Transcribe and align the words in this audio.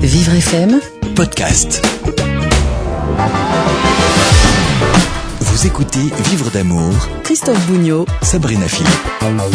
Vivre 0.00 0.40
FM 0.40 0.80
Podcast. 1.14 1.80
Vous 5.58 5.66
écoutez 5.66 6.12
Vivre 6.30 6.52
d'amour, 6.52 6.92
Christophe 7.24 7.66
Bougnot 7.66 8.06
Sabrina 8.22 8.68
Philippe. 8.68 8.92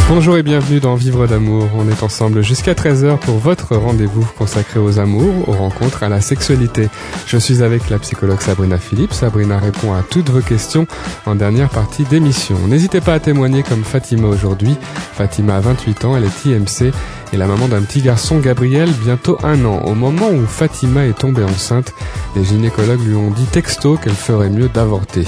Bonjour 0.10 0.36
et 0.36 0.44
bienvenue 0.44 0.82
dans 0.82 0.96
Vivre 0.96 1.28
d'amour. 1.28 1.70
On 1.78 1.88
est 1.88 2.04
ensemble 2.04 2.42
jusqu'à 2.42 2.74
13h 2.74 3.20
pour 3.20 3.38
votre 3.38 3.78
rendez-vous 3.78 4.28
consacré 4.38 4.82
aux 4.82 5.00
amours, 5.00 5.48
aux 5.48 5.54
rencontres, 5.54 6.04
à 6.04 6.10
la 6.10 6.20
sexualité. 6.20 6.90
Je 7.26 7.38
suis 7.38 7.64
avec 7.64 7.90
la 7.90 8.00
psychologue 8.00 8.42
Sabrina 8.42 8.78
Philippe. 8.78 9.14
Sabrina 9.14 9.58
répond 9.58 9.94
à 9.94 10.04
toutes 10.04 10.30
vos 10.30 10.42
questions 10.42 10.88
en 11.26 11.36
dernière 11.36 11.70
partie 11.70 12.04
d'émission. 12.04 12.58
N'hésitez 12.68 13.00
pas 13.00 13.14
à 13.14 13.20
témoigner 13.22 13.64
comme 13.64 13.86
Fatima 13.86 14.28
aujourd'hui. 14.28 14.76
Fatima 15.14 15.56
a 15.56 15.62
28 15.62 16.04
ans, 16.04 16.18
elle 16.18 16.26
est 16.26 16.46
IMC 16.46 16.94
et 17.32 17.38
la 17.38 17.48
maman 17.48 17.70
d'un 17.70 17.82
petit 17.82 18.02
garçon, 18.02 18.40
Gabriel, 18.40 18.90
bientôt 18.92 19.38
un 19.42 19.64
an. 19.64 19.84
Au 19.86 19.96
moment 19.96 20.32
où 20.32 20.46
Fatima 20.48 21.06
est 21.06 21.18
tombée 21.18 21.46
enceinte, 21.46 21.94
les 22.36 22.44
gynécologues 22.44 23.08
lui 23.08 23.16
ont 23.16 23.32
dit 23.32 23.46
texto 23.46 23.96
qu'elle 23.96 24.12
ferait 24.12 24.50
mieux 24.50 24.68
d'avorter. 24.68 25.26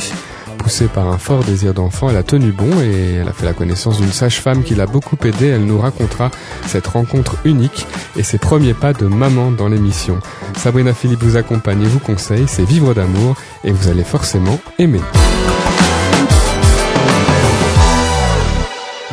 Poussée 0.66 0.88
par 0.88 1.08
un 1.10 1.20
fort 1.20 1.44
désir 1.44 1.76
d'enfant, 1.76 2.10
elle 2.10 2.18
a 2.18 2.24
tenu 2.24 2.52
bon 2.52 2.82
et 2.82 3.18
elle 3.22 3.28
a 3.28 3.34
fait 3.34 3.46
la 3.46 3.54
connaissance 3.54 4.00
d'une 4.00 4.12
sage-femme 4.12 4.64
qui 4.64 4.74
l'a 4.74 4.88
beaucoup 4.88 5.16
aidée. 5.24 5.50
Elle 5.50 5.66
nous 5.66 5.78
racontera 5.78 6.32
cette 6.66 6.88
rencontre 6.88 7.36
unique 7.46 7.86
et 8.18 8.24
ses 8.24 8.40
premiers 8.40 8.74
pas 8.74 8.92
de 8.92 9.06
maman 9.06 9.52
dans 9.52 9.68
l'émission. 9.68 10.18
Sabrina 10.58 10.96
Philippe 10.96 11.22
vous 11.22 11.38
accompagne 11.38 11.84
et 11.84 11.88
vous 11.88 12.00
conseille, 12.00 12.46
c'est 12.48 12.66
Vivre 12.66 12.96
d'amour 12.96 13.36
et 13.64 13.72
vous 13.72 13.90
allez 13.90 14.04
forcément 14.04 14.60
aimer. 14.80 15.02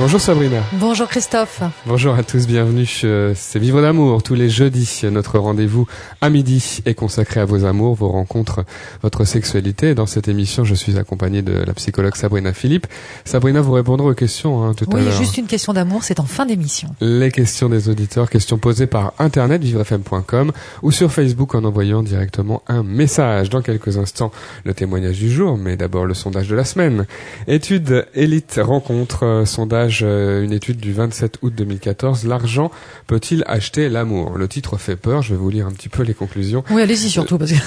Bonjour 0.02 0.20
Sabrina. 0.20 0.62
Bonjour 0.72 1.06
Christophe. 1.06 1.60
Bonjour 1.86 2.14
à 2.16 2.24
tous, 2.24 2.48
bienvenue. 2.48 2.88
euh, 3.04 3.34
C'est 3.36 3.60
Vivre 3.60 3.80
d'amour 3.80 4.20
tous 4.24 4.34
les 4.34 4.50
jeudis. 4.50 5.02
Notre 5.08 5.38
rendez-vous 5.38 5.86
à 6.20 6.28
midi 6.28 6.80
est 6.86 6.94
consacré 6.94 7.38
à 7.38 7.44
vos 7.44 7.64
amours, 7.64 7.94
vos 7.94 8.08
rencontres, 8.08 8.64
votre 9.02 9.24
sexualité. 9.24 9.94
Dans 9.94 10.06
cette 10.06 10.26
émission, 10.26 10.64
je 10.64 10.74
suis 10.74 10.98
accompagné 10.98 11.42
de 11.42 11.52
la 11.52 11.72
psychologue 11.74 12.16
Sabrina 12.16 12.52
Philippe. 12.52 12.88
Sabrina, 13.24 13.60
vous 13.60 13.70
répondrez 13.72 14.08
aux 14.08 14.14
questions 14.14 14.64
hein, 14.64 14.74
tout 14.74 14.86
à 14.90 14.96
Oui, 14.96 15.04
l'heure. 15.04 15.12
juste 15.16 15.38
une 15.38 15.46
question 15.46 15.72
d'amour, 15.72 16.02
c'est 16.02 16.18
en 16.18 16.24
fin 16.26 16.46
d'émission. 16.46 16.88
Les 17.00 17.30
questions 17.30 17.68
des 17.68 17.88
auditeurs, 17.88 18.28
questions 18.28 18.58
posées 18.58 18.88
par 18.88 19.12
internet 19.20 19.62
vivrefm.com 19.62 20.50
ou 20.82 20.90
sur 20.90 21.12
Facebook 21.12 21.54
en 21.54 21.62
envoyant 21.62 22.02
directement 22.02 22.62
un 22.66 22.82
message. 22.82 23.50
Dans 23.50 23.62
quelques 23.62 23.98
instants, 23.98 24.32
le 24.64 24.74
témoignage 24.74 25.18
du 25.18 25.30
jour, 25.30 25.56
mais 25.56 25.76
d'abord 25.76 26.06
le 26.06 26.14
sondage 26.14 26.48
de 26.48 26.56
la 26.56 26.64
semaine. 26.64 27.06
Étude 27.46 28.06
élite 28.14 28.58
rencontre, 28.60 29.24
euh, 29.24 29.44
sondage, 29.92 30.00
euh, 30.02 30.42
une 30.42 30.52
étude 30.52 30.78
du 30.78 30.92
27 30.92 31.38
août 31.42 31.52
2014. 31.54 32.26
L'argent 32.26 32.70
peut-il 33.06 33.44
acheter 33.46 33.88
l'amour? 33.88 34.36
Le 34.36 34.48
titre 34.48 34.76
fait 34.76 34.96
peur, 34.96 35.22
je 35.22 35.34
vais 35.34 35.40
vous 35.40 35.50
lire 35.50 35.66
un 35.66 35.72
petit 35.72 35.88
peu 35.88 36.02
les 36.02 36.14
conclusions. 36.14 36.64
Oui, 36.70 36.82
allez-y 36.82 37.08
surtout 37.10 37.38
parce 37.38 37.52
que 37.52 37.58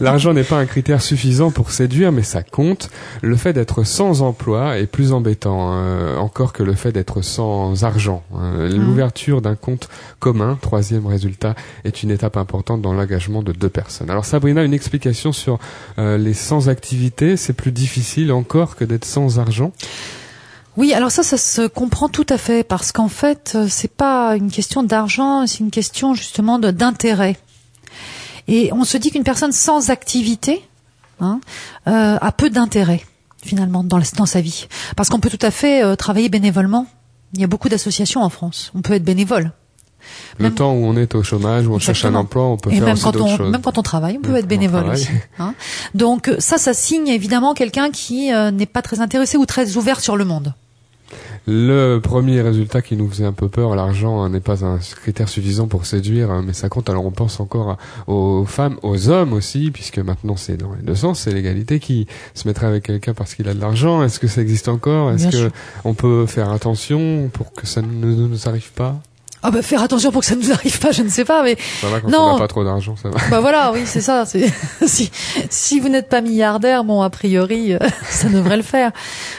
L'argent 0.00 0.32
n'est 0.32 0.44
pas 0.44 0.58
un 0.58 0.66
critère 0.66 1.02
suffisant 1.02 1.50
pour 1.50 1.70
séduire, 1.70 2.12
mais 2.12 2.22
ça 2.22 2.42
compte. 2.42 2.90
Le 3.22 3.36
fait 3.36 3.52
d'être 3.52 3.84
sans 3.84 4.22
emploi 4.22 4.78
est 4.78 4.86
plus 4.86 5.12
embêtant 5.12 5.72
euh, 5.72 6.16
encore 6.16 6.52
que 6.52 6.62
le 6.62 6.74
fait 6.74 6.92
d'être 6.92 7.22
sans 7.22 7.84
argent. 7.84 8.22
Euh, 8.34 8.68
L'ouverture 8.68 9.42
d'un 9.42 9.56
compte 9.56 9.88
commun, 10.18 10.58
troisième 10.60 11.06
résultat, 11.06 11.54
est 11.84 12.02
une 12.02 12.10
étape 12.10 12.36
importante 12.36 12.82
dans 12.82 12.92
l'engagement 12.92 13.42
de 13.42 13.52
deux 13.52 13.68
personnes. 13.68 14.10
Alors 14.10 14.24
Sabrina, 14.24 14.64
une 14.64 14.74
explication 14.74 15.32
sur 15.32 15.58
euh, 15.98 16.18
les 16.18 16.34
sans 16.34 16.68
activité, 16.68 17.36
c'est 17.36 17.52
plus 17.52 17.72
difficile 17.72 18.32
encore 18.32 18.76
que 18.76 18.84
d'être 18.84 19.04
sans 19.04 19.38
argent? 19.38 19.72
Oui, 20.76 20.92
alors 20.92 21.10
ça, 21.10 21.22
ça 21.22 21.38
se 21.38 21.66
comprend 21.66 22.08
tout 22.08 22.26
à 22.28 22.36
fait 22.38 22.62
parce 22.62 22.92
qu'en 22.92 23.08
fait, 23.08 23.52
euh, 23.54 23.66
c'est 23.68 23.90
pas 23.90 24.36
une 24.36 24.50
question 24.50 24.82
d'argent, 24.82 25.46
c'est 25.46 25.60
une 25.60 25.70
question 25.70 26.12
justement 26.14 26.58
d'intérêt. 26.58 27.36
Et 28.48 28.70
on 28.72 28.84
se 28.84 28.96
dit 28.98 29.10
qu'une 29.10 29.24
personne 29.24 29.52
sans 29.52 29.90
activité 29.90 30.62
hein, 31.20 31.40
euh, 31.88 32.18
a 32.20 32.32
peu 32.32 32.50
d'intérêt 32.50 33.02
finalement 33.42 33.84
dans, 33.84 33.96
la- 33.98 34.04
dans 34.16 34.26
sa 34.26 34.40
vie, 34.40 34.66
parce 34.96 35.08
qu'on 35.08 35.20
peut 35.20 35.30
tout 35.30 35.38
à 35.46 35.50
fait 35.50 35.82
euh, 35.84 35.94
travailler 35.96 36.28
bénévolement. 36.28 36.86
Il 37.34 37.40
y 37.40 37.44
a 37.44 37.46
beaucoup 37.46 37.68
d'associations 37.68 38.22
en 38.22 38.28
France. 38.28 38.70
On 38.74 38.82
peut 38.82 38.92
être 38.94 39.04
bénévole. 39.04 39.52
Le 40.38 40.44
Même- 40.44 40.54
temps 40.54 40.72
où 40.72 40.84
on 40.84 40.96
est 40.96 41.14
au 41.14 41.22
chômage, 41.24 41.66
où 41.66 41.74
on 41.74 41.78
cherche 41.80 42.04
un 42.04 42.14
emploi, 42.14 42.44
on 42.44 42.56
peut 42.56 42.70
Et 42.70 42.76
faire 42.76 42.84
même 42.84 42.92
aussi 42.94 43.02
quand 43.04 43.16
on 43.16 43.36
choses. 43.36 43.50
même 43.50 43.62
quand 43.62 43.78
on 43.78 43.82
travaille, 43.82 44.16
on 44.18 44.20
peut 44.22 44.28
Même 44.28 44.36
être 44.38 44.46
bénévole 44.48 44.88
aussi. 44.90 45.08
hein. 45.38 45.54
Donc 45.94 46.30
ça, 46.38 46.58
ça 46.58 46.74
signe 46.74 47.08
évidemment 47.08 47.54
quelqu'un 47.54 47.90
qui 47.90 48.32
euh, 48.32 48.50
n'est 48.52 48.66
pas 48.66 48.82
très 48.82 49.00
intéressé 49.00 49.36
ou 49.36 49.46
très 49.46 49.76
ouvert 49.76 49.98
sur 50.00 50.16
le 50.16 50.24
monde. 50.24 50.54
Le 51.48 51.98
premier 51.98 52.40
résultat 52.40 52.82
qui 52.82 52.96
nous 52.96 53.08
faisait 53.08 53.24
un 53.24 53.32
peu 53.32 53.48
peur, 53.48 53.76
l'argent 53.76 54.20
hein, 54.20 54.30
n'est 54.30 54.40
pas 54.40 54.64
un 54.64 54.78
critère 54.78 55.28
suffisant 55.28 55.68
pour 55.68 55.86
séduire, 55.86 56.32
hein, 56.32 56.42
mais 56.44 56.52
ça 56.52 56.68
compte. 56.68 56.90
Alors 56.90 57.06
on 57.06 57.12
pense 57.12 57.38
encore 57.38 57.76
aux 58.08 58.44
femmes, 58.44 58.78
aux 58.82 59.08
hommes 59.10 59.32
aussi, 59.32 59.70
puisque 59.70 59.98
maintenant 59.98 60.34
c'est 60.34 60.56
dans 60.56 60.74
les 60.74 60.82
deux 60.82 60.96
sens, 60.96 61.20
c'est 61.20 61.32
l'égalité 61.32 61.78
qui 61.78 62.08
se 62.34 62.48
mettrait 62.48 62.66
avec 62.66 62.84
quelqu'un 62.84 63.14
parce 63.14 63.36
qu'il 63.36 63.48
a 63.48 63.54
de 63.54 63.60
l'argent. 63.60 64.02
Est-ce 64.02 64.18
que 64.18 64.26
ça 64.26 64.42
existe 64.42 64.68
encore? 64.68 65.12
Est-ce 65.12 65.28
que 65.28 65.36
sûr. 65.36 65.50
on 65.84 65.94
peut 65.94 66.26
faire 66.26 66.50
attention 66.50 67.30
pour 67.32 67.52
que 67.52 67.66
ça 67.66 67.80
ne 67.80 67.86
nous 67.86 68.48
arrive 68.48 68.72
pas? 68.72 69.00
Ah 69.48 69.52
bah 69.52 69.62
faire 69.62 69.80
attention 69.80 70.10
pour 70.10 70.22
que 70.22 70.26
ça 70.26 70.34
ne 70.34 70.40
nous 70.42 70.50
arrive 70.50 70.80
pas, 70.80 70.90
je 70.90 71.02
ne 71.02 71.08
sais 71.08 71.24
pas, 71.24 71.44
mais 71.44 71.56
Ça 71.80 71.88
va 71.88 72.00
quand 72.00 72.08
Non. 72.08 72.18
on 72.20 72.32
n'a 72.32 72.38
pas 72.40 72.48
trop 72.48 72.64
d'argent, 72.64 72.96
ça 73.00 73.10
va. 73.10 73.18
bah 73.30 73.38
voilà, 73.38 73.70
oui 73.72 73.82
c'est 73.84 74.00
ça. 74.00 74.24
Si 74.86 75.10
si 75.50 75.78
vous 75.78 75.88
n'êtes 75.88 76.08
pas 76.08 76.20
milliardaire, 76.20 76.82
bon 76.82 77.00
a 77.02 77.10
priori 77.10 77.74
euh, 77.74 77.78
ça 78.10 78.28
devrait 78.28 78.56
le 78.56 78.64
faire. 78.64 78.90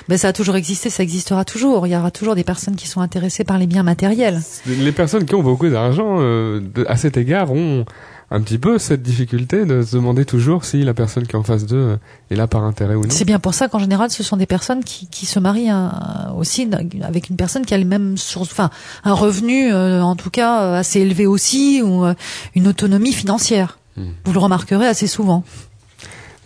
Mais 0.08 0.18
ça 0.18 0.30
a 0.30 0.34
toujours 0.34 0.56
existé, 0.56 0.90
ça 0.90 1.04
existera 1.04 1.44
toujours. 1.44 1.88
Il 1.88 1.92
y 1.94 1.96
aura 1.98 2.10
toujours 2.12 2.36
des 2.36 2.46
personnes 2.46 2.78
qui 2.78 2.88
sont 2.88 3.02
intéressées 3.02 3.44
par 3.44 3.58
les 3.58 3.68
biens 3.68 3.84
matériels. 3.84 4.40
Les 4.66 4.94
personnes 4.94 5.26
qui 5.26 5.36
ont 5.36 5.44
beaucoup 5.44 5.68
d'argent, 5.68 6.18
euh, 6.20 6.62
à 6.88 6.96
cet 6.96 7.18
égard, 7.18 7.52
ont 7.52 7.84
un 8.30 8.42
petit 8.42 8.58
peu 8.58 8.78
cette 8.78 9.02
difficulté 9.02 9.66
de 9.66 9.82
se 9.82 9.96
demander 9.96 10.26
toujours 10.26 10.66
si 10.66 10.84
la 10.84 10.94
personne 10.94 11.26
qui 11.26 11.32
est 11.32 11.40
en 11.40 11.44
face 11.44 11.66
d'eux 11.66 11.76
euh, 11.78 11.98
est 12.30 12.36
là 12.36 12.48
par 12.48 12.64
intérêt 12.64 12.96
ou 12.96 13.04
non. 13.04 13.10
C'est 13.10 13.26
bien 13.26 13.40
pour 13.40 13.54
ça 13.54 13.70
qu'en 13.70 13.80
général, 13.80 14.10
ce 14.10 14.22
sont 14.24 14.36
des 14.36 14.46
personnes 14.46 14.84
qui, 14.84 15.08
qui 15.08 15.26
se 15.26 15.40
marient 15.40 15.70
hein, 15.70 16.34
aussi 16.38 16.70
avec 17.02 17.30
une 17.30 17.38
personne 17.38 17.66
qui 17.66 17.74
a 17.74 17.78
le 17.78 17.86
même 17.86 18.18
source, 18.18 18.50
enfin 18.52 18.70
un 19.04 19.14
revenu, 19.14 19.72
euh, 19.72 20.02
en 20.02 20.16
tout 20.16 20.30
cas 20.30 20.64
euh, 20.64 20.80
assez 20.80 21.00
élevé 21.00 21.26
aussi, 21.26 21.82
ou 21.82 22.06
euh, 22.06 22.14
une 22.56 22.68
autonomie 22.68 23.14
financière. 23.14 23.80
Hmm. 23.96 24.10
Vous 24.26 24.34
le 24.34 24.40
remarquerez 24.40 24.88
assez 24.88 25.08
souvent. 25.08 25.44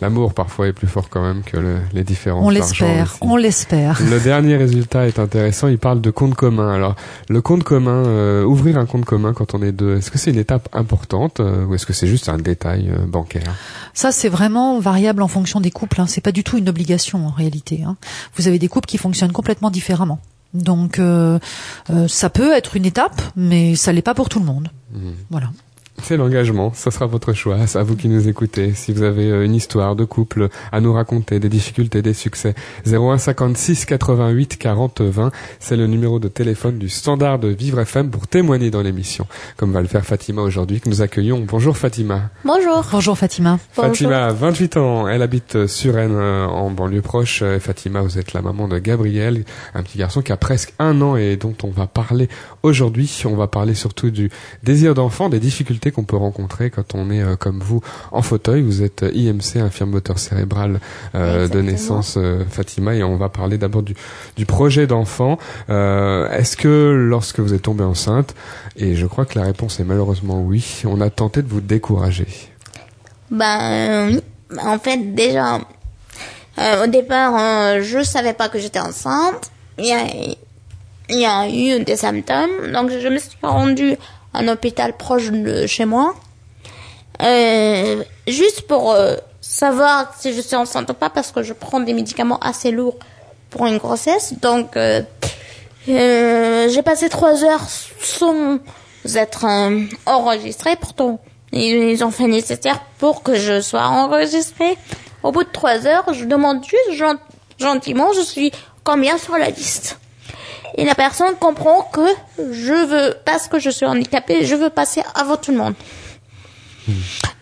L'amour 0.02 0.34
parfois 0.34 0.66
est 0.66 0.72
plus 0.72 0.88
fort 0.88 1.08
quand 1.08 1.22
même 1.22 1.42
que 1.44 1.56
le- 1.56 1.78
les 1.92 2.02
différences 2.02 2.44
On 2.44 2.50
l'espère, 2.50 3.16
on 3.20 3.36
l'espère. 3.36 4.00
Le 4.02 4.18
dernier 4.18 4.56
résultat 4.56 5.06
est 5.06 5.20
intéressant, 5.20 5.68
il 5.68 5.78
parle 5.78 6.00
de 6.00 6.10
compte 6.10 6.34
commun. 6.34 6.74
Alors, 6.74 6.96
le 7.28 7.40
compte 7.40 7.62
commun, 7.62 8.04
euh, 8.04 8.42
ouvrir 8.44 8.78
un 8.78 8.86
compte 8.86 9.04
commun 9.04 9.32
quand 9.32 9.54
on 9.54 9.62
est 9.62 9.70
deux, 9.70 9.98
est-ce 9.98 10.10
que 10.10 10.18
c'est 10.18 10.32
une 10.32 10.38
étape 10.40 10.68
importante 10.72 11.38
euh, 11.38 11.64
ou 11.66 11.74
est-ce 11.76 11.86
que 11.86 11.92
c'est 11.92 12.08
juste 12.08 12.28
un 12.28 12.36
détail 12.38 12.90
euh, 12.90 13.06
bancaire? 13.06 13.54
Ça, 13.94 14.10
c'est 14.10 14.28
vraiment 14.28 14.80
variable 14.80 15.22
en 15.22 15.28
fonction 15.28 15.60
des 15.60 15.70
couples. 15.70 16.00
Hein. 16.00 16.06
C'est 16.08 16.20
pas 16.20 16.32
du 16.32 16.42
tout 16.42 16.58
une 16.58 16.68
obligation 16.68 17.24
en 17.24 17.30
réalité. 17.30 17.84
Hein. 17.86 17.96
Vous 18.36 18.48
avez 18.48 18.58
des 18.58 18.66
couples 18.66 18.86
qui 18.88 18.98
fonctionnent 18.98 19.30
complètement 19.32 19.70
différemment. 19.70 20.18
Donc, 20.52 20.98
euh, 20.98 21.38
euh, 21.90 22.08
ça 22.08 22.28
peut 22.28 22.52
être 22.52 22.76
une 22.76 22.86
étape, 22.86 23.22
mais 23.36 23.76
ça 23.76 23.92
l'est 23.92 24.02
pas 24.02 24.14
pour 24.14 24.28
tout 24.28 24.40
le 24.40 24.46
monde. 24.46 24.68
Voilà. 25.30 25.50
C'est 26.00 26.16
l'engagement, 26.16 26.72
ça 26.74 26.90
sera 26.90 27.06
votre 27.06 27.32
choix, 27.32 27.66
c'est 27.66 27.78
à 27.78 27.82
vous 27.82 27.96
qui 27.96 28.08
nous 28.08 28.26
écoutez. 28.26 28.72
Si 28.74 28.92
vous 28.92 29.02
avez 29.02 29.30
euh, 29.30 29.44
une 29.44 29.54
histoire 29.54 29.94
de 29.94 30.04
couple 30.04 30.48
à 30.72 30.80
nous 30.80 30.92
raconter, 30.92 31.38
des 31.38 31.48
difficultés, 31.48 32.02
des 32.02 32.14
succès, 32.14 32.54
01 32.86 33.18
56 33.18 33.84
88 33.84 34.56
40 34.56 35.00
20, 35.02 35.30
c'est 35.60 35.76
le 35.76 35.86
numéro 35.86 36.18
de 36.18 36.28
téléphone 36.28 36.78
du 36.78 36.88
standard 36.88 37.38
de 37.38 37.48
Vivre 37.48 37.78
FM 37.80 38.10
pour 38.10 38.26
témoigner 38.26 38.70
dans 38.70 38.82
l'émission, 38.82 39.26
comme 39.56 39.72
va 39.72 39.80
le 39.80 39.86
faire 39.86 40.04
Fatima 40.04 40.42
aujourd'hui 40.42 40.80
que 40.80 40.88
nous 40.88 41.02
accueillons. 41.02 41.44
Bonjour 41.46 41.76
Fatima. 41.76 42.30
Bonjour. 42.44 42.84
Bonjour 42.90 43.16
Fatima. 43.16 43.58
Fatima 43.70 44.26
a 44.26 44.32
28 44.32 44.76
ans, 44.78 45.08
elle 45.08 45.22
habite 45.22 45.66
sur 45.66 45.94
Rennes 45.94 46.16
euh, 46.16 46.46
en 46.46 46.70
banlieue 46.70 47.02
proche. 47.02 47.44
Fatima, 47.60 48.00
vous 48.00 48.18
êtes 48.18 48.32
la 48.32 48.42
maman 48.42 48.66
de 48.66 48.78
Gabriel, 48.78 49.44
un 49.74 49.82
petit 49.82 49.98
garçon 49.98 50.22
qui 50.22 50.32
a 50.32 50.36
presque 50.36 50.72
un 50.78 51.00
an 51.02 51.16
et 51.16 51.36
dont 51.36 51.54
on 51.62 51.70
va 51.70 51.86
parler 51.86 52.28
aujourd'hui. 52.62 53.22
On 53.24 53.36
va 53.36 53.46
parler 53.46 53.74
surtout 53.74 54.10
du 54.10 54.30
désir 54.64 54.94
d'enfant, 54.94 55.28
des 55.28 55.38
difficultés 55.38 55.81
qu'on 55.90 56.04
peut 56.04 56.16
rencontrer 56.16 56.70
quand 56.70 56.94
on 56.94 57.10
est 57.10 57.22
euh, 57.22 57.36
comme 57.36 57.60
vous 57.60 57.80
en 58.10 58.22
fauteuil. 58.22 58.62
Vous 58.62 58.82
êtes 58.82 59.02
euh, 59.02 59.10
IMC, 59.12 59.56
infirme 59.56 59.90
moteur 59.90 60.18
cérébral 60.18 60.80
euh, 61.14 61.48
de 61.48 61.60
naissance, 61.60 62.18
Fatima, 62.50 62.94
et 62.94 63.02
on 63.02 63.16
va 63.16 63.28
parler 63.28 63.58
d'abord 63.58 63.82
du, 63.82 63.94
du 64.36 64.46
projet 64.46 64.86
d'enfant. 64.86 65.38
Est-ce 65.68 66.56
que 66.56 66.92
lorsque 67.08 67.40
vous 67.40 67.54
êtes 67.54 67.62
tombée 67.62 67.84
enceinte, 67.84 68.34
et 68.76 68.94
je 68.94 69.06
crois 69.06 69.24
que 69.24 69.38
la 69.38 69.44
réponse 69.44 69.80
est 69.80 69.84
malheureusement 69.84 70.40
oui, 70.40 70.82
on 70.84 71.00
a 71.00 71.10
tenté 71.10 71.42
de 71.42 71.48
vous 71.48 71.60
décourager? 71.60 72.26
Ben, 73.30 74.08
oui. 74.08 74.20
en 74.62 74.78
fait, 74.78 75.14
déjà, 75.14 75.60
euh, 76.58 76.84
au 76.84 76.86
départ, 76.86 77.34
euh, 77.36 77.82
je 77.82 78.02
savais 78.02 78.34
pas 78.34 78.48
que 78.48 78.58
j'étais 78.58 78.78
enceinte. 78.78 79.50
Il 79.78 79.86
y 79.86 79.92
a, 79.92 80.04
il 81.08 81.18
y 81.18 81.24
a 81.24 81.48
eu 81.48 81.82
des 81.82 81.96
symptômes, 81.96 82.72
donc 82.72 82.90
je 82.90 83.08
me 83.08 83.18
suis 83.18 83.38
rendue 83.42 83.96
un 84.34 84.48
hôpital 84.48 84.96
proche 84.96 85.30
de 85.30 85.66
chez 85.66 85.84
moi, 85.84 86.14
euh, 87.22 88.02
juste 88.26 88.62
pour 88.66 88.92
euh, 88.92 89.16
savoir 89.40 90.12
si 90.18 90.32
je 90.32 90.40
suis 90.40 90.56
enceinte 90.56 90.90
ou 90.90 90.94
pas, 90.94 91.10
parce 91.10 91.30
que 91.32 91.42
je 91.42 91.52
prends 91.52 91.80
des 91.80 91.94
médicaments 91.94 92.38
assez 92.40 92.70
lourds 92.70 92.96
pour 93.50 93.66
une 93.66 93.78
grossesse. 93.78 94.34
Donc, 94.40 94.76
euh, 94.76 95.02
euh, 95.88 96.68
j'ai 96.68 96.82
passé 96.82 97.08
trois 97.08 97.44
heures 97.44 97.66
sans 98.00 98.58
être 99.14 99.44
euh, 99.44 99.84
enregistrée. 100.06 100.76
Pourtant, 100.76 101.20
Ils, 101.52 102.02
ont 102.02 102.10
fait 102.10 102.28
nécessaire 102.28 102.80
pour 102.98 103.22
que 103.22 103.34
je 103.34 103.60
sois 103.60 103.84
enregistrée. 103.86 104.76
Au 105.22 105.30
bout 105.32 105.44
de 105.44 105.50
trois 105.52 105.86
heures, 105.86 106.12
je 106.14 106.24
demande 106.24 106.64
juste 106.64 106.98
gen- 106.98 107.18
gentiment, 107.58 108.12
je 108.12 108.22
suis 108.22 108.50
combien 108.84 109.18
sur 109.18 109.36
la 109.36 109.50
liste? 109.50 109.98
Et 110.76 110.84
la 110.84 110.94
personne 110.94 111.34
comprend 111.38 111.82
que 111.92 112.06
je 112.50 112.72
veux, 112.86 113.14
parce 113.24 113.48
que 113.48 113.58
je 113.58 113.70
suis 113.70 113.86
handicapée, 113.86 114.44
je 114.46 114.54
veux 114.54 114.70
passer 114.70 115.02
avant 115.14 115.36
tout 115.36 115.50
le 115.52 115.58
monde. 115.58 115.74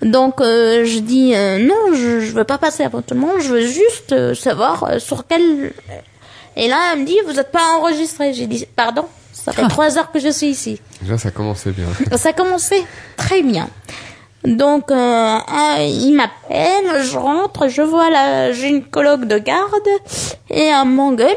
Donc 0.02 0.40
euh, 0.40 0.84
je 0.84 0.98
dis 0.98 1.32
euh, 1.34 1.58
non, 1.58 1.94
je, 1.94 2.20
je 2.20 2.32
veux 2.32 2.44
pas 2.44 2.58
passer 2.58 2.82
avant 2.84 3.00
tout 3.00 3.14
le 3.14 3.20
monde, 3.20 3.40
je 3.40 3.48
veux 3.48 3.66
juste 3.66 4.12
euh, 4.12 4.34
savoir 4.34 4.84
euh, 4.84 4.98
sur 4.98 5.26
quel. 5.26 5.72
Et 6.56 6.68
là, 6.68 6.78
elle 6.92 7.00
me 7.00 7.06
dit 7.06 7.16
vous 7.26 7.38
êtes 7.38 7.50
pas 7.50 7.76
enregistré. 7.78 8.34
J'ai 8.34 8.46
dit 8.46 8.66
pardon, 8.76 9.06
ça 9.32 9.52
fait 9.52 9.62
Ah. 9.64 9.68
trois 9.68 9.96
heures 9.98 10.10
que 10.12 10.18
je 10.20 10.28
suis 10.28 10.48
ici. 10.48 10.80
Déjà, 11.00 11.16
ça 11.16 11.30
commençait 11.30 11.70
bien. 11.70 11.86
Ça 12.18 12.30
a 12.30 12.32
commencé 12.32 12.84
très 13.16 13.42
bien. 13.42 13.68
Donc, 14.44 14.90
euh, 14.90 15.38
il 15.80 16.12
m'appelle, 16.14 17.02
je 17.02 17.16
rentre, 17.18 17.68
je 17.68 17.82
vois 17.82 18.08
la 18.10 18.52
gynécologue 18.52 19.26
de 19.26 19.36
garde 19.38 19.88
et 20.50 20.64
elle 20.64 20.88
m'engueule. 20.88 21.36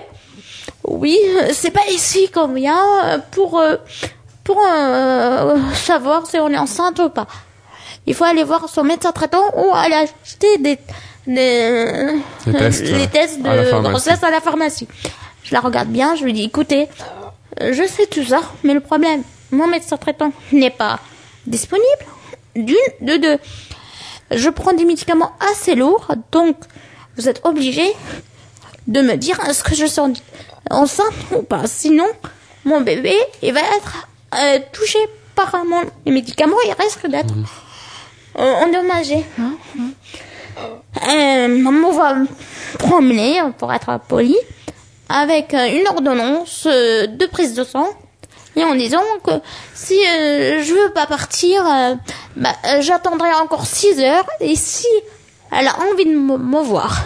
Oui, 0.93 1.17
c'est 1.53 1.71
pas 1.71 1.87
ici 1.91 2.29
qu'on 2.29 2.49
vient 2.49 3.21
pour 3.31 3.59
euh, 3.59 3.77
pour 4.43 4.59
euh, 4.63 5.57
savoir 5.73 6.27
si 6.27 6.37
on 6.37 6.49
est 6.49 6.57
enceinte 6.57 6.99
ou 6.99 7.09
pas. 7.09 7.27
Il 8.05 8.13
faut 8.13 8.25
aller 8.25 8.43
voir 8.43 8.69
son 8.69 8.83
médecin 8.83 9.11
traitant 9.11 9.43
ou 9.55 9.73
aller 9.73 9.95
acheter 9.95 10.57
des, 10.59 10.77
des 11.25 12.21
tests, 12.51 12.81
les 13.01 13.07
tests 13.07 13.41
de 13.41 13.81
grossesse 13.89 14.23
à 14.23 14.29
la 14.29 14.41
pharmacie. 14.41 14.87
Je 15.43 15.53
la 15.53 15.61
regarde 15.61 15.87
bien, 15.89 16.15
je 16.15 16.25
lui 16.25 16.33
dis 16.33 16.43
écoutez, 16.43 16.89
je 17.59 17.87
sais 17.87 18.05
tout 18.07 18.23
ça, 18.23 18.41
mais 18.63 18.73
le 18.73 18.81
problème, 18.81 19.23
mon 19.51 19.67
médecin 19.67 19.97
traitant 19.97 20.31
n'est 20.51 20.69
pas 20.69 20.99
disponible. 21.47 22.05
D'une, 22.55 22.75
de 23.01 23.17
deux, 23.17 23.37
je 24.31 24.49
prends 24.49 24.73
des 24.73 24.85
médicaments 24.85 25.31
assez 25.51 25.75
lourds, 25.75 26.13
donc 26.31 26.57
vous 27.17 27.29
êtes 27.29 27.41
obligé 27.45 27.93
de 28.87 29.01
me 29.01 29.15
dire 29.15 29.39
est-ce 29.47 29.63
que 29.63 29.75
je 29.75 29.85
suis 29.85 30.01
enceinte 30.69 31.13
ou 31.35 31.41
pas. 31.43 31.67
Sinon, 31.67 32.07
mon 32.65 32.81
bébé, 32.81 33.15
il 33.41 33.53
va 33.53 33.61
être 33.77 34.07
euh, 34.35 34.59
touché 34.71 34.99
par 35.35 35.63
mon 35.65 35.81
les 36.05 36.11
médicaments, 36.11 36.55
il 36.65 36.73
risque 36.81 37.07
d'être 37.07 37.33
euh, 38.39 38.53
endommagé. 38.65 39.25
Euh, 41.09 41.47
maman 41.47 41.91
va 41.91 42.13
me 42.15 42.27
promener, 42.77 43.41
pour 43.57 43.73
être 43.73 43.99
poli, 44.07 44.37
avec 45.09 45.53
euh, 45.53 45.79
une 45.79 45.87
ordonnance 45.87 46.67
euh, 46.69 47.07
de 47.07 47.25
prise 47.25 47.55
de 47.55 47.63
sang 47.63 47.87
et 48.55 48.63
en 48.63 48.75
disant 48.75 49.01
que 49.23 49.31
si 49.73 49.95
euh, 49.95 50.61
je 50.63 50.73
veux 50.73 50.93
pas 50.93 51.07
partir, 51.07 51.65
euh, 51.65 51.95
bah, 52.35 52.53
euh, 52.65 52.81
j'attendrai 52.81 53.33
encore 53.33 53.65
6 53.65 53.99
heures 54.01 54.27
et 54.39 54.55
si 54.55 54.85
elle 55.51 55.67
a 55.67 55.75
envie 55.91 56.05
de 56.05 56.15
me 56.15 56.37
me 56.37 56.61
voir. 56.61 57.05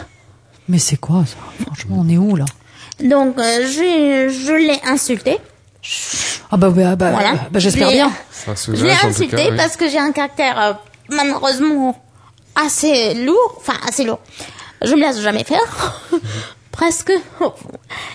Mais 0.68 0.80
c'est 0.80 0.98
quoi 0.98 1.24
ça? 1.26 1.38
Franchement, 1.66 1.98
on 2.02 2.10
est 2.10 2.18
où 2.18 2.36
là? 2.36 2.46
Donc 3.00 3.38
euh, 3.38 3.66
je, 3.68 4.30
je 4.30 4.54
l'ai 4.54 4.80
insulté. 4.86 5.38
Ah 6.52 6.58
bah, 6.58 6.70
bah, 6.70 6.96
bah, 6.96 7.12
Voilà. 7.12 7.34
bah, 7.52 7.60
j'espère 7.60 7.88
Je 7.90 7.94
l'ai- 7.94 7.98
bien. 8.00 8.12
Je 8.74 8.86
l'ai 8.86 8.92
insulté 8.94 9.36
cas, 9.38 9.50
oui. 9.52 9.58
parce 9.58 9.78
que 9.78 9.88
j'ai 9.90 10.00
un 10.00 10.12
caractère 10.12 10.60
euh, 10.60 10.74
malheureusement 11.10 12.02
assez 12.56 13.14
lourd, 13.14 13.56
enfin 13.58 13.74
assez 13.88 14.04
lourd. 14.04 14.20
Je 14.82 14.94
me 14.96 15.02
laisse 15.02 15.20
jamais 15.22 15.44
faire, 15.44 16.02
presque. 16.72 17.12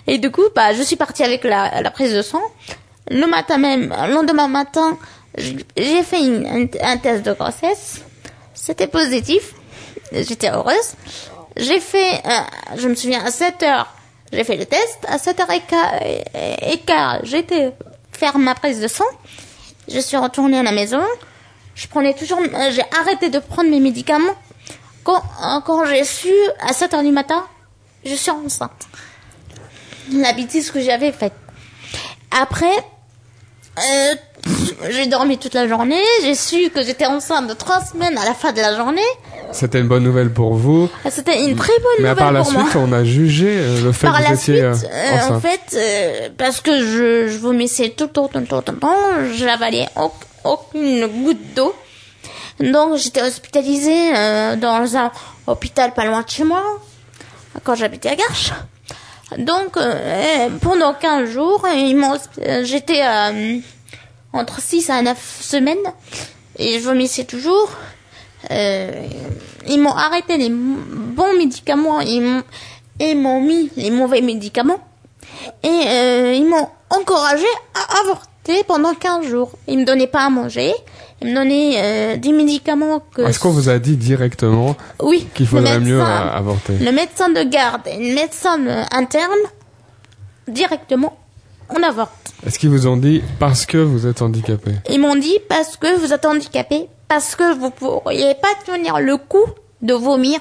Et 0.06 0.18
du 0.18 0.30
coup, 0.30 0.42
bah, 0.54 0.72
je 0.74 0.82
suis 0.82 0.96
partie 0.96 1.22
avec 1.22 1.44
la, 1.44 1.80
la 1.82 1.90
prise 1.90 2.14
de 2.14 2.22
sang. 2.22 2.42
Le 3.10 3.26
matin 3.26 3.58
même, 3.58 3.94
le 4.06 4.14
lendemain 4.14 4.48
matin, 4.48 4.96
j'ai 5.36 6.02
fait 6.02 6.20
une- 6.20 6.46
un, 6.46 6.66
un 6.92 6.96
test 6.98 7.24
de 7.24 7.32
grossesse. 7.32 8.00
C'était 8.54 8.86
positif. 8.86 9.52
J'étais 10.12 10.50
heureuse. 10.50 10.94
J'ai 11.56 11.80
fait, 11.80 12.22
euh, 12.26 12.76
je 12.76 12.88
me 12.88 12.94
souviens, 12.94 13.24
à 13.24 13.30
7 13.30 13.62
heures, 13.64 13.92
j'ai 14.32 14.44
fait 14.44 14.56
le 14.56 14.66
test. 14.66 14.98
À 15.08 15.18
7 15.18 15.40
heures 15.40 15.50
et 15.50 15.60
quart, 15.60 15.94
et- 16.02 16.72
et 16.72 16.78
quart, 16.78 17.18
j'étais 17.24 17.72
faire 18.12 18.38
ma 18.38 18.54
prise 18.54 18.80
de 18.80 18.88
sang. 18.88 19.04
Je 19.88 19.98
suis 20.00 20.16
retournée 20.16 20.58
à 20.58 20.62
la 20.62 20.72
maison. 20.72 21.02
Je 21.74 21.86
prenais 21.88 22.14
toujours, 22.14 22.38
euh, 22.40 22.70
j'ai 22.70 22.84
arrêté 23.00 23.28
de 23.30 23.38
prendre 23.38 23.68
mes 23.70 23.80
médicaments. 23.80 24.34
Quand, 25.04 25.22
euh, 25.44 25.60
quand 25.64 25.84
j'ai 25.86 26.04
su, 26.04 26.32
à 26.60 26.72
7 26.72 26.94
heures 26.94 27.02
du 27.02 27.10
matin, 27.12 27.44
je 28.04 28.14
suis 28.14 28.30
enceinte. 28.30 28.86
La 30.12 30.32
bêtise 30.32 30.70
que 30.70 30.80
j'avais 30.80 31.12
faite. 31.12 31.32
Après, 32.30 32.76
euh, 33.78 34.14
j'ai 34.90 35.06
dormi 35.06 35.38
toute 35.38 35.54
la 35.54 35.66
journée. 35.66 36.02
J'ai 36.22 36.34
su 36.34 36.70
que 36.70 36.82
j'étais 36.82 37.06
enceinte 37.06 37.46
de 37.48 37.54
trois 37.54 37.84
semaines 37.84 38.16
à 38.18 38.24
la 38.24 38.34
fin 38.34 38.52
de 38.52 38.60
la 38.60 38.76
journée. 38.76 39.02
C'était 39.52 39.80
une 39.80 39.88
bonne 39.88 40.02
nouvelle 40.02 40.32
pour 40.32 40.54
vous. 40.54 40.88
C'était 41.10 41.44
une 41.44 41.56
très 41.56 41.72
bonne 41.78 41.92
Mais 42.00 42.08
nouvelle 42.10 42.34
la 42.34 42.42
pour 42.42 42.52
moi. 42.52 42.62
suite, 42.64 42.76
on 42.76 42.92
a 42.92 43.04
jugé 43.04 43.48
euh, 43.58 43.84
le 43.84 43.92
fait 43.92 44.06
Par 44.06 44.16
que 44.18 44.22
vous 44.22 44.28
la 44.28 44.34
étiez 44.34 44.54
suite, 44.72 44.90
euh, 44.90 45.28
euh, 45.30 45.34
en 45.36 45.40
fait, 45.40 45.60
euh, 45.74 46.28
parce 46.38 46.60
que 46.60 46.78
je, 46.78 47.28
je 47.28 47.38
vomissais 47.38 47.90
tout 47.90 48.04
le 48.04 48.10
temps, 48.10 48.28
tout 48.28 48.38
le 48.38 48.46
temps, 48.46 48.62
tout 48.62 48.72
le 48.72 48.78
temps, 48.78 48.96
au- 49.96 50.12
aucune 50.44 51.06
goutte 51.06 51.54
d'eau. 51.54 51.74
Donc 52.60 52.96
j'étais 52.96 53.22
hospitalisée 53.22 54.10
dans 54.56 54.96
un 54.96 55.10
hôpital 55.46 55.92
pas 55.94 56.04
loin 56.04 56.22
de 56.22 56.28
chez 56.30 56.44
moi, 56.44 56.62
quand 57.64 57.74
j'habitais 57.74 58.10
à 58.10 58.16
Garches. 58.16 58.52
Donc 59.38 59.76
euh, 59.76 60.48
pendant 60.60 60.92
15 60.94 61.28
jours, 61.30 61.66
j'étais 62.62 63.02
entre 64.32 64.60
6 64.60 64.90
à 64.90 65.02
9 65.02 65.38
semaines 65.40 65.76
et 66.58 66.78
je 66.80 66.84
vomissais 66.84 67.24
toujours. 67.24 67.70
Euh, 68.50 69.06
ils 69.68 69.80
m'ont 69.80 69.92
arrêté 69.94 70.36
les 70.36 70.50
bons 70.50 71.36
médicaments 71.38 72.00
ils 72.00 72.20
m'ont- 72.20 72.42
et 73.00 73.10
ils 73.12 73.18
m'ont 73.18 73.40
mis 73.40 73.70
les 73.76 73.90
mauvais 73.90 74.20
médicaments. 74.20 74.80
Et 75.62 75.68
euh, 75.86 76.34
ils 76.36 76.46
m'ont 76.48 76.68
encouragé 76.90 77.46
à 77.74 78.00
avorter 78.00 78.64
pendant 78.66 78.94
15 78.94 79.26
jours. 79.26 79.52
Ils 79.68 79.78
me 79.78 79.84
donnaient 79.84 80.06
pas 80.06 80.24
à 80.26 80.30
manger. 80.30 80.72
Ils 81.22 81.28
me 81.30 81.34
donnaient 81.34 81.74
euh, 81.76 82.16
des 82.16 82.32
médicaments 82.32 83.00
que... 83.14 83.22
Est-ce 83.22 83.38
qu'on 83.38 83.50
vous 83.52 83.68
a 83.68 83.78
dit 83.78 83.96
directement 83.96 84.76
Oui. 85.00 85.26
qu'il 85.34 85.46
faudrait 85.46 85.78
mieux 85.80 85.98
médecin- 85.98 86.26
euh, 86.26 86.36
avorter? 86.38 86.72
Le 86.78 86.90
médecin 86.92 87.28
de 87.28 87.42
garde 87.44 87.82
et 87.86 87.96
le 87.96 88.14
médecin 88.14 88.58
interne, 88.90 89.38
directement, 90.48 91.16
on 91.70 91.82
avorte. 91.82 92.32
Est-ce 92.46 92.58
qu'ils 92.58 92.70
vous 92.70 92.86
ont 92.88 92.96
dit 92.96 93.22
parce 93.38 93.66
que 93.66 93.78
vous 93.78 94.06
êtes 94.06 94.20
handicapé? 94.20 94.72
Ils 94.90 95.00
m'ont 95.00 95.14
dit 95.16 95.38
parce 95.48 95.76
que 95.76 95.96
vous 95.98 96.12
êtes 96.12 96.24
handicapé, 96.26 96.88
parce 97.12 97.36
que 97.36 97.54
vous 97.58 97.68
pourriez 97.68 98.34
pas 98.40 98.54
tenir 98.64 98.98
le 98.98 99.18
coup 99.18 99.44
de 99.82 99.92
vomir 99.92 100.40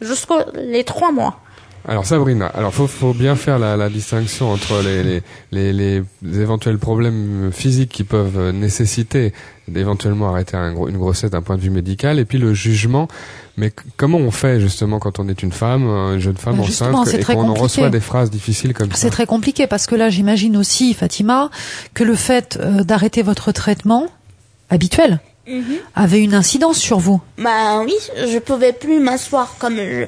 jusqu'aux 0.00 0.38
les 0.54 0.84
trois 0.84 1.10
mois. 1.10 1.40
Alors 1.88 2.06
Sabrina, 2.06 2.46
alors 2.46 2.72
faut 2.72 2.86
faut 2.86 3.12
bien 3.12 3.34
faire 3.34 3.58
la, 3.58 3.76
la 3.76 3.88
distinction 3.88 4.52
entre 4.52 4.80
les, 4.80 5.02
les, 5.02 5.22
les, 5.72 5.72
les 6.22 6.40
éventuels 6.40 6.78
problèmes 6.78 7.50
physiques 7.52 7.90
qui 7.90 8.04
peuvent 8.04 8.50
nécessiter 8.52 9.32
d'éventuellement 9.66 10.28
arrêter 10.28 10.56
un 10.56 10.70
une 10.86 10.98
grossesse 10.98 11.30
d'un 11.30 11.42
point 11.42 11.56
de 11.56 11.62
vue 11.62 11.70
médical 11.70 12.20
et 12.20 12.24
puis 12.24 12.38
le 12.38 12.54
jugement. 12.54 13.08
Mais 13.56 13.72
comment 13.96 14.18
on 14.18 14.30
fait 14.30 14.60
justement 14.60 15.00
quand 15.00 15.18
on 15.18 15.28
est 15.28 15.42
une 15.42 15.52
femme, 15.52 15.84
une 16.14 16.20
jeune 16.20 16.36
femme 16.36 16.62
justement, 16.62 17.00
enceinte 17.00 17.08
c'est 17.08 17.18
et 17.18 17.22
très 17.22 17.34
qu'on 17.34 17.40
en 17.40 17.54
compliqué. 17.54 17.62
reçoit 17.64 17.90
des 17.90 18.00
phrases 18.00 18.30
difficiles 18.30 18.72
comme 18.72 18.92
ça? 18.92 18.96
C'est 18.96 19.10
très 19.10 19.26
compliqué 19.26 19.66
parce 19.66 19.86
que 19.88 19.96
là, 19.96 20.10
j'imagine 20.10 20.56
aussi, 20.56 20.94
Fatima, 20.94 21.50
que 21.92 22.04
le 22.04 22.14
fait 22.14 22.56
euh, 22.60 22.84
d'arrêter 22.84 23.22
votre 23.22 23.50
traitement 23.50 24.06
habituel 24.70 25.20
avait 25.94 26.20
une 26.22 26.34
incidence 26.34 26.78
sur 26.78 26.98
vous. 26.98 27.20
Bah 27.38 27.80
oui, 27.84 27.94
je 28.16 28.38
pouvais 28.38 28.72
plus 28.72 28.98
m'asseoir 29.00 29.54
comme 29.58 29.76
je- 29.76 30.06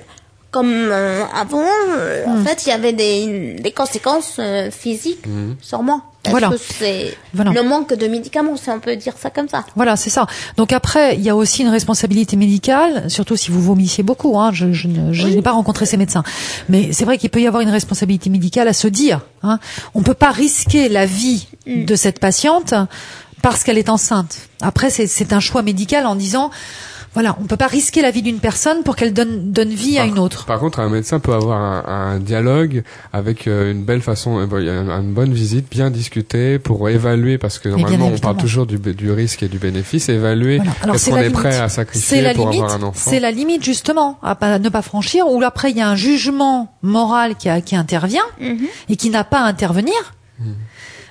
comme 0.51 0.73
euh, 0.73 1.25
avant. 1.39 1.63
Euh, 1.99 2.25
En 2.27 2.43
fait, 2.43 2.65
il 2.65 2.71
y 2.71 2.73
avait 2.73 2.95
des, 2.95 3.55
des 3.61 3.71
conséquences 3.71 4.37
euh, 4.39 4.71
physiques 4.71 5.25
sur 5.61 5.83
moi. 5.83 6.01
Parce 6.23 6.33
Voilà. 6.33 6.49
que 6.49 6.57
c'est 6.59 7.15
Voilà. 7.35 7.53
le 7.53 7.63
manque 7.63 7.93
de 7.95 8.07
médicaments, 8.09 8.57
si 8.57 8.69
on 8.71 8.81
peut 8.81 8.97
dire 8.97 9.13
ça 9.19 9.29
comme 9.31 9.49
ça. 9.49 9.65
Voilà, 9.77 9.97
c'est 9.97 10.09
ça. 10.11 10.27
Donc 10.57 10.73
après, 10.73 11.15
il 11.17 11.23
y 11.23 11.29
a 11.29 11.37
aussi 11.37 11.63
une 11.63 11.69
responsabilité 11.69 12.37
médicale, 12.37 13.11
surtout 13.11 13.37
si 13.37 13.51
vous 13.51 13.61
vomissiez 13.63 14.03
beaucoup. 14.03 14.39
Hein, 14.39 14.51
je 14.55 14.73
je 14.73 14.89
ne- 14.89 15.13
je 15.13 15.27
n'ai 15.29 15.43
pas 15.43 15.53
rencontré 15.53 15.85
ces 15.85 15.97
médecins, 15.99 16.25
mais 16.71 16.93
c'est 16.93 17.05
vrai 17.05 17.19
qu'il 17.19 17.29
peut 17.31 17.41
y 17.43 17.47
avoir 17.47 17.63
une 17.63 17.71
responsabilité 17.71 18.31
médicale 18.31 18.69
à 18.69 18.73
se 18.73 18.89
dire. 18.89 19.21
Hein, 19.43 19.59
on 19.95 20.03
peut 20.03 20.15
pas 20.15 20.31
risquer 20.31 20.89
la 20.89 21.05
vie 21.07 21.47
de 21.67 21.95
cette 21.95 22.19
patiente 22.21 22.73
parce 23.43 23.65
qu'elle 23.65 23.79
est 23.79 23.89
enceinte. 23.89 24.49
Après, 24.61 24.91
c'est 24.91 25.07
c'est 25.07 25.33
un 25.33 25.41
choix 25.41 25.63
médical 25.63 26.07
en 26.07 26.15
disant, 26.17 26.51
voilà, 27.15 27.37
on 27.41 27.45
peut 27.47 27.57
pas 27.57 27.67
risquer 27.69 28.03
la 28.03 28.11
vie 28.11 28.21
d'une 28.23 28.39
personne 28.39 28.83
pour 28.83 28.95
qu'elle 28.95 29.13
donne 29.15 29.51
donne 29.51 29.71
vie 29.71 29.99
à 29.99 30.05
une 30.05 30.19
autre. 30.19 30.45
Par 30.45 30.61
contre, 30.61 30.79
un 30.81 30.89
médecin 30.91 31.21
peut 31.21 31.33
avoir 31.33 31.59
un, 31.61 32.15
un 32.15 32.19
dialogue 32.21 32.83
avec 33.13 33.47
euh, 33.49 33.73
une 33.73 33.83
belle 33.83 34.03
façon, 34.03 34.39
euh, 34.39 35.01
une 35.01 35.15
bonne 35.15 35.33
visite, 35.33 35.71
bien 35.71 35.91
discuter 35.91 36.59
pour 36.59 36.89
évaluer, 36.89 37.39
parce 37.39 37.59
que 37.59 37.69
normalement 37.71 38.09
on 38.15 38.19
parle 38.19 38.37
toujours 38.37 38.67
du, 38.67 38.79
du 38.79 39.11
risque 39.11 39.43
et 39.43 39.49
du 39.49 39.59
bénéfice, 39.59 40.09
évaluer 40.11 40.59
Voilà. 40.59 40.73
Alors 40.83 40.97
est-ce 40.97 41.11
est 41.11 41.31
prêt 41.31 41.57
à 41.59 41.69
sacrifier 41.69 42.21
la 42.21 42.35
pour 42.35 42.51
limite. 42.51 42.63
avoir 42.65 42.79
un 42.79 42.87
enfant. 42.89 43.11
C'est 43.11 43.21
la 43.21 43.31
limite 43.31 43.65
justement 43.65 44.19
à 44.23 44.35
pas- 44.35 44.59
ne 44.59 44.69
pas 44.69 44.83
franchir. 44.83 45.27
Ou 45.29 45.43
après 45.43 45.71
il 45.71 45.77
y 45.77 45.81
a 45.81 45.89
un 45.89 45.97
jugement 45.97 46.73
moral 46.83 47.37
qui, 47.37 47.49
a- 47.49 47.63
qui 47.63 47.75
intervient 47.75 48.23
Mhm. 48.41 48.67
et 48.91 48.97
qui 48.97 49.09
n'a 49.11 49.25
pas 49.25 49.41
à 49.41 49.45
intervenir. 49.47 49.95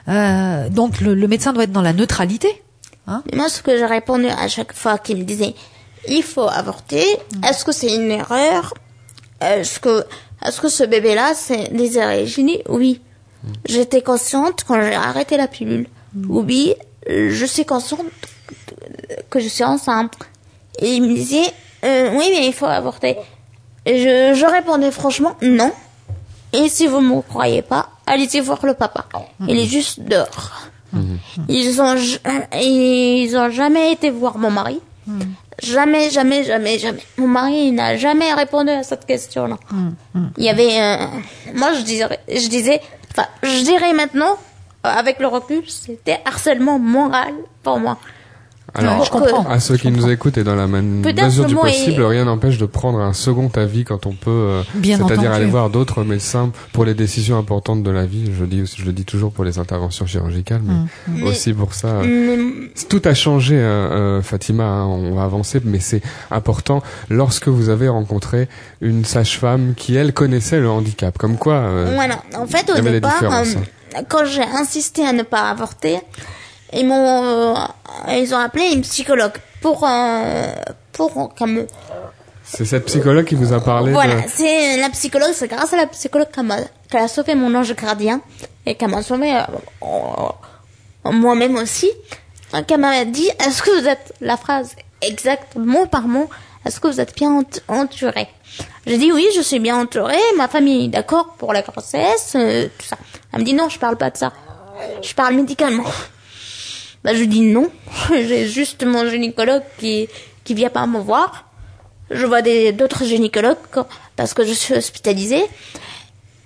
Euh, 0.10 0.70
donc 0.70 1.02
le, 1.02 1.14
le 1.14 1.28
médecin 1.28 1.54
doit 1.54 1.64
être 1.64 1.72
dans 1.72 1.82
la 1.82 1.94
neutralité. 1.94 2.64
Hein 3.08 3.24
Mais 3.32 3.38
moi, 3.38 3.50
ce 3.50 3.62
que 3.62 3.78
j'ai 3.78 3.86
répondu 3.86 4.28
à 4.28 4.48
chaque 4.48 4.74
fois 4.74 4.98
qu'il 4.98 5.18
me 5.18 5.24
disait, 5.24 5.54
il 6.08 6.24
faut 6.24 6.48
avorter, 6.48 7.04
est-ce 7.48 7.66
que 7.66 7.72
c'est 7.72 7.94
une 7.94 8.12
erreur? 8.12 8.74
Est-ce 9.42 9.80
que, 9.80 10.04
est-ce 10.46 10.62
que 10.62 10.70
ce 10.70 10.84
bébé-là, 10.84 11.34
c'est 11.36 11.74
désiré 11.74 12.26
Oui. 12.70 13.02
J'étais 13.66 14.02
consciente 14.02 14.64
quand 14.68 14.82
j'ai 14.82 14.96
arrêté 14.96 15.38
la 15.38 15.48
pilule. 15.48 15.88
Oui, 16.28 16.74
je 17.08 17.46
suis 17.46 17.66
consciente 17.66 18.06
que 19.30 19.40
je 19.40 19.48
suis 19.48 19.64
enceinte. 19.64 20.14
Et 20.80 20.96
il 20.96 21.02
me 21.02 21.14
disait, 21.14 21.54
euh, 21.84 22.12
oui, 22.14 22.30
mais 22.32 22.48
il 22.48 22.54
faut 22.54 22.66
avorter. 22.66 23.18
Et 23.86 24.00
je, 24.00 24.38
je 24.40 24.46
répondais 24.46 24.92
franchement, 24.92 25.36
non. 25.42 25.72
Et 26.54 26.70
si 26.70 26.88
vous 26.88 27.02
me 27.02 27.22
croyez 27.22 27.62
pas, 27.62 27.90
allez-y 28.06 28.40
voir 28.40 28.66
le 28.66 28.74
papa. 28.74 29.06
Il 29.48 29.58
est 29.58 29.66
juste 29.66 30.00
dehors. 30.02 30.52
Ils 31.50 31.82
ont, 31.82 31.96
ils 32.54 33.38
ont 33.38 33.50
jamais 33.50 33.92
été 33.92 34.10
voir 34.10 34.38
mon 34.38 34.52
mari. 34.52 34.80
Jamais, 35.62 36.10
jamais, 36.12 36.44
jamais, 36.44 36.78
jamais. 36.78 37.02
Mon 37.18 37.28
mari 37.28 37.72
n'a 37.72 37.98
jamais 37.98 38.34
répondu 38.34 38.70
à 38.70 38.84
cette 38.84 39.06
question-là. 39.06 39.58
Il 40.38 40.44
y 40.44 40.50
avait, 40.50 40.80
euh, 40.82 41.08
moi 41.56 41.74
je 41.74 41.82
dirais, 41.82 42.20
je 42.28 42.48
disais, 42.48 42.80
enfin, 43.12 43.28
je 43.42 43.64
dirais 43.64 43.94
maintenant, 43.94 44.38
euh, 44.86 44.90
avec 44.90 45.20
le 45.20 45.28
recul, 45.28 45.64
c'était 45.68 46.20
harcèlement 46.26 46.78
moral 46.78 47.34
pour 47.64 47.80
moi. 47.80 47.98
Alors, 48.78 49.00
Ouais, 49.00 49.06
je 49.06 49.10
comprends. 49.12 49.46
à 49.50 49.60
ceux 49.60 49.76
qui 49.78 49.90
nous 49.92 50.10
écoutent 50.10 50.38
et 50.38 50.44
dans 50.44 50.56
la 50.56 50.68
mesure 50.68 51.46
du 51.46 51.56
est- 51.56 51.58
possible, 51.58 52.04
rien 52.04 52.26
n'empêche 52.26 52.58
de 52.58 52.66
prendre 52.66 53.00
un 53.00 53.14
second 53.14 53.50
avis 53.56 53.84
quand 53.84 54.06
on 54.06 54.14
peut, 54.14 54.30
euh, 54.30 54.62
c'est-à-dire 54.84 55.32
aller 55.32 55.46
voir 55.48 55.70
d'autres 55.70 56.04
médecins 56.04 56.52
pour 56.74 56.86
les 56.86 56.94
décisions 56.94 57.38
importantes 57.38 57.84
de 57.84 57.92
la 57.92 58.06
vie. 58.06 58.32
Je 58.38 58.46
dis, 58.46 58.64
je 58.78 58.86
le 58.86 58.92
dis 58.94 59.06
toujours 59.06 59.32
pour 59.32 59.44
les 59.44 59.60
interventions 59.60 60.06
chirurgicales, 60.06 60.62
mais 60.64 61.22
Mm. 61.22 61.24
aussi 61.24 61.54
pour 61.54 61.74
ça. 61.74 61.88
euh, 61.88 62.52
Tout 62.90 63.02
a 63.06 63.14
changé, 63.14 63.56
euh, 63.58 64.18
euh, 64.20 64.22
Fatima. 64.22 64.64
hein, 64.66 64.86
on 64.86 65.16
va 65.16 65.24
avancer, 65.24 65.60
mais 65.64 65.80
c'est 65.80 66.02
important 66.32 66.82
lorsque 67.10 67.48
vous 67.48 67.70
avez 67.70 67.88
rencontré 67.90 68.48
une 68.82 69.04
sage-femme 69.06 69.74
qui 69.76 69.96
elle 69.96 70.14
connaissait 70.14 70.60
le 70.60 70.70
handicap. 70.70 71.18
Comme 71.18 71.38
quoi, 71.38 71.54
euh, 71.56 71.92
Voilà. 71.96 72.20
En 72.38 72.46
fait, 72.46 72.70
au 72.70 72.80
départ, 72.82 73.24
euh, 73.24 73.44
quand 74.08 74.26
j'ai 74.26 74.44
insisté 74.44 75.06
à 75.06 75.14
ne 75.14 75.24
pas 75.24 75.50
avorter, 75.50 75.98
ils 76.74 76.86
m'ont, 76.88 77.24
euh, 77.24 77.54
ils 78.10 78.34
ont 78.34 78.38
appelé 78.40 78.66
une 78.74 78.82
psychologue 78.82 79.34
pour, 79.62 79.84
euh, 79.88 80.48
pour 80.94 81.34
comme, 81.36 81.66
c'est 82.44 82.66
cette 82.66 82.86
psychologue 82.86 83.26
qui 83.26 83.36
vous 83.36 83.52
a 83.54 83.60
parlé 83.60 83.92
voilà, 83.92 84.16
de. 84.16 84.22
c'est 84.28 84.78
la 84.78 84.90
psychologue, 84.90 85.32
c'est 85.34 85.48
grâce 85.50 85.74
à 85.74 85.78
la 85.78 85.88
psychologue 85.88 86.30
qu'elle 86.34 86.46
m'a, 86.46 86.58
qu'elle 86.90 87.02
a 87.04 87.08
sauvé 87.08 87.36
mon 87.36 87.54
ange 87.56 87.76
gardien 87.76 88.22
et 88.66 88.76
qu'elle 88.76 88.90
m'a 88.90 89.02
sauvé 89.04 89.36
euh, 89.36 91.12
moi-même 91.12 91.56
aussi. 91.58 91.90
Donc 92.54 92.72
elle 92.72 92.80
m'a 92.80 93.04
dit, 93.06 93.30
est-ce 93.46 93.62
que 93.62 93.82
vous 93.82 93.88
êtes, 93.88 94.14
la 94.22 94.38
phrase 94.38 94.76
exacte, 95.02 95.56
mot 95.56 95.86
par 95.86 96.08
mot, 96.08 96.30
est-ce 96.66 96.80
que 96.80 96.88
vous 96.88 97.02
êtes 97.02 97.16
bien 97.16 97.32
ent- 97.40 97.60
entouré? 97.68 98.28
J'ai 98.86 98.98
dit 98.98 99.12
oui, 99.12 99.28
je 99.36 99.42
suis 99.42 99.60
bien 99.60 99.78
entourée, 99.82 100.16
ma 100.38 100.48
famille 100.48 100.86
est 100.86 100.90
d'accord 100.90 101.36
pour 101.38 101.52
la 101.52 101.62
grossesse, 101.62 102.34
euh, 102.36 102.68
tout 102.78 102.86
ça. 102.86 102.96
Elle 103.34 103.42
me 103.42 103.46
dit 103.46 103.54
non, 103.54 103.68
je 103.68 103.78
parle 103.78 103.98
pas 103.98 104.10
de 104.10 104.18
ça. 104.18 104.32
Je 105.02 105.14
parle 105.14 105.36
médicalement. 105.36 105.84
Bah, 107.08 107.14
je 107.16 107.24
dis 107.24 107.40
non. 107.40 107.72
J'ai 108.12 108.48
juste 108.50 108.84
mon 108.86 109.10
gynécologue 109.10 109.64
qui, 109.78 110.10
qui 110.44 110.54
vient 110.54 110.70
pas 110.70 110.86
me 110.86 111.00
voir. 111.00 111.46
Je 112.12 112.26
vois 112.26 112.42
des, 112.42 112.74
d'autres 112.74 113.06
gynécologues 113.06 113.56
parce 114.18 114.34
que 114.34 114.46
je 114.46 114.52
suis 114.52 114.74
hospitalisée. 114.74 115.44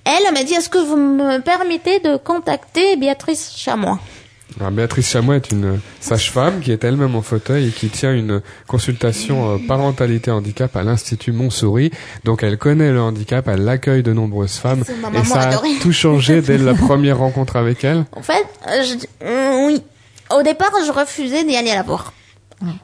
Elle 0.05 0.31
m'a 0.33 0.43
dit, 0.43 0.53
est-ce 0.53 0.69
que 0.69 0.77
vous 0.77 0.97
me 0.97 1.39
permettez 1.39 1.99
de 1.99 2.17
contacter 2.17 2.95
Béatrice 2.95 3.53
Chamois? 3.57 3.99
Alors, 4.59 4.71
Béatrice 4.71 5.09
Chamois 5.09 5.37
est 5.37 5.51
une 5.51 5.79
sage-femme 5.99 6.59
qui 6.59 6.71
est 6.71 6.83
elle-même 6.83 7.15
en 7.15 7.21
fauteuil 7.23 7.69
et 7.69 7.71
qui 7.71 7.87
tient 7.89 8.13
une 8.13 8.41
consultation 8.67 9.53
euh, 9.53 9.57
parentalité 9.67 10.29
handicap 10.29 10.75
à 10.75 10.83
l'Institut 10.83 11.31
Montsouris. 11.31 11.89
Donc 12.23 12.43
elle 12.43 12.57
connaît 12.59 12.91
le 12.91 13.01
handicap, 13.01 13.47
elle 13.47 13.67
accueille 13.67 14.03
de 14.03 14.13
nombreuses 14.13 14.57
femmes 14.57 14.83
et 15.13 15.23
ça 15.25 15.39
a 15.41 15.47
adorée. 15.47 15.69
tout 15.81 15.93
changé 15.93 16.41
dès 16.41 16.57
la 16.59 16.73
première 16.87 17.17
rencontre 17.19 17.55
avec 17.55 17.83
elle. 17.83 18.05
En 18.11 18.21
fait, 18.21 18.45
euh, 18.67 18.83
je- 18.83 19.25
euh, 19.25 19.65
oui. 19.67 19.81
Au 20.37 20.43
départ, 20.43 20.71
je 20.85 20.91
refusais 20.91 21.43
d'y 21.43 21.55
aller 21.57 21.73
la 21.73 21.83
voir. 21.83 22.13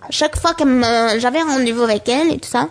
Chaque 0.09 0.37
fois 0.39 0.53
que 0.53 0.63
me- 0.63 1.19
j'avais 1.19 1.41
rendez-vous 1.41 1.83
avec 1.83 2.09
elle 2.09 2.31
et 2.31 2.39
tout 2.39 2.49
ça, 2.49 2.67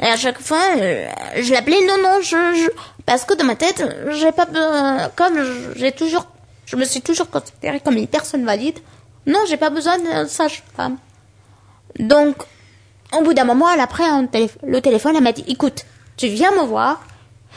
et 0.00 0.06
à 0.06 0.16
chaque 0.16 0.40
fois, 0.40 0.62
euh, 0.78 1.06
je 1.40 1.52
l'appelais 1.52 1.84
non, 1.86 1.98
non, 2.02 2.20
je, 2.22 2.36
je- 2.54 2.70
parce 3.04 3.24
que 3.24 3.34
dans 3.34 3.44
ma 3.44 3.56
tête, 3.56 3.84
j'ai 4.12 4.30
pas, 4.30 4.44
be- 4.46 5.10
comme 5.16 5.36
j'ai 5.76 5.90
toujours, 5.92 6.26
je 6.66 6.76
me 6.76 6.84
suis 6.84 7.00
toujours 7.02 7.28
considérée 7.30 7.80
comme 7.80 7.96
une 7.96 8.06
personne 8.06 8.44
valide. 8.44 8.78
Non, 9.26 9.40
j'ai 9.48 9.56
pas 9.56 9.70
besoin 9.70 9.98
de 9.98 10.28
sage-femme. 10.28 10.96
Donc, 11.98 12.36
au 13.18 13.22
bout 13.22 13.34
d'un 13.34 13.44
moment, 13.44 13.68
elle 13.72 13.80
a 13.80 13.86
pris 13.88 14.04
télé- 14.30 14.50
le 14.62 14.80
téléphone, 14.80 15.16
elle 15.16 15.22
m'a 15.24 15.32
dit, 15.32 15.44
écoute, 15.48 15.84
tu 16.16 16.28
viens 16.28 16.52
me 16.52 16.62
voir. 16.64 17.02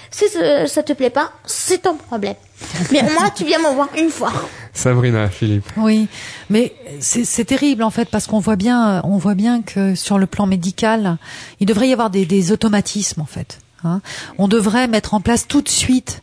Si 0.09 0.27
ça, 0.29 0.67
ça 0.67 0.81
te 0.83 0.93
plaît 0.93 1.09
pas, 1.12 1.31
c'est 1.45 1.83
ton 1.83 1.95
problème. 1.95 2.35
Mais 2.91 3.01
au 3.01 3.13
moins, 3.13 3.29
tu 3.29 3.45
viens 3.45 3.59
me 3.59 3.69
voir 3.73 3.89
une 3.95 4.09
fois. 4.09 4.31
Sabrina, 4.74 5.30
Philippe. 5.30 5.65
Oui, 5.77 6.08
mais 6.50 6.74
c'est 7.00 7.46
terrible 7.46 7.84
en 7.84 7.92
fait 7.92 8.10
parce 8.10 8.25
qu'on 8.27 8.39
voit 8.39 8.56
bien, 8.56 9.01
on 9.06 9.18
voit 9.18 9.36
bien 9.36 9.62
que 9.62 9.94
sur 9.96 10.18
le 10.18 10.25
plan 10.25 10.48
médical, 10.48 11.18
il 11.60 11.68
devrait 11.68 11.89
y 11.89 11.94
avoir 11.94 12.10
des, 12.10 12.25
des 12.25 12.51
automatismes 12.51 13.22
en 13.22 13.25
fait. 13.27 13.60
hein. 13.84 14.01
On 14.38 14.48
devrait 14.48 14.88
mettre 14.88 15.13
en 15.13 15.22
place 15.22 15.48
tout 15.48 15.62
de 15.62 15.70
suite. 15.70 16.22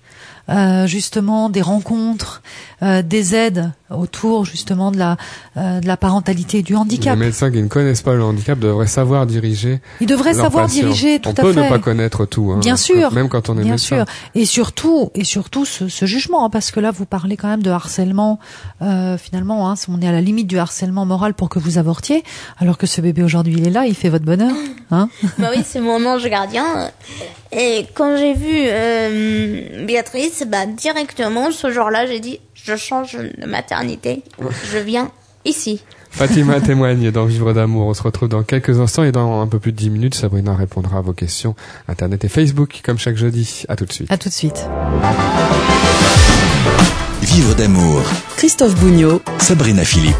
Euh, 0.48 0.86
justement 0.86 1.50
des 1.50 1.62
rencontres, 1.62 2.42
euh, 2.82 3.02
des 3.02 3.34
aides 3.34 3.70
autour 3.90 4.44
justement 4.44 4.90
de 4.92 4.98
la 4.98 5.16
euh, 5.56 5.80
de 5.80 5.86
la 5.86 5.96
parentalité 5.96 6.58
et 6.58 6.62
du 6.62 6.72
Les 6.72 6.78
handicap. 6.78 7.18
médecins 7.18 7.50
qui 7.50 7.60
ne 7.62 7.66
connaissent 7.68 8.02
pas 8.02 8.14
le 8.14 8.22
handicap 8.24 8.58
devraient 8.58 8.86
savoir 8.86 9.26
diriger. 9.26 9.80
Ils 10.00 10.06
devraient 10.06 10.34
savoir 10.34 10.66
patients. 10.66 10.82
diriger 10.82 11.18
tout 11.18 11.28
on 11.28 11.32
à 11.32 11.42
peut 11.42 11.52
fait. 11.52 11.64
ne 11.64 11.68
pas 11.68 11.78
connaître 11.78 12.24
tout. 12.24 12.52
hein, 12.52 12.58
Bien 12.60 12.76
sûr, 12.76 13.12
Même 13.12 13.28
quand 13.28 13.48
on 13.48 13.54
est 13.58 13.62
bien 13.62 13.72
médecin. 13.72 13.96
sûr, 13.96 14.04
et 14.34 14.44
surtout, 14.44 15.10
et 15.14 15.24
surtout 15.24 15.64
ce, 15.64 15.88
ce 15.88 16.06
jugement, 16.06 16.44
hein, 16.44 16.50
parce 16.50 16.70
que 16.70 16.80
là 16.80 16.90
vous 16.90 17.04
parlez 17.06 17.36
quand 17.36 17.48
même 17.48 17.62
de 17.62 17.70
harcèlement. 17.70 18.38
euh, 18.82 19.18
finalement, 19.18 19.70
hein, 19.70 19.74
on 19.88 20.00
est 20.00 20.08
à 20.08 20.12
la 20.12 20.20
limite 20.20 20.46
du 20.46 20.58
harcèlement 20.58 21.04
moral 21.04 21.34
pour 21.34 21.48
que 21.48 21.58
vous 21.58 21.78
avortiez, 21.78 22.22
alors 22.58 22.78
que 22.78 22.86
ce 22.86 23.00
bébé 23.00 23.22
aujourd'hui 23.22 23.54
il 23.58 23.66
est 23.66 23.70
là, 23.70 23.86
il 23.86 23.94
fait 23.94 24.08
votre 24.08 24.24
bonheur, 24.24 24.54
hein 24.90 25.08
bah 25.38 25.48
oui, 25.54 25.62
c'est 25.66 25.80
mon 25.80 26.04
ange 26.06 26.24
gardien. 26.28 26.90
Et 27.52 27.86
quand 27.94 28.16
j'ai 28.16 28.34
vu 28.34 28.64
euh, 28.66 29.84
Béatrice, 29.86 30.44
bah 30.46 30.66
directement 30.66 31.50
ce 31.50 31.70
jour-là, 31.70 32.06
j'ai 32.06 32.20
dit 32.20 32.40
je 32.54 32.76
change 32.76 33.16
de 33.16 33.46
maternité, 33.46 34.22
je 34.70 34.78
viens 34.78 35.10
ici. 35.44 35.82
Fatima 36.10 36.60
témoigne 36.60 37.10
dans 37.10 37.24
Vivre 37.24 37.52
d'amour. 37.52 37.86
On 37.86 37.94
se 37.94 38.02
retrouve 38.02 38.28
dans 38.28 38.42
quelques 38.42 38.78
instants 38.80 39.04
et 39.04 39.12
dans 39.12 39.40
un 39.40 39.46
peu 39.46 39.58
plus 39.58 39.72
de 39.72 39.76
10 39.76 39.90
minutes, 39.90 40.14
Sabrina 40.14 40.54
répondra 40.54 40.98
à 40.98 41.00
vos 41.00 41.12
questions 41.12 41.54
Internet 41.88 42.24
et 42.24 42.28
Facebook, 42.28 42.80
comme 42.84 42.98
chaque 42.98 43.16
jeudi. 43.16 43.64
À 43.68 43.76
tout 43.76 43.86
de 43.86 43.92
suite. 43.92 44.10
À 44.12 44.18
tout 44.18 44.28
de 44.28 44.34
suite. 44.34 44.66
Vivre 47.22 47.54
d'amour. 47.54 48.02
Christophe 48.36 48.74
Bougnot, 48.76 49.22
Sabrina 49.38 49.84
Philippe. 49.84 50.16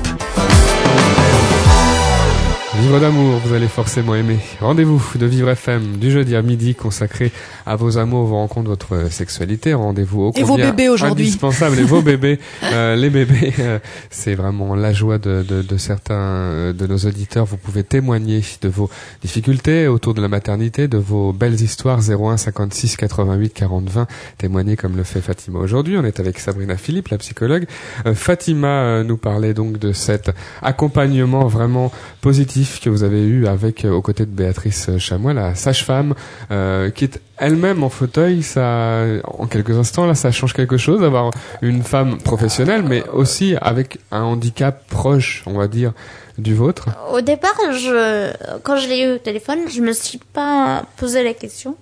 Vivre 2.81 2.99
d'amour, 2.99 3.39
vous 3.45 3.53
allez 3.53 3.69
forcément 3.69 4.15
aimer. 4.15 4.39
Rendez-vous 4.59 5.03
de 5.17 5.27
Vivre 5.27 5.51
FM 5.51 5.99
du 5.99 6.11
jeudi 6.11 6.35
à 6.35 6.41
midi 6.41 6.75
consacré 6.75 7.31
à 7.67 7.77
vos 7.77 7.99
amours, 7.99 8.25
vos 8.25 8.37
rencontres, 8.37 8.71
votre 8.71 9.13
sexualité. 9.13 9.75
Rendez-vous 9.75 10.23
au 10.23 10.33
Et 10.35 10.43
vos 10.43 10.57
bébés 10.57 10.89
aujourd'hui. 10.89 11.27
Indispensable. 11.27 11.79
Et 11.79 11.83
vos 11.83 12.01
bébés. 12.01 12.39
Euh, 12.63 12.95
les 12.95 13.11
bébés, 13.11 13.53
euh, 13.59 13.79
c'est 14.11 14.35
vraiment 14.35 14.77
la 14.77 14.93
joie 14.93 15.19
de, 15.19 15.43
de, 15.43 15.61
de 15.63 15.77
certains 15.77 16.15
euh, 16.15 16.73
de 16.73 16.87
nos 16.87 16.99
auditeurs. 16.99 17.47
Vous 17.47 17.57
pouvez 17.57 17.83
témoigner 17.83 18.45
de 18.63 18.69
vos 18.69 18.89
difficultés 19.23 19.89
autour 19.89 20.15
de 20.15 20.21
la 20.21 20.29
maternité, 20.29 20.87
de 20.87 20.99
vos 20.99 21.33
belles 21.33 21.61
histoires 21.61 21.99
01 21.99 22.37
56 22.37 22.97
88 22.97 23.53
40 23.53 23.89
20. 23.89 24.07
Témoigner 24.39 24.77
comme 24.77 24.97
le 24.97 25.03
fait 25.03 25.21
Fatima 25.21 25.59
aujourd'hui. 25.59 25.97
On 25.99 26.05
est 26.05 26.21
avec 26.21 26.39
Sabrina 26.39 26.77
Philippe, 26.77 27.09
la 27.09 27.19
psychologue. 27.19 27.67
Euh, 28.07 28.15
Fatima 28.15 29.03
nous 29.03 29.17
parlait 29.17 29.55
donc 29.55 29.79
de 29.79 29.93
cet 29.93 30.31
accompagnement 30.63 31.49
vraiment 31.49 31.91
positif 32.21 32.70
que 32.79 32.91
vous 32.91 33.03
avez 33.03 33.23
eu 33.23 33.47
avec 33.47 33.85
euh, 33.85 33.91
aux 33.91 34.03
côtés 34.03 34.27
de 34.27 34.31
Béatrice 34.31 34.97
Chamois, 34.99 35.33
la 35.33 35.55
sage-femme, 35.55 36.15
euh, 36.51 36.91
qui 36.91 37.05
est 37.05 37.21
elle-même 37.39 37.83
en 37.83 37.89
fauteuil. 37.89 38.43
Ça, 38.43 39.03
en 39.25 39.47
quelques 39.47 39.77
instants, 39.77 40.07
là, 40.07 40.15
ça 40.15 40.31
change 40.31 40.53
quelque 40.53 40.77
chose 40.77 41.01
d'avoir 41.01 41.31
une 41.63 41.83
femme 41.83 42.19
professionnelle, 42.19 42.83
mais 42.83 43.03
aussi 43.09 43.57
avec 43.61 43.99
un 44.13 44.23
handicap 44.23 44.87
proche, 44.89 45.43
on 45.47 45.55
va 45.55 45.67
dire, 45.67 45.93
du 46.39 46.55
vôtre. 46.55 46.89
Au 47.13 47.21
départ, 47.21 47.57
je, 47.73 48.33
quand 48.63 48.77
je 48.77 48.89
l'ai 48.89 49.03
eu 49.03 49.15
au 49.15 49.19
téléphone, 49.19 49.61
je 49.69 49.81
me 49.81 49.93
suis 49.93 50.19
pas 50.19 50.85
posé 50.97 51.25
la 51.25 51.35
question. 51.35 51.77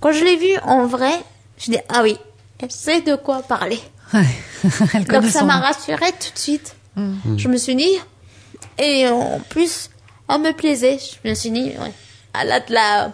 Quand 0.00 0.12
je 0.12 0.24
l'ai 0.24 0.36
vu 0.36 0.56
en 0.64 0.86
vrai, 0.86 1.12
je 1.58 1.70
dis 1.72 1.78
ah 1.88 2.00
oui, 2.02 2.16
elle 2.60 2.70
sait 2.70 3.00
de 3.02 3.16
quoi 3.16 3.42
parler. 3.42 3.80
Ouais. 4.14 4.24
Elle 4.94 5.04
Donc 5.04 5.24
ça 5.24 5.44
m'a 5.44 5.58
rassurée 5.58 6.12
tout 6.12 6.32
de 6.32 6.38
suite. 6.38 6.74
Je 7.36 7.48
me 7.48 7.56
suis 7.56 7.76
dit, 7.76 7.92
et 8.78 9.08
en 9.08 9.40
plus, 9.48 9.90
elle 10.28 10.40
me 10.40 10.52
plaisait. 10.52 10.98
Je 10.98 11.28
me 11.28 11.34
suis 11.34 11.50
dit, 11.50 11.72
ouais, 11.80 11.92
elle 12.40 12.52
a 12.52 12.60
de 12.60 12.72
la, 12.72 13.12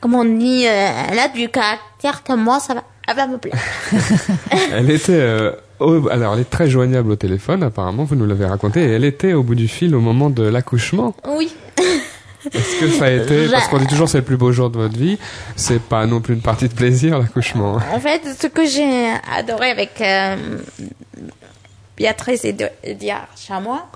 comment 0.00 0.20
on 0.20 0.24
dit, 0.24 0.66
euh, 0.66 0.90
elle 1.10 1.18
a 1.18 1.28
du 1.28 1.48
caractère 1.48 2.22
comme 2.24 2.42
moi, 2.42 2.60
ça 2.60 2.74
va, 2.74 2.84
elle 3.08 3.16
va 3.16 3.26
me 3.26 3.38
plaire. 3.38 3.54
Elle 4.72 4.90
était 4.90 5.12
euh, 5.12 5.52
au- 5.78 6.08
alors, 6.08 6.34
elle 6.34 6.40
est 6.40 6.50
très 6.50 6.68
joignable 6.68 7.10
au 7.12 7.16
téléphone, 7.16 7.62
apparemment, 7.62 8.04
vous 8.04 8.16
nous 8.16 8.26
l'avez 8.26 8.46
raconté, 8.46 8.80
et 8.82 8.92
elle 8.92 9.04
était 9.04 9.32
au 9.32 9.42
bout 9.42 9.54
du 9.54 9.68
fil 9.68 9.94
au 9.94 10.00
moment 10.00 10.28
de 10.30 10.42
l'accouchement. 10.42 11.14
Oui. 11.26 11.54
Est-ce 12.52 12.80
que 12.80 12.88
ça 12.90 13.06
a 13.06 13.10
été, 13.10 13.48
parce 13.50 13.68
qu'on 13.68 13.78
dit 13.78 13.86
toujours 13.86 14.08
c'est 14.08 14.18
le 14.18 14.24
plus 14.24 14.36
beau 14.36 14.52
jour 14.52 14.70
de 14.70 14.78
votre 14.78 14.96
vie, 14.96 15.18
c'est 15.56 15.80
pas 15.80 16.06
non 16.06 16.20
plus 16.20 16.34
une 16.34 16.40
partie 16.42 16.68
de 16.68 16.74
plaisir, 16.74 17.18
l'accouchement. 17.18 17.78
hein? 17.78 17.82
En 17.92 18.00
fait, 18.00 18.22
ce 18.40 18.46
que 18.48 18.64
j'ai 18.66 19.08
adoré 19.36 19.70
avec 19.70 20.00
euh, 20.00 20.36
Béatrice 21.96 22.44
et 22.44 22.52
de- 22.52 22.68
et 22.84 22.94
Dia 22.94 23.26
Chamois, 23.36 23.86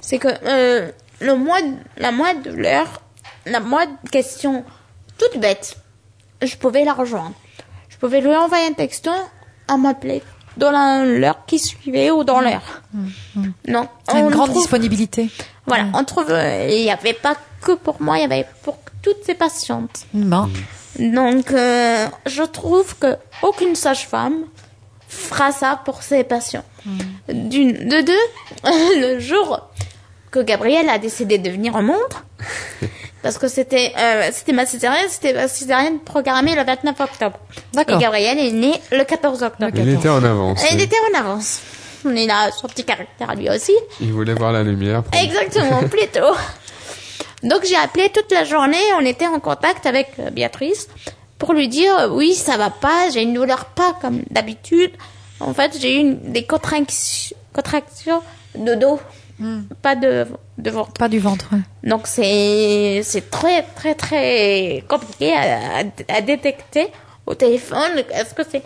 c'est 0.00 0.18
que 0.18 0.28
euh, 0.46 0.90
le 1.20 1.34
mois, 1.36 1.60
de- 1.62 1.76
la 1.98 2.84
la 3.46 3.60
moindre 3.60 3.92
question 4.10 4.64
toute 5.18 5.40
bête, 5.40 5.76
je 6.42 6.56
pouvais 6.56 6.84
la 6.84 6.92
rejoindre. 6.94 7.34
Je 7.88 7.96
pouvais 7.96 8.20
lui 8.20 8.34
envoyer 8.34 8.66
un 8.66 8.72
texto 8.72 9.10
à 9.68 9.76
m'appeler 9.76 10.22
dans 10.56 10.70
la- 10.70 11.04
l'heure 11.04 11.44
qui 11.46 11.58
suivait 11.58 12.10
ou 12.10 12.24
dans 12.24 12.40
l'heure. 12.40 12.82
Donc, 13.66 13.88
C'est 14.08 14.18
une 14.18 14.26
on 14.26 14.30
grande 14.30 14.48
trouve- 14.50 14.62
disponibilité. 14.62 15.30
Voilà, 15.66 15.86
on 15.94 16.04
trouve, 16.04 16.30
euh, 16.30 16.66
il 16.70 16.82
n'y 16.82 16.90
avait 16.90 17.12
pas 17.14 17.34
que 17.62 17.72
pour 17.72 18.00
moi, 18.02 18.18
il 18.18 18.22
y 18.22 18.24
avait 18.24 18.46
pour 18.62 18.78
toutes 19.02 19.22
ces 19.24 19.34
patientes. 19.34 20.06
Bon. 20.14 20.48
Donc, 20.98 21.50
euh, 21.52 22.06
je 22.26 22.42
trouve 22.42 22.96
que 22.98 23.16
aucune 23.42 23.74
sage-femme 23.76 24.44
fera 25.08 25.52
ça 25.52 25.80
pour 25.84 26.02
ses 26.02 26.24
patients. 26.24 26.64
D'une, 27.28 27.72
de 27.88 28.00
deux, 28.00 28.24
le 29.00 29.18
jour 29.20 29.68
que 30.30 30.40
Gabrielle 30.40 30.88
a 30.88 30.98
décidé 30.98 31.38
de 31.38 31.50
venir 31.50 31.74
au 31.74 31.82
monde, 31.82 31.96
parce 33.22 33.38
que 33.38 33.48
c'était, 33.48 33.92
euh, 33.98 34.28
c'était 34.32 34.52
ma 34.52 34.66
césarienne, 34.66 35.08
c'était 35.08 35.32
ma 35.34 35.48
césarienne 35.48 35.98
programmée 36.00 36.54
le 36.54 36.64
29 36.64 37.00
octobre. 37.00 37.38
D'accord. 37.74 37.98
Et 37.98 38.02
Gabrielle 38.02 38.38
est 38.38 38.52
née 38.52 38.80
le 38.92 39.04
14 39.04 39.42
octobre. 39.42 39.72
Il 39.76 39.88
était 39.88 40.08
en 40.08 40.22
avance. 40.24 40.62
Elle 40.70 40.76
oui. 40.78 40.84
était 40.84 40.96
en 41.14 41.18
avance. 41.18 41.60
Il 42.04 42.30
a 42.30 42.50
son 42.50 42.66
petit 42.68 42.84
caractère 42.84 43.34
lui 43.34 43.50
aussi. 43.50 43.74
Il 44.00 44.12
voulait 44.12 44.32
voir 44.34 44.52
la 44.52 44.62
lumière. 44.62 45.02
pour- 45.02 45.20
Exactement, 45.20 45.80
plutôt. 45.90 46.34
Donc 47.42 47.64
j'ai 47.64 47.76
appelé 47.76 48.10
toute 48.10 48.30
la 48.32 48.44
journée, 48.44 48.78
on 48.98 49.04
était 49.04 49.26
en 49.26 49.40
contact 49.40 49.86
avec 49.86 50.08
euh, 50.18 50.30
Béatrice 50.30 50.88
pour 51.38 51.52
lui 51.54 51.68
dire 51.68 51.96
euh, 51.98 52.08
oui, 52.08 52.34
ça 52.34 52.56
va 52.56 52.70
pas, 52.70 53.08
j'ai 53.12 53.22
une 53.22 53.34
douleur 53.34 53.64
pas 53.66 53.94
comme 54.00 54.22
d'habitude. 54.30 54.92
En 55.40 55.54
fait, 55.54 55.72
j'ai 55.80 55.96
eu 55.96 56.00
une- 56.00 56.32
des 56.32 56.44
contractions, 56.44 57.36
contractions 57.54 58.22
de 58.54 58.74
dos, 58.74 59.00
pas 59.82 59.94
de, 59.96 60.26
de 60.58 60.70
ventre. 60.70 60.92
Pas 60.94 61.08
du 61.08 61.18
ventre. 61.18 61.46
ouais. 61.52 61.60
Donc 61.88 62.06
c'est 62.06 63.00
c'est 63.04 63.30
très 63.30 63.62
très 63.62 63.94
très 63.94 64.84
compliqué 64.88 65.32
à, 65.32 65.80
à- 65.80 66.16
à 66.16 66.20
détecter 66.20 66.88
au 67.26 67.34
téléphone. 67.34 67.92
Est-ce 68.12 68.34
que 68.34 68.42
c'est 68.50 68.62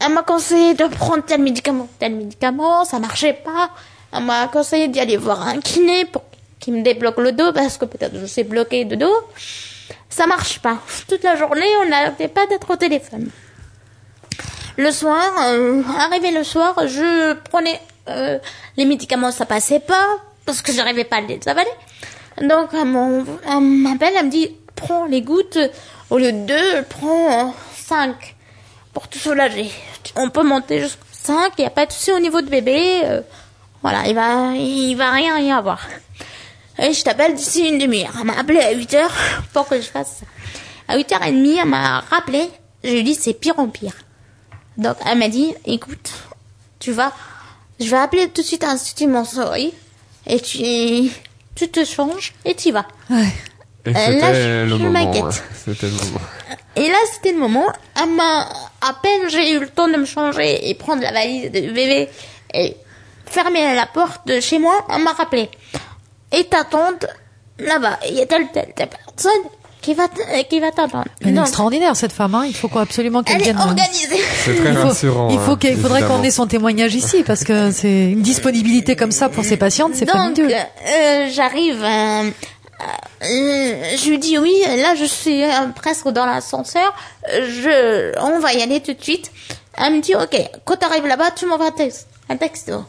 Elle 0.00 0.12
m'a 0.12 0.22
conseillé 0.22 0.74
de 0.74 0.86
prendre 0.86 1.22
tel 1.24 1.40
médicament, 1.40 1.88
tel 1.98 2.14
médicament, 2.14 2.84
ça 2.84 2.98
marchait 2.98 3.32
pas. 3.44 3.70
Elle 4.12 4.24
m'a 4.24 4.46
conseillé 4.48 4.88
d'y 4.88 5.00
aller 5.00 5.16
voir 5.16 5.46
un 5.46 5.60
kiné 5.60 6.04
pour 6.04 6.22
qu'il 6.60 6.74
me 6.74 6.82
débloque 6.82 7.18
le 7.18 7.32
dos 7.32 7.52
parce 7.52 7.76
que 7.78 7.84
peut-être 7.84 8.16
je 8.18 8.26
suis 8.26 8.44
bloquée 8.44 8.84
de 8.84 8.96
dos. 8.96 9.14
Ça 10.08 10.26
marche 10.26 10.60
pas. 10.60 10.78
Toute 11.08 11.22
la 11.24 11.34
journée, 11.36 11.66
on 11.84 11.88
n'arrêtait 11.88 12.28
pas 12.28 12.46
d'être 12.46 12.70
au 12.70 12.76
téléphone. 12.76 13.28
Le 14.76 14.90
soir, 14.90 15.24
euh, 15.48 15.82
arrivé 15.98 16.30
le 16.32 16.42
soir, 16.44 16.74
je 16.86 17.34
prenais 17.50 17.80
euh, 18.08 18.38
les 18.76 18.84
médicaments, 18.84 19.30
ça 19.32 19.46
passait 19.46 19.80
pas 19.80 20.06
parce 20.44 20.60
que 20.62 20.72
j'arrivais 20.72 21.04
pas 21.04 21.16
à 21.16 21.20
les 21.22 21.40
avaler. 21.48 21.70
Donc 22.42 22.70
elle 22.72 22.86
m'en- 22.86 23.24
elle 23.48 23.60
m'appelle, 23.60 24.14
elle 24.18 24.26
me 24.26 24.30
dit 24.30 24.50
prends 24.74 25.06
les 25.06 25.22
gouttes 25.22 25.58
au 26.10 26.18
lieu 26.18 26.32
de 26.32 26.46
deux, 26.46 26.82
prends 26.88 27.54
5 27.76 28.34
pour 28.92 29.08
te 29.08 29.16
soulager. 29.18 29.70
On 30.16 30.30
peut 30.30 30.42
monter 30.42 30.80
jusqu'à 30.80 31.00
5, 31.12 31.52
il 31.58 31.62
n'y 31.62 31.66
a 31.66 31.70
pas 31.70 31.86
de 31.86 31.92
souci 31.92 32.12
au 32.12 32.18
niveau 32.18 32.40
de 32.42 32.48
bébé. 32.50 33.00
euh, 33.04 33.20
voilà, 33.82 34.06
il 34.08 34.14
va 34.14 34.52
il 34.56 34.94
va 34.96 35.10
rien 35.10 35.38
y 35.38 35.50
avoir. 35.52 35.80
Et 36.78 36.92
je 36.92 37.04
t'appelle 37.04 37.34
d'ici 37.34 37.68
une 37.68 37.78
demi-heure. 37.78 38.12
Elle 38.18 38.26
m'a 38.26 38.38
appelé 38.38 38.60
à 38.60 38.72
8 38.72 38.94
heures 38.94 39.14
pour 39.52 39.68
que 39.68 39.76
je 39.76 39.86
fasse 39.88 40.20
ça. 40.20 40.26
À 40.88 40.96
8h30, 40.98 41.58
elle 41.62 41.68
m'a 41.68 42.00
rappelé. 42.00 42.50
Je 42.82 42.90
lui 42.90 42.98
ai 42.98 43.02
dit 43.02 43.14
c'est 43.14 43.32
pire 43.34 43.58
en 43.58 43.68
pire. 43.68 43.94
Donc 44.76 44.96
elle 45.06 45.18
m'a 45.18 45.28
dit 45.28 45.54
écoute, 45.64 46.10
tu 46.80 46.90
vas, 46.92 47.12
je 47.80 47.90
vais 47.90 47.96
appeler 47.96 48.28
tout 48.28 48.42
de 48.42 48.46
suite 48.46 48.64
à 48.64 48.68
l'Institut 48.68 49.06
Montessori 49.06 49.72
et 50.26 50.40
tu, 50.40 51.10
tu 51.54 51.68
te 51.70 51.84
changes 51.84 52.32
et 52.44 52.54
tu 52.54 52.68
y 52.68 52.72
vas. 52.72 52.86
Ouais. 53.10 53.26
Et 53.86 53.90
Euh, 53.90 53.92
là, 53.92 54.00
c'était 54.02 54.34
je- 54.34 54.62
le 54.64 54.68
je 54.68 54.74
moment. 54.76 54.90
m'inquiète. 54.90 55.24
hein. 55.24 55.30
C'était 55.64 55.86
le 55.88 55.92
moment. 55.92 56.20
Et 56.76 56.88
là, 56.88 56.96
c'était 57.12 57.32
le 57.32 57.38
moment. 57.38 57.66
Elle 58.02 58.10
m'a, 58.10 58.48
à 58.80 58.94
peine 59.02 59.28
j'ai 59.28 59.52
eu 59.52 59.60
le 59.60 59.68
temps 59.68 59.88
de 59.88 59.96
me 59.96 60.04
changer 60.06 60.68
et 60.70 60.74
prendre 60.74 61.02
la 61.02 61.12
valise 61.12 61.44
de 61.50 61.60
bébé 61.60 62.08
et 62.54 62.76
fermer 63.26 63.74
la 63.74 63.86
porte 63.86 64.26
de 64.26 64.40
chez 64.40 64.58
moi, 64.58 64.86
elle 64.90 65.02
m'a 65.02 65.12
rappelé. 65.12 65.50
Et 66.32 66.44
t'attendre 66.44 67.06
là-bas. 67.58 67.98
Il 68.08 68.14
y 68.14 68.22
a 68.22 68.26
telle, 68.26 68.50
telle, 68.52 68.72
telle 68.74 68.88
personne 68.88 69.42
qui 69.84 69.94
va, 69.94 70.08
t- 70.08 70.44
qui 70.48 70.60
va 70.60 70.70
t'attendre. 70.70 71.04
Elle 71.20 71.36
est 71.36 71.40
extraordinaire 71.40 71.94
cette 71.94 72.12
femme. 72.12 72.34
Hein. 72.34 72.44
Il 72.46 72.54
faut 72.56 72.68
quoi, 72.68 72.82
absolument 72.82 73.22
qu'elle 73.22 73.36
elle 73.36 73.42
est 73.42 73.44
vienne. 73.44 73.58
hein. 73.58 73.66
organisée. 73.68 74.20
C'est 74.44 74.54
très 74.56 74.70
Il 74.70 74.76
faut- 74.76 74.88
rassurant. 74.88 75.28
Il 75.30 75.38
faut 75.38 75.52
hein, 75.52 75.56
qu'il 75.60 75.76
faudrait 75.76 76.02
qu'on 76.02 76.22
ait 76.22 76.30
son 76.30 76.46
témoignage 76.46 76.94
ici 76.94 77.22
parce 77.22 77.44
que 77.44 77.70
c'est 77.70 78.10
une 78.12 78.22
disponibilité 78.22 78.96
comme 78.96 79.12
ça 79.12 79.28
pour 79.28 79.44
ses 79.44 79.56
patientes, 79.58 79.92
c'est 79.94 80.06
Donc, 80.06 80.38
euh, 80.38 81.28
j'arrive. 81.30 81.82
euh, 81.82 82.30
euh, 83.22 83.84
je 83.96 84.08
lui 84.10 84.18
dis 84.18 84.38
oui, 84.38 84.54
là 84.66 84.94
je 84.94 85.04
suis 85.04 85.42
euh, 85.44 85.48
presque 85.74 86.08
dans 86.08 86.26
l'ascenseur. 86.26 86.92
euh, 87.32 87.46
Je, 87.48 88.18
on 88.20 88.38
va 88.40 88.52
y 88.54 88.62
aller 88.62 88.80
tout 88.80 88.92
de 88.94 89.02
suite. 89.02 89.30
Elle 89.76 89.94
me 89.94 90.00
dit 90.00 90.14
ok, 90.14 90.36
quand 90.64 90.76
t'arrives 90.76 91.06
là-bas, 91.06 91.30
tu 91.32 91.46
m'envoies 91.46 91.66
un 91.68 91.72
texte, 91.72 92.08
un 92.28 92.36
texto. 92.36 92.84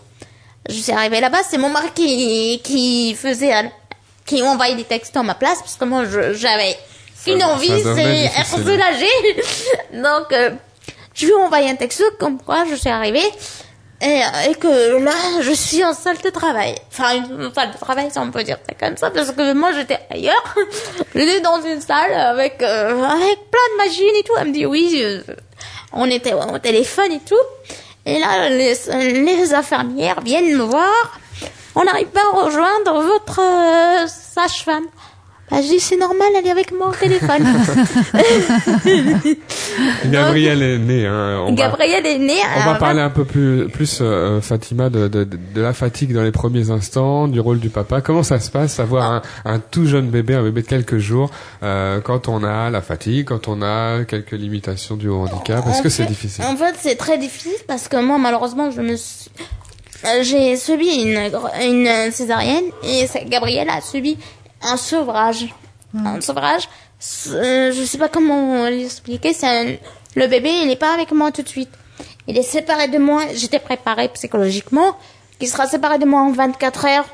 Je 0.69 0.73
suis 0.75 0.91
arrivée 0.91 1.21
là-bas, 1.21 1.39
c'est 1.49 1.57
mon 1.59 1.69
mari 1.69 1.89
qui, 1.93 2.59
qui 2.63 3.13
faisait, 3.15 3.53
un- 3.53 3.71
qui 4.25 4.41
envoyait 4.43 4.75
des 4.75 4.83
textos 4.83 5.21
à 5.21 5.23
ma 5.23 5.35
place 5.35 5.59
parce 5.59 5.75
que 5.75 5.85
moi 5.85 6.03
je- 6.05 6.33
j'avais 6.33 6.75
une 7.27 7.39
ça 7.39 7.47
envie, 7.49 7.67
c'est 7.83 8.25
être 8.39 8.47
soulagée. 8.63 9.43
Donc, 9.93 10.31
euh, 10.31 10.51
je 11.13 11.25
lui 11.25 11.31
ai 11.31 11.35
envoyé 11.35 11.69
un 11.69 11.75
texto 11.75 12.03
comme 12.19 12.39
quoi 12.41 12.65
je 12.69 12.75
suis 12.75 12.89
arrivée 12.89 13.25
et, 14.01 14.21
et 14.49 14.53
que 14.55 15.01
là, 15.03 15.11
je 15.41 15.51
suis 15.51 15.83
en 15.83 15.93
salle 15.93 16.17
de 16.23 16.29
travail. 16.29 16.75
Enfin, 16.91 17.15
une 17.15 17.51
salle 17.53 17.71
de 17.71 17.77
travail, 17.77 18.09
si 18.11 18.19
on 18.19 18.29
peut 18.29 18.43
dire 18.43 18.57
ça 18.67 18.75
comme 18.87 18.97
ça, 18.97 19.09
parce 19.09 19.31
que 19.31 19.53
moi, 19.53 19.71
j'étais 19.73 19.99
ailleurs. 20.11 20.55
J'étais 21.15 21.39
dans 21.39 21.61
une 21.61 21.79
salle 21.81 22.13
avec, 22.13 22.61
euh, 22.61 23.01
avec 23.03 23.39
plein 23.49 23.67
de 23.71 23.77
machines 23.77 24.15
et 24.19 24.23
tout. 24.23 24.33
Elle 24.39 24.49
me 24.49 24.53
dit 24.53 24.65
oui, 24.65 24.99
euh, 25.01 25.21
on 25.93 26.09
était 26.09 26.33
au 26.33 26.59
téléphone 26.59 27.11
et 27.13 27.21
tout. 27.21 27.35
Et 28.05 28.19
là, 28.19 28.49
les, 28.49 28.75
les 29.23 29.53
infirmières 29.53 30.19
viennent 30.21 30.55
me 30.57 30.63
voir. 30.63 31.19
On 31.75 31.83
n'arrive 31.83 32.07
pas 32.07 32.21
à 32.33 32.43
rejoindre 32.45 33.01
votre 33.03 33.39
euh, 33.41 34.07
sage-femme. 34.07 34.85
Bah, 35.51 35.57
je 35.61 35.67
dis, 35.67 35.79
c'est 35.79 35.97
normal, 35.97 36.27
elle 36.39 36.47
est 36.47 36.49
avec 36.51 36.71
moi 36.71 36.87
au 36.89 36.93
téléphone. 36.95 37.45
Gabriel 40.05 40.61
est 40.63 40.77
né. 40.79 41.05
Hein. 41.05 41.39
On 41.41 41.49
va- 41.49 41.51
Gabrielle 41.55 42.05
est 42.05 42.17
née 42.17 42.39
On 42.57 42.65
va 42.65 42.75
parler 42.75 43.01
un 43.01 43.09
peu 43.11 43.25
plus, 43.25 43.67
plus 43.69 43.99
euh, 44.01 44.41
Fatima, 44.41 44.89
de, 44.89 45.07
de, 45.07 45.23
de 45.23 45.61
la 45.61 45.73
fatigue 45.73 46.13
dans 46.13 46.23
les 46.23 46.31
premiers 46.31 46.71
instants, 46.71 47.27
du 47.27 47.39
rôle 47.39 47.59
du 47.59 47.69
papa. 47.69 48.01
Comment 48.01 48.23
ça 48.23 48.39
se 48.39 48.49
passe, 48.49 48.79
avoir 48.79 49.11
un, 49.11 49.21
un 49.45 49.59
tout 49.59 49.85
jeune 49.85 50.07
bébé, 50.09 50.33
un 50.35 50.41
bébé 50.43 50.63
de 50.63 50.67
quelques 50.67 50.97
jours, 50.97 51.29
euh, 51.61 52.01
quand 52.01 52.27
on 52.27 52.43
a 52.43 52.71
la 52.71 52.81
fatigue, 52.81 53.25
quand 53.27 53.47
on 53.47 53.61
a 53.61 54.03
quelques 54.05 54.31
limitations 54.31 54.95
du 54.95 55.09
handicap? 55.09 55.63
Est-ce 55.67 55.81
que 55.83 55.89
c'est 55.89 56.05
difficile? 56.05 56.43
En 56.45 56.55
fait, 56.55 56.75
c'est 56.79 56.95
très 56.95 57.17
difficile 57.19 57.53
parce 57.67 57.87
que 57.87 57.97
moi, 57.97 58.17
malheureusement, 58.17 58.71
je 58.71 58.81
me 58.81 58.95
suis... 58.95 59.29
euh, 60.03 60.23
j'ai 60.23 60.57
subi 60.57 60.87
une, 61.03 61.31
une 61.61 62.11
césarienne 62.11 62.65
et 62.83 63.05
Gabrielle 63.25 63.69
a 63.69 63.81
subi 63.81 64.17
un 64.61 64.77
sevrage. 64.77 65.45
Un 65.93 66.19
sevrage, 66.21 66.67
euh, 67.29 67.71
je 67.71 67.83
sais 67.85 67.97
pas 67.97 68.09
comment 68.09 68.65
l'expliquer, 68.65 69.31
c'est 69.33 69.47
un- 69.47 69.75
le 70.15 70.27
bébé, 70.27 70.49
il 70.61 70.67
n'est 70.67 70.75
pas 70.75 70.93
avec 70.93 71.11
moi 71.13 71.31
tout 71.31 71.41
de 71.41 71.47
suite. 71.47 71.69
Il 72.27 72.37
est 72.37 72.43
séparé 72.43 72.87
de 72.89 72.97
moi, 72.97 73.23
j'étais 73.33 73.59
préparée 73.59 74.09
psychologiquement, 74.09 74.97
qu'il 75.39 75.47
sera 75.47 75.67
séparé 75.67 75.97
de 75.99 76.05
moi 76.05 76.21
en 76.21 76.31
24 76.31 76.85
heures, 76.85 77.05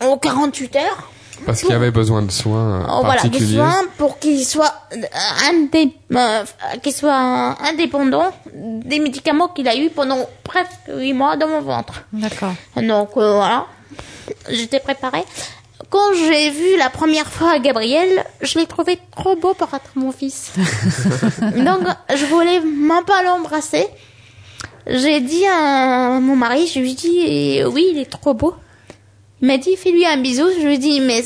en 0.00 0.16
48 0.16 0.76
heures. 0.76 1.10
Parce 1.46 1.62
qu'il 1.62 1.72
avait 1.72 1.90
besoin 1.90 2.22
de 2.22 2.30
soins 2.30 2.82
euh, 2.82 2.86
Oh, 2.88 3.00
voilà, 3.04 3.22
des 3.22 3.28
particuliers. 3.30 3.56
soins 3.56 3.82
pour 3.98 4.18
qu'il 4.18 4.44
soit 4.44 4.72
euh, 4.92 4.96
indé- 5.50 5.92
euh, 6.14 6.44
qu'il 6.82 6.92
soit 6.92 7.56
indépendant 7.68 8.30
des 8.54 9.00
médicaments 9.00 9.48
qu'il 9.48 9.68
a 9.68 9.76
eu 9.76 9.90
pendant 9.90 10.28
presque 10.44 10.88
huit 10.88 11.12
mois 11.14 11.36
dans 11.36 11.48
mon 11.48 11.60
ventre. 11.60 12.04
D'accord. 12.12 12.52
Donc 12.76 13.10
euh, 13.16 13.34
voilà, 13.36 13.66
j'étais 14.50 14.80
préparée. 14.80 15.24
Quand 15.90 16.14
j'ai 16.14 16.48
vu 16.50 16.78
la 16.78 16.88
première 16.88 17.26
fois 17.26 17.58
Gabriel, 17.58 18.24
je 18.40 18.58
l'ai 18.58 18.66
trouvé 18.66 18.98
trop 19.14 19.36
beau 19.36 19.52
pour 19.52 19.68
être 19.74 19.90
mon 19.94 20.10
fils. 20.12 20.52
Donc 20.56 21.80
je 22.14 22.24
voulais 22.26 22.60
même 22.60 23.04
pas 23.06 23.22
l'embrasser. 23.22 23.86
J'ai 24.86 25.20
dit 25.20 25.44
à 25.46 26.18
mon 26.20 26.34
mari, 26.34 26.66
je 26.66 26.78
lui 26.80 26.92
ai 26.92 26.94
dit 26.94 27.62
oui, 27.66 27.88
il 27.92 27.98
est 27.98 28.10
trop 28.10 28.32
beau. 28.34 28.54
M'a 29.42 29.58
dit 29.58 29.76
fais-lui 29.76 30.06
un 30.06 30.16
bisou. 30.18 30.48
Je 30.58 30.64
lui 30.66 30.74
ai 30.74 30.78
dit 30.78 31.00
mais 31.00 31.22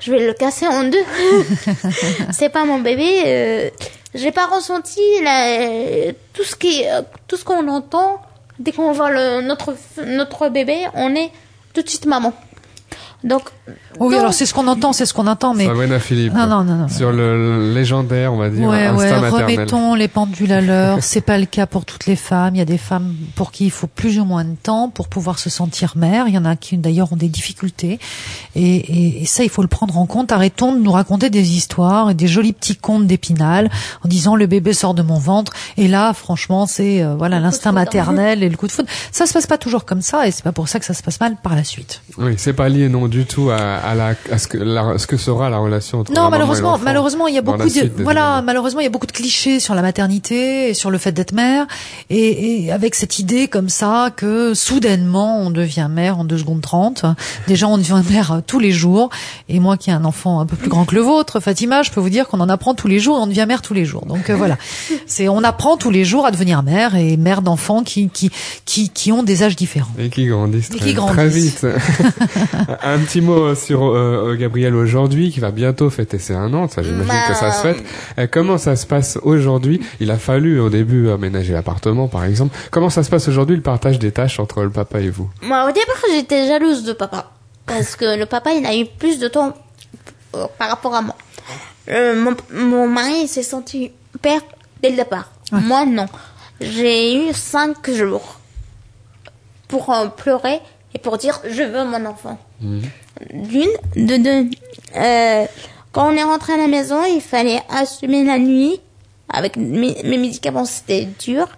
je 0.00 0.10
vais 0.10 0.26
le 0.26 0.34
casser 0.34 0.66
en 0.66 0.84
deux. 0.84 1.02
C'est 2.32 2.48
pas 2.50 2.64
mon 2.64 2.78
bébé. 2.80 3.22
Euh, 3.26 3.70
j'ai 4.14 4.32
pas 4.32 4.46
ressenti 4.46 5.00
la- 5.22 6.12
tout 6.32 6.44
ce 6.44 6.56
qui, 6.56 6.82
tout 7.28 7.36
ce 7.36 7.44
qu'on 7.44 7.66
entend 7.68 8.20
dès 8.58 8.72
qu'on 8.72 8.92
voit 8.92 9.10
le, 9.10 9.42
notre, 9.42 9.74
notre 10.06 10.48
bébé, 10.48 10.86
on 10.94 11.14
est 11.14 11.30
tout 11.74 11.82
de 11.82 11.88
suite 11.88 12.06
maman. 12.06 12.32
Donc, 13.24 13.42
Oui, 13.98 14.14
alors 14.14 14.32
c'est 14.32 14.46
ce 14.46 14.54
qu'on 14.54 14.68
entend, 14.68 14.92
c'est 14.92 15.06
ce 15.06 15.14
qu'on 15.14 15.26
entend, 15.26 15.54
mais 15.54 15.66
Sabrina 15.66 15.98
Philippe. 15.98 16.32
non, 16.34 16.46
non, 16.46 16.64
non, 16.64 16.74
non. 16.76 16.88
Sur 16.88 17.12
le 17.12 17.72
légendaire, 17.74 18.32
on 18.32 18.36
va 18.36 18.50
dire, 18.50 18.68
Ouais, 18.68 18.90
ouais, 18.90 19.20
maternel. 19.20 19.44
remettons 19.56 19.94
les 19.94 20.08
pendules 20.08 20.52
à 20.52 20.60
l'heure. 20.60 20.98
C'est 21.00 21.20
pas 21.20 21.38
le 21.38 21.46
cas 21.46 21.66
pour 21.66 21.84
toutes 21.84 22.06
les 22.06 22.16
femmes. 22.16 22.54
Il 22.54 22.58
y 22.58 22.62
a 22.62 22.66
des 22.66 22.78
femmes 22.78 23.14
pour 23.34 23.50
qui 23.52 23.64
il 23.64 23.70
faut 23.70 23.86
plus 23.86 24.18
ou 24.20 24.24
moins 24.24 24.44
de 24.44 24.54
temps 24.62 24.88
pour 24.88 25.08
pouvoir 25.08 25.38
se 25.38 25.50
sentir 25.50 25.94
mère. 25.96 26.28
Il 26.28 26.34
y 26.34 26.38
en 26.38 26.44
a 26.44 26.56
qui 26.56 26.76
d'ailleurs 26.76 27.12
ont 27.12 27.16
des 27.16 27.28
difficultés. 27.28 27.98
Et, 28.54 28.76
et, 28.76 29.22
et 29.22 29.26
ça, 29.26 29.42
il 29.44 29.50
faut 29.50 29.62
le 29.62 29.68
prendre 29.68 29.96
en 29.98 30.06
compte. 30.06 30.30
Arrêtons 30.32 30.72
de 30.74 30.78
nous 30.80 30.92
raconter 30.92 31.30
des 31.30 31.56
histoires 31.56 32.10
et 32.10 32.14
des 32.14 32.28
jolis 32.28 32.52
petits 32.52 32.76
contes 32.76 33.06
d'épinal 33.06 33.70
en 34.04 34.08
disant 34.08 34.36
le 34.36 34.46
bébé 34.46 34.72
sort 34.74 34.94
de 34.94 35.02
mon 35.02 35.18
ventre. 35.18 35.52
Et 35.76 35.88
là, 35.88 36.12
franchement, 36.12 36.66
c'est 36.66 37.02
euh, 37.02 37.14
voilà 37.16 37.40
l'instinct 37.40 37.70
foudre. 37.70 37.80
maternel 37.80 38.42
et 38.42 38.48
le 38.48 38.56
coup 38.56 38.66
de 38.66 38.72
foudre. 38.72 38.88
Ça 39.10 39.26
se 39.26 39.32
passe 39.32 39.46
pas 39.46 39.58
toujours 39.58 39.84
comme 39.84 40.02
ça, 40.02 40.26
et 40.28 40.30
c'est 40.30 40.44
pas 40.44 40.52
pour 40.52 40.68
ça 40.68 40.78
que 40.78 40.84
ça 40.84 40.94
se 40.94 41.02
passe 41.02 41.18
mal 41.20 41.36
par 41.42 41.56
la 41.56 41.64
suite. 41.64 42.02
Oui, 42.18 42.34
c'est 42.36 42.52
pas 42.52 42.68
lié 42.68 42.88
non 42.88 43.08
du 43.08 43.24
tout 43.24 43.50
à, 43.50 43.55
à, 43.56 43.94
la, 43.94 44.14
à 44.30 44.38
ce, 44.38 44.48
que, 44.48 44.58
la, 44.58 44.98
ce 44.98 45.06
que 45.06 45.16
sera 45.16 45.50
la 45.50 45.58
relation 45.58 46.00
entre 46.00 46.12
Non, 46.12 46.30
malheureusement, 46.30 46.78
malheureusement, 46.78 47.28
il 47.28 47.34
y 47.34 47.38
a 47.38 47.42
beaucoup 47.42 47.68
de 47.68 48.02
voilà, 48.02 48.42
malheureusement, 48.42 48.80
il 48.80 48.84
y 48.84 48.88
a 48.88 48.90
beaucoup 48.90 49.06
de 49.06 49.12
clichés 49.12 49.60
sur 49.60 49.74
la 49.74 49.82
maternité 49.82 50.70
et 50.70 50.74
sur 50.74 50.90
le 50.90 50.98
fait 50.98 51.12
d'être 51.12 51.32
mère, 51.32 51.66
et, 52.10 52.64
et 52.64 52.72
avec 52.72 52.94
cette 52.94 53.18
idée 53.18 53.48
comme 53.48 53.68
ça 53.68 54.10
que 54.14 54.54
soudainement 54.54 55.40
on 55.40 55.50
devient 55.50 55.88
mère 55.90 56.18
en 56.18 56.24
deux 56.24 56.38
secondes 56.38 56.60
trente. 56.60 57.04
Déjà, 57.46 57.68
on 57.68 57.78
devient 57.78 58.02
mère 58.10 58.42
tous 58.46 58.58
les 58.58 58.72
jours. 58.72 59.10
Et 59.48 59.60
moi, 59.60 59.76
qui 59.76 59.90
ai 59.90 59.92
un 59.92 60.04
enfant 60.04 60.40
un 60.40 60.46
peu 60.46 60.56
plus 60.56 60.68
grand 60.68 60.84
que 60.84 60.94
le 60.94 61.00
vôtre, 61.00 61.40
Fatima, 61.40 61.82
je 61.82 61.90
peux 61.90 62.00
vous 62.00 62.10
dire 62.10 62.28
qu'on 62.28 62.40
en 62.40 62.48
apprend 62.48 62.74
tous 62.74 62.88
les 62.88 62.98
jours 62.98 63.18
et 63.18 63.20
on 63.20 63.26
devient 63.26 63.46
mère 63.46 63.62
tous 63.62 63.74
les 63.74 63.84
jours. 63.84 64.06
Donc 64.06 64.30
euh, 64.30 64.36
voilà, 64.36 64.56
c'est 65.06 65.28
on 65.28 65.42
apprend 65.42 65.76
tous 65.76 65.90
les 65.90 66.04
jours 66.04 66.26
à 66.26 66.30
devenir 66.30 66.62
mère 66.62 66.94
et 66.96 67.16
mère 67.16 67.42
d'enfants 67.42 67.82
qui 67.82 68.08
qui 68.08 68.30
qui 68.64 68.90
qui 68.90 69.12
ont 69.12 69.22
des 69.22 69.42
âges 69.42 69.56
différents. 69.56 69.92
Et 69.98 70.08
qui 70.08 70.26
grandissent 70.26 70.66
Et 70.70 70.76
très, 70.76 70.78
qui 70.78 70.84
très 70.84 70.94
grandissent. 70.94 71.64
vite. 71.64 71.66
un 72.82 72.98
petit 72.98 73.20
mot 73.20 73.45
sur 73.54 73.84
euh, 73.84 74.34
Gabriel 74.38 74.74
aujourd'hui, 74.74 75.30
qui 75.30 75.40
va 75.40 75.50
bientôt 75.50 75.88
fêter 75.90 76.18
ses 76.18 76.34
un 76.34 76.52
an. 76.54 76.68
Ça, 76.68 76.82
j'imagine 76.82 77.06
Bah, 77.08 77.28
que 77.28 77.34
ça 77.34 77.52
se 77.52 77.62
fête. 77.62 77.84
Euh, 78.18 78.26
comment 78.30 78.58
ça 78.58 78.76
se 78.76 78.86
passe 78.86 79.18
aujourd'hui? 79.22 79.80
Il 80.00 80.10
a 80.10 80.18
fallu 80.18 80.58
au 80.60 80.68
début 80.70 81.10
aménager 81.10 81.52
l'appartement, 81.52 82.08
par 82.08 82.24
exemple. 82.24 82.56
Comment 82.70 82.90
ça 82.90 83.02
se 83.02 83.10
passe 83.10 83.28
aujourd'hui 83.28 83.56
le 83.56 83.62
partage 83.62 83.98
des 83.98 84.12
tâches 84.12 84.40
entre 84.40 84.62
le 84.62 84.70
papa 84.70 85.00
et 85.00 85.10
vous? 85.10 85.30
Moi, 85.42 85.64
au 85.64 85.72
départ, 85.72 86.02
j'étais 86.12 86.46
jalouse 86.48 86.84
de 86.84 86.92
papa. 86.92 87.30
Parce 87.66 87.96
que 87.96 88.18
le 88.18 88.26
papa, 88.26 88.52
il 88.52 88.64
a 88.66 88.76
eu 88.76 88.86
plus 88.86 89.18
de 89.18 89.28
temps 89.28 89.52
euh, 90.34 90.46
par 90.58 90.68
rapport 90.70 90.94
à 90.94 91.02
moi. 91.02 91.16
Euh, 91.88 92.20
mon, 92.20 92.34
mon 92.52 92.88
mari 92.88 93.22
il 93.22 93.28
s'est 93.28 93.42
senti 93.44 93.92
père 94.20 94.40
dès 94.82 94.90
le 94.90 94.96
départ. 94.96 95.30
Moi, 95.52 95.86
non. 95.86 96.06
J'ai 96.60 97.28
eu 97.28 97.32
cinq 97.32 97.90
jours 97.90 98.40
pour 99.68 99.92
euh, 99.92 100.06
pleurer 100.06 100.60
et 100.94 100.98
pour 100.98 101.18
dire 101.18 101.40
je 101.48 101.62
veux 101.62 101.84
mon 101.84 102.04
enfant. 102.06 102.38
D'une, 102.60 103.68
de 103.96 104.16
deux. 104.16 104.50
Euh, 104.96 105.46
quand 105.92 106.12
on 106.12 106.16
est 106.16 106.22
rentré 106.22 106.54
à 106.54 106.56
la 106.56 106.68
maison, 106.68 107.02
il 107.04 107.20
fallait 107.20 107.62
assumer 107.68 108.24
la 108.24 108.38
nuit. 108.38 108.80
Avec 109.28 109.56
mes, 109.56 109.96
mes 110.04 110.18
médicaments, 110.18 110.64
c'était 110.64 111.08
dur, 111.18 111.48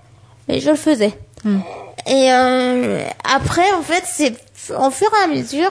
mais 0.48 0.58
je 0.58 0.70
le 0.70 0.76
faisais. 0.76 1.12
Et 2.06 2.32
euh, 2.32 3.04
après, 3.24 3.70
en 3.72 3.82
fait, 3.82 4.02
c'est 4.06 4.34
au 4.74 4.90
fur 4.90 5.08
et 5.20 5.24
à 5.24 5.26
mesure, 5.26 5.70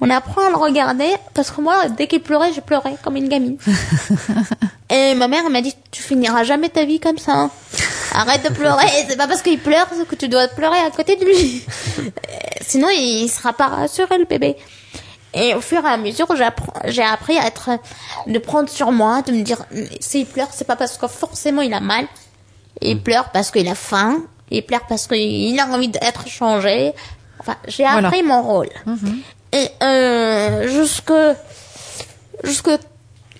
on 0.00 0.10
apprend 0.10 0.46
à 0.46 0.50
le 0.50 0.56
regarder 0.56 1.08
parce 1.34 1.50
que 1.50 1.60
moi, 1.60 1.88
dès 1.88 2.06
qu'il 2.06 2.22
pleurait, 2.22 2.52
je 2.52 2.60
pleurais 2.60 2.96
comme 3.02 3.16
une 3.16 3.28
gamine. 3.28 3.58
et 4.90 5.14
ma 5.14 5.28
mère 5.28 5.48
m'a 5.50 5.60
dit, 5.60 5.74
tu 5.90 6.02
finiras 6.02 6.44
jamais 6.44 6.68
ta 6.68 6.84
vie 6.84 7.00
comme 7.00 7.18
ça. 7.18 7.50
Arrête 8.16 8.42
de 8.44 8.48
pleurer. 8.54 8.86
C'est 9.08 9.16
pas 9.16 9.26
parce 9.28 9.42
qu'il 9.42 9.58
pleure 9.60 9.86
que 10.08 10.14
tu 10.14 10.28
dois 10.28 10.48
pleurer 10.48 10.78
à 10.78 10.90
côté 10.90 11.16
de 11.16 11.24
lui. 11.24 11.64
Euh, 11.98 12.02
Sinon, 12.62 12.88
il 12.90 13.28
sera 13.28 13.52
pas 13.52 13.68
rassuré 13.68 14.18
le 14.18 14.24
bébé. 14.24 14.56
Et 15.34 15.54
au 15.54 15.60
fur 15.60 15.84
et 15.84 15.88
à 15.88 15.96
mesure, 15.96 16.26
j'ai 16.86 17.02
appris 17.02 17.38
à 17.38 17.46
être, 17.46 17.70
de 18.26 18.38
prendre 18.38 18.68
sur 18.68 18.90
moi, 18.90 19.22
de 19.22 19.32
me 19.32 19.42
dire, 19.42 19.58
s'il 20.00 20.26
pleure, 20.26 20.48
c'est 20.52 20.66
pas 20.66 20.76
parce 20.76 20.96
que 20.98 21.06
forcément 21.06 21.62
il 21.62 21.72
a 21.74 21.80
mal. 21.80 22.06
Il 22.80 23.00
pleure 23.02 23.30
parce 23.30 23.50
qu'il 23.50 23.68
a 23.68 23.74
faim. 23.74 24.22
Il 24.50 24.64
pleure 24.64 24.86
parce 24.88 25.06
qu'il 25.06 25.58
a 25.60 25.66
envie 25.66 25.88
d'être 25.88 26.26
changé. 26.28 26.92
Enfin, 27.38 27.56
j'ai 27.68 27.84
Voilà. 27.84 28.08
appris 28.08 28.22
mon 28.22 28.42
rôle. 28.42 28.70
Et 29.52 29.68
euh, 29.82 30.68
jusque, 30.68 31.12
jusque 32.44 32.70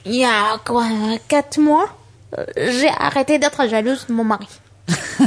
il 0.05 0.15
y 0.17 0.25
a 0.25 0.59
quoi, 0.65 0.85
quatre 1.29 1.59
mois, 1.59 1.89
euh, 2.39 2.45
j'ai 2.57 2.89
arrêté 2.99 3.39
d'être 3.39 3.67
jalouse 3.69 4.07
de 4.09 4.12
mon 4.12 4.25
mari. 4.25 4.47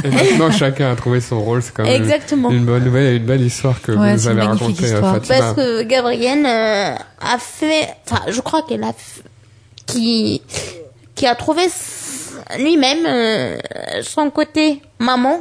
Et 0.04 0.08
maintenant, 0.08 0.50
chacun 0.50 0.92
a 0.92 0.96
trouvé 0.96 1.20
son 1.20 1.40
rôle. 1.40 1.62
C'est 1.62 1.74
quand 1.74 1.82
même 1.84 2.00
Exactement. 2.00 2.50
une 2.50 2.64
bonne 2.64 2.84
nouvelle 2.84 3.12
et 3.12 3.16
une 3.16 3.26
belle 3.26 3.42
histoire 3.42 3.80
que 3.82 3.92
Ouais, 3.92 4.14
vous 4.16 4.28
avez 4.28 4.42
racontée. 4.42 4.86
Fatima. 4.86 5.20
Parce 5.38 5.54
que 5.56 5.82
Gabrielle 5.82 6.46
euh, 6.46 6.94
a 7.20 7.38
fait, 7.38 7.88
enfin, 8.10 8.22
je 8.28 8.40
crois 8.40 8.62
qu'elle 8.68 8.84
a, 8.84 8.90
f- 8.90 9.22
qui, 9.86 10.40
qui 11.14 11.26
a 11.26 11.34
trouvé 11.34 11.64
s- 11.64 12.32
lui-même 12.58 13.04
euh, 13.06 13.58
son 14.02 14.30
côté 14.30 14.80
maman, 14.98 15.40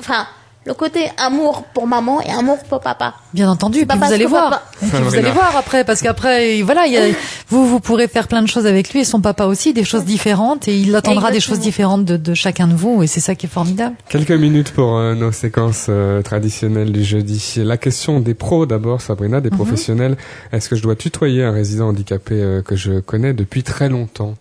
enfin, 0.00 0.26
le 0.66 0.74
côté 0.74 1.08
amour 1.16 1.64
pour 1.72 1.86
maman 1.86 2.20
et 2.20 2.30
amour 2.30 2.58
pour 2.68 2.80
papa. 2.80 3.14
Bien 3.32 3.48
entendu, 3.48 3.86
pas 3.86 3.94
puis 3.94 4.06
vous 4.06 4.12
allez 4.12 4.26
voir. 4.26 4.62
Et 4.82 4.86
puis 4.86 4.98
vous 5.00 5.14
allez 5.14 5.30
voir 5.30 5.56
après, 5.56 5.84
parce 5.84 6.02
qu'après, 6.02 6.60
voilà, 6.62 6.86
il 6.86 6.92
y 6.92 6.96
a, 6.98 7.02
vous, 7.48 7.66
vous 7.68 7.78
pourrez 7.80 8.08
faire 8.08 8.26
plein 8.26 8.42
de 8.42 8.48
choses 8.48 8.66
avec 8.66 8.92
lui 8.92 9.00
et 9.00 9.04
son 9.04 9.20
papa 9.20 9.44
aussi, 9.46 9.72
des 9.72 9.84
choses 9.84 10.04
différentes, 10.04 10.66
et 10.68 10.76
il 10.76 10.94
attendra 10.96 11.30
des 11.30 11.40
choses 11.40 11.60
différentes 11.60 12.04
de, 12.04 12.16
de 12.16 12.34
chacun 12.34 12.66
de 12.66 12.74
vous, 12.74 13.02
et 13.02 13.06
c'est 13.06 13.20
ça 13.20 13.34
qui 13.36 13.46
est 13.46 13.48
formidable. 13.48 13.94
Quelques 14.08 14.32
minutes 14.32 14.72
pour 14.72 14.96
euh, 14.96 15.14
nos 15.14 15.30
séquences 15.32 15.86
euh, 15.88 16.20
traditionnelles 16.22 16.90
du 16.92 17.04
jeudi. 17.04 17.54
La 17.58 17.76
question 17.76 18.18
des 18.20 18.34
pros 18.34 18.66
d'abord, 18.66 19.00
Sabrina, 19.00 19.36
Mhm. 19.36 19.42
des 19.42 19.50
professionnels. 19.50 20.16
Est-ce 20.52 20.68
que 20.68 20.76
je 20.76 20.82
dois 20.82 20.96
tutoyer 20.96 21.44
un 21.44 21.52
résident 21.52 21.88
handicapé 21.88 22.34
euh, 22.34 22.62
que 22.62 22.74
je 22.74 23.00
connais 23.00 23.34
depuis 23.34 23.62
très 23.62 23.88
longtemps? 23.88 24.34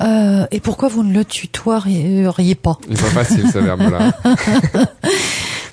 Euh, 0.00 0.46
et 0.50 0.60
pourquoi 0.60 0.88
vous 0.88 1.02
ne 1.02 1.12
le 1.12 1.24
tutoieriez 1.24 2.54
pas? 2.54 2.78
Il 2.88 2.94
n'est 2.94 3.00
pas 3.00 3.24
facile 3.24 3.50
ce 3.52 3.58
verbe-là. 3.58 4.12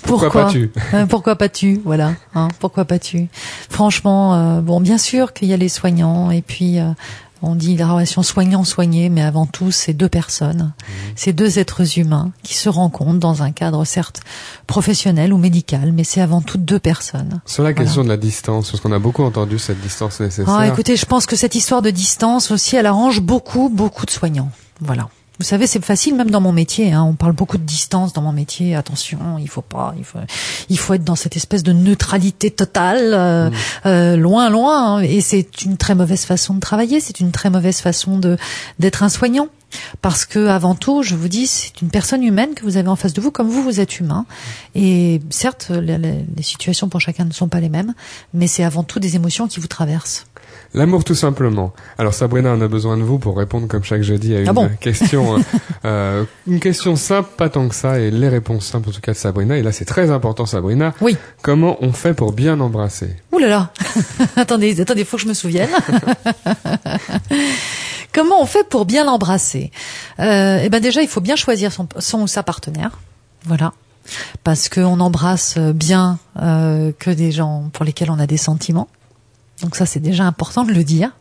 Pourquoi 0.04 0.30
pas 0.32 0.46
tu 0.52 0.72
Euh, 0.94 1.06
Pourquoi 1.08 1.36
pas 1.36 1.50
tu 1.50 1.82
Voilà. 1.84 2.14
Hein, 2.36 2.50
pourquoi 2.60 2.86
pas 2.86 3.00
tu 3.00 3.28
Franchement, 3.70 4.36
euh, 4.36 4.62
bon, 4.62 4.80
bien 4.80 5.00
sûr 5.00 5.34
qu'il 5.34 5.48
y 5.48 5.54
a 5.54 5.58
les 5.58 5.70
soignants 5.70 6.30
et 6.30 6.44
puis 6.44 6.78
euh, 6.80 6.90
on 7.42 7.56
dit 7.56 7.76
la 7.78 7.88
relation 7.88 8.24
soignant-soigné, 8.24 9.10
mais 9.10 9.22
avant 9.22 9.46
tout, 9.46 9.72
c'est 9.72 9.94
deux 9.94 10.10
personnes, 10.10 10.74
c'est 11.16 11.34
deux 11.34 11.60
êtres 11.60 11.98
humains 11.98 12.32
qui 12.44 12.56
se 12.56 12.70
rencontrent 12.70 13.20
dans 13.20 13.44
un 13.44 13.52
cadre 13.52 13.86
certes 13.86 14.22
professionnel 14.68 15.34
ou 15.34 15.38
médical, 15.38 15.92
mais 15.92 16.04
c'est 16.04 16.22
avant 16.22 16.42
tout 16.42 16.58
deux 16.58 16.80
personnes. 16.80 17.42
Sur 17.46 17.64
la 17.64 17.74
question 17.74 18.04
de 18.04 18.10
la 18.10 18.18
distance, 18.18 18.72
parce 18.72 18.82
qu'on 18.82 18.92
a 18.92 19.00
beaucoup 19.00 19.24
entendu 19.24 19.60
cette 19.60 19.82
distance 19.82 20.20
nécessaire. 20.20 20.54
Ah, 20.54 20.68
écoutez, 20.68 20.96
je 20.96 21.06
pense 21.06 21.26
que 21.26 21.36
cette 21.36 21.56
histoire 21.56 21.82
de 21.82 21.90
distance 21.90 22.52
aussi, 22.52 22.76
elle 22.76 22.86
arrange 22.86 23.22
beaucoup, 23.22 23.70
beaucoup 23.70 24.06
de 24.06 24.12
soignants. 24.12 24.52
Voilà. 24.82 25.10
Vous 25.40 25.46
savez, 25.46 25.68
c'est 25.68 25.84
facile 25.84 26.16
même 26.16 26.32
dans 26.32 26.40
mon 26.42 26.52
métier. 26.54 26.94
Hein, 26.94 27.04
on 27.04 27.14
parle 27.14 27.34
beaucoup 27.34 27.58
de 27.58 27.64
distance 27.64 28.14
dans 28.14 28.22
mon 28.22 28.32
métier. 28.32 28.76
Attention, 28.76 29.18
il 29.40 29.50
faut 29.50 29.62
pas, 29.62 29.94
il 29.98 30.04
faut, 30.06 30.20
il 30.70 30.80
faut 30.80 30.94
être 30.94 31.04
dans 31.04 31.16
cette 31.16 31.36
espèce 31.36 31.62
de 31.64 31.74
neutralité 31.74 32.52
totale, 32.52 33.12
euh, 33.14 33.50
euh, 33.86 34.16
loin, 34.16 34.50
loin. 34.50 34.96
hein. 34.98 35.00
et 35.02 35.20
c'est 35.22 35.62
une 35.64 35.76
très 35.78 35.94
mauvaise 35.96 36.24
façon 36.26 36.54
de 36.54 36.60
travailler. 36.62 37.00
C'est 37.02 37.20
une 37.20 37.32
très 37.32 37.50
mauvaise 37.50 37.80
façon 37.80 38.18
de 38.18 38.38
d'être 38.80 39.04
un 39.04 39.10
soignant. 39.10 39.48
Parce 40.02 40.24
que 40.24 40.48
avant 40.48 40.74
tout, 40.74 41.04
je 41.04 41.16
vous 41.16 41.28
dis, 41.28 41.48
c'est 41.48 41.82
une 41.82 41.90
personne 41.90 42.24
humaine 42.24 42.54
que 42.54 42.64
vous 42.64 42.78
avez 42.78 42.88
en 42.88 42.96
face 42.96 43.12
de 43.12 43.20
vous, 43.20 43.30
comme 43.30 43.50
vous, 43.50 43.62
vous 43.62 43.82
êtes 43.82 44.00
humain. 44.00 44.26
Et 44.74 45.20
certes, 45.32 45.70
les- 45.70 45.98
les 45.98 46.44
situations 46.44 46.88
pour 46.88 47.02
chacun 47.02 47.26
ne 47.26 47.34
sont 47.34 47.50
pas 47.50 47.60
les 47.60 47.68
mêmes, 47.68 47.94
mais 48.34 48.48
c'est 48.48 48.64
avant 48.64 48.84
tout 48.84 49.00
des 49.02 49.18
émotions 49.18 49.50
qui 49.50 49.60
vous 49.60 49.68
traversent. 49.68 50.28
L'amour 50.74 51.04
tout 51.04 51.16
simplement. 51.16 51.74
Alors 51.98 52.14
Sabrina, 52.14 52.50
on 52.52 52.62
a 52.62 52.68
besoin 52.68 52.98
de 52.98 53.04
vous 53.04 53.20
pour 53.20 53.38
répondre 53.38 53.68
comme 53.68 53.84
chaque 53.84 54.02
jeudi 54.02 54.36
à 54.36 54.42
une 54.42 54.50
Ah 54.50 54.54
bon 54.54 54.70
question, 54.80 55.38
euh, 55.38 55.40
euh, 55.86 56.24
une 56.48 56.60
question 56.60 56.96
simple, 56.96 57.30
pas 57.38 57.50
tant 57.50 57.68
que 57.70 57.76
ça, 57.76 58.00
et 58.00 58.12
les 58.12 58.30
réponses 58.30 58.66
simples 58.66 58.90
en 58.90 58.92
tout 58.92 59.02
cas 59.02 59.14
de 59.14 59.18
Sabrina. 59.18 59.58
Et 59.58 59.64
là, 59.64 59.72
c'est 59.72 59.86
très 59.86 60.12
important, 60.12 60.46
Sabrina. 60.46 60.94
Oui. 61.02 61.18
Comment 61.42 61.78
on 61.82 61.94
fait 61.94 62.14
pour 62.14 62.34
bien 62.34 62.60
embrasser 62.60 63.16
Ouh 63.32 63.38
là 63.40 63.48
là 63.48 63.70
Attendez, 64.36 64.82
attendez, 64.82 65.06
faut 65.06 65.18
que 65.18 65.24
je 65.24 65.28
me 65.28 65.34
souvienne. 65.34 65.70
Comment 68.14 68.42
on 68.42 68.46
fait 68.46 68.68
pour 68.68 68.86
bien 68.86 69.04
l'embrasser? 69.04 69.72
Euh, 70.20 70.60
Eh 70.64 70.70
ben 70.70 70.80
déjà, 70.82 71.02
il 71.02 71.08
faut 71.08 71.22
bien 71.22 71.36
choisir 71.36 71.72
son, 71.74 71.88
son 72.00 72.22
ou 72.22 72.28
sa 72.28 72.44
partenaire. 72.44 73.00
Voilà. 73.44 73.74
Parce 74.44 74.70
qu'on 74.70 75.00
embrasse 75.00 75.58
bien 75.58 76.20
euh, 76.42 76.92
que 76.98 77.10
des 77.10 77.32
gens 77.32 77.70
pour 77.74 77.84
lesquels 77.86 78.12
on 78.12 78.20
a 78.20 78.28
des 78.28 78.38
sentiments. 78.38 78.88
Donc 79.62 79.76
ça, 79.76 79.86
c'est 79.86 80.00
déjà 80.00 80.24
important 80.26 80.64
de 80.64 80.72
le 80.74 80.84
dire. 80.84 81.12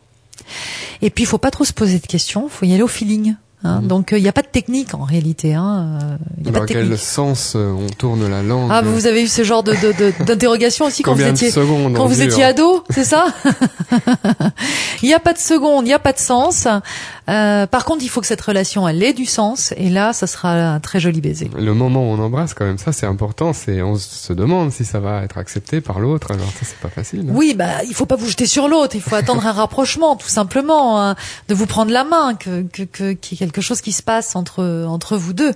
Et 1.01 1.09
puis, 1.09 1.23
il 1.23 1.27
faut 1.27 1.37
pas 1.37 1.51
trop 1.51 1.63
se 1.65 1.73
poser 1.73 1.99
de 1.99 2.05
questions. 2.07 2.47
faut 2.49 2.65
y 2.65 2.73
aller 2.73 2.83
au 2.83 2.87
feeling. 2.87 3.35
hein. 3.63 3.81
Donc, 3.81 4.09
il 4.15 4.21
n'y 4.21 4.27
a 4.27 4.33
pas 4.33 4.41
de 4.43 4.47
technique 4.47 4.93
en 4.93 5.03
réalité. 5.03 5.53
Hein. 5.55 5.99
euh, 6.03 6.17
y 6.43 6.49
a 6.49 6.51
pas 6.51 6.59
Dans 6.59 6.65
de 6.65 6.69
quel 6.71 6.81
technique. 6.83 6.99
sens 6.99 7.53
euh, 7.55 7.71
on 7.71 7.87
tourne 7.87 8.27
la 8.29 8.43
langue 8.43 8.69
Ah, 8.71 8.81
vous 8.81 9.07
avez 9.07 9.23
eu 9.23 9.27
ce 9.27 9.43
genre 9.43 9.63
de 9.63 9.73
d'interrogation 10.23 10.85
aussi 10.85 11.01
quand 11.03 11.13
vous 11.15 11.21
étiez 11.23 11.51
quand 11.51 12.05
vous 12.07 12.21
étiez 12.21 12.43
ado, 12.43 12.83
c'est 12.89 13.05
ça? 13.05 13.27
Il 15.01 15.07
n'y 15.07 15.13
a 15.13 15.19
pas 15.19 15.33
de 15.33 15.37
seconde, 15.39 15.85
il 15.85 15.89
n'y 15.89 15.93
a 15.93 15.99
pas 15.99 16.13
de 16.13 16.19
sens. 16.19 16.67
Euh, 17.27 17.65
par 17.65 17.85
contre, 17.85 18.03
il 18.03 18.07
faut 18.09 18.21
que 18.21 18.27
cette 18.27 18.41
relation 18.41 18.87
elle 18.87 19.01
ait 19.01 19.13
du 19.13 19.25
sens, 19.25 19.73
et 19.77 19.89
là, 19.89 20.13
ça 20.13 20.27
sera 20.27 20.51
un 20.73 20.79
très 20.79 20.99
joli 20.99 21.21
baiser. 21.21 21.49
Le 21.57 21.73
moment 21.73 22.01
où 22.01 22.13
on 22.13 22.19
embrasse, 22.19 22.53
quand 22.53 22.65
même, 22.65 22.77
ça 22.77 22.91
c'est 22.91 23.07
important. 23.07 23.51
C'est 23.53 23.81
on 23.81 23.95
se 23.97 24.31
demande 24.33 24.71
si 24.71 24.85
ça 24.85 24.99
va 24.99 25.23
être 25.23 25.37
accepté 25.37 25.81
par 25.81 25.99
l'autre. 25.99 26.31
Alors 26.31 26.45
ça 26.47 26.59
c'est 26.63 26.77
pas 26.77 26.89
facile. 26.89 27.21
hein. 27.27 27.33
Oui, 27.33 27.55
bah, 27.57 27.83
il 27.87 27.95
faut 27.95 28.05
pas 28.05 28.15
vous 28.15 28.27
jeter 28.27 28.45
sur 28.45 28.67
l'autre. 28.67 28.95
Il 28.95 29.01
faut 29.01 29.15
attendre 29.15 29.45
un 29.47 29.51
rapprochement, 29.53 30.15
tout 30.15 30.27
simplement, 30.29 31.01
hein, 31.01 31.15
de 31.47 31.55
vous 31.55 31.65
prendre 31.65 31.91
la 31.91 32.03
main, 32.03 32.35
que 32.35 32.61
que 32.61 32.83
que- 32.83 33.13
qu'il 33.13 33.37
y 33.37 33.43
ait 33.43 33.45
quelque 33.47 33.61
chose 33.61 33.81
qui 33.81 33.91
se 33.91 34.03
passe 34.03 34.35
entre 34.35 34.85
entre 34.87 35.17
vous 35.17 35.33
deux 35.33 35.53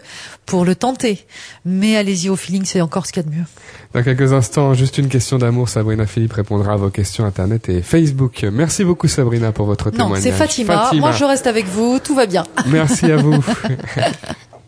pour 0.48 0.66
le 0.66 0.76
tenter. 0.76 1.26
Mais 1.66 1.96
allez-y 1.98 2.30
au 2.30 2.36
feeling, 2.36 2.66
c'est 2.66 2.82
encore 2.82 3.06
ce 3.06 3.12
qu'il 3.14 3.24
y 3.24 3.26
a 3.28 3.30
de 3.30 3.36
mieux. 3.36 3.46
Dans 3.94 4.04
quelques 4.04 4.34
instants, 4.34 4.76
juste 4.76 5.00
une 5.00 5.08
question 5.08 5.40
d'amour. 5.40 5.68
Sabrina 5.68 6.06
Philippe 6.06 6.34
répondra 6.34 6.74
à 6.74 6.76
vos 6.76 6.90
questions 6.90 7.26
internet 7.26 7.70
et 7.70 7.82
Facebook. 7.82 8.46
Merci 8.52 8.84
beaucoup 8.84 9.08
Sabrina 9.08 9.52
pour 9.52 9.66
votre 9.66 9.86
Non, 9.90 9.98
témoignage. 10.06 10.22
c'est 10.24 10.32
Fatima. 10.32 10.92
Moi, 10.94 11.12
je 11.12 11.24
reste 11.24 11.48
avec 11.48 11.66
vous. 11.66 11.98
Tout 12.04 12.14
va 12.16 12.28
bien. 12.28 12.44
Merci 12.68 13.12
à 13.12 13.18
vous. 13.18 13.44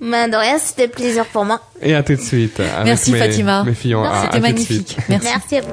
Ben, 0.02 0.28
de 0.32 0.36
rien, 0.36 0.58
c'était 0.58 0.88
plaisir 0.88 1.26
pour 1.26 1.46
moi. 1.46 1.62
Et 1.84 1.94
à 1.94 2.02
tout 2.02 2.16
de 2.16 2.20
suite. 2.22 2.60
avec 2.60 2.86
Merci 2.86 3.12
mes, 3.12 3.20
Fatima. 3.20 3.64
Mes 3.64 3.76
filles, 3.76 3.96
C'était 4.24 4.38
de 4.38 4.42
magnifique. 4.42 4.98
Merci. 5.08 5.28
Merci 5.32 5.58
à 5.58 5.62
vous. 5.62 5.68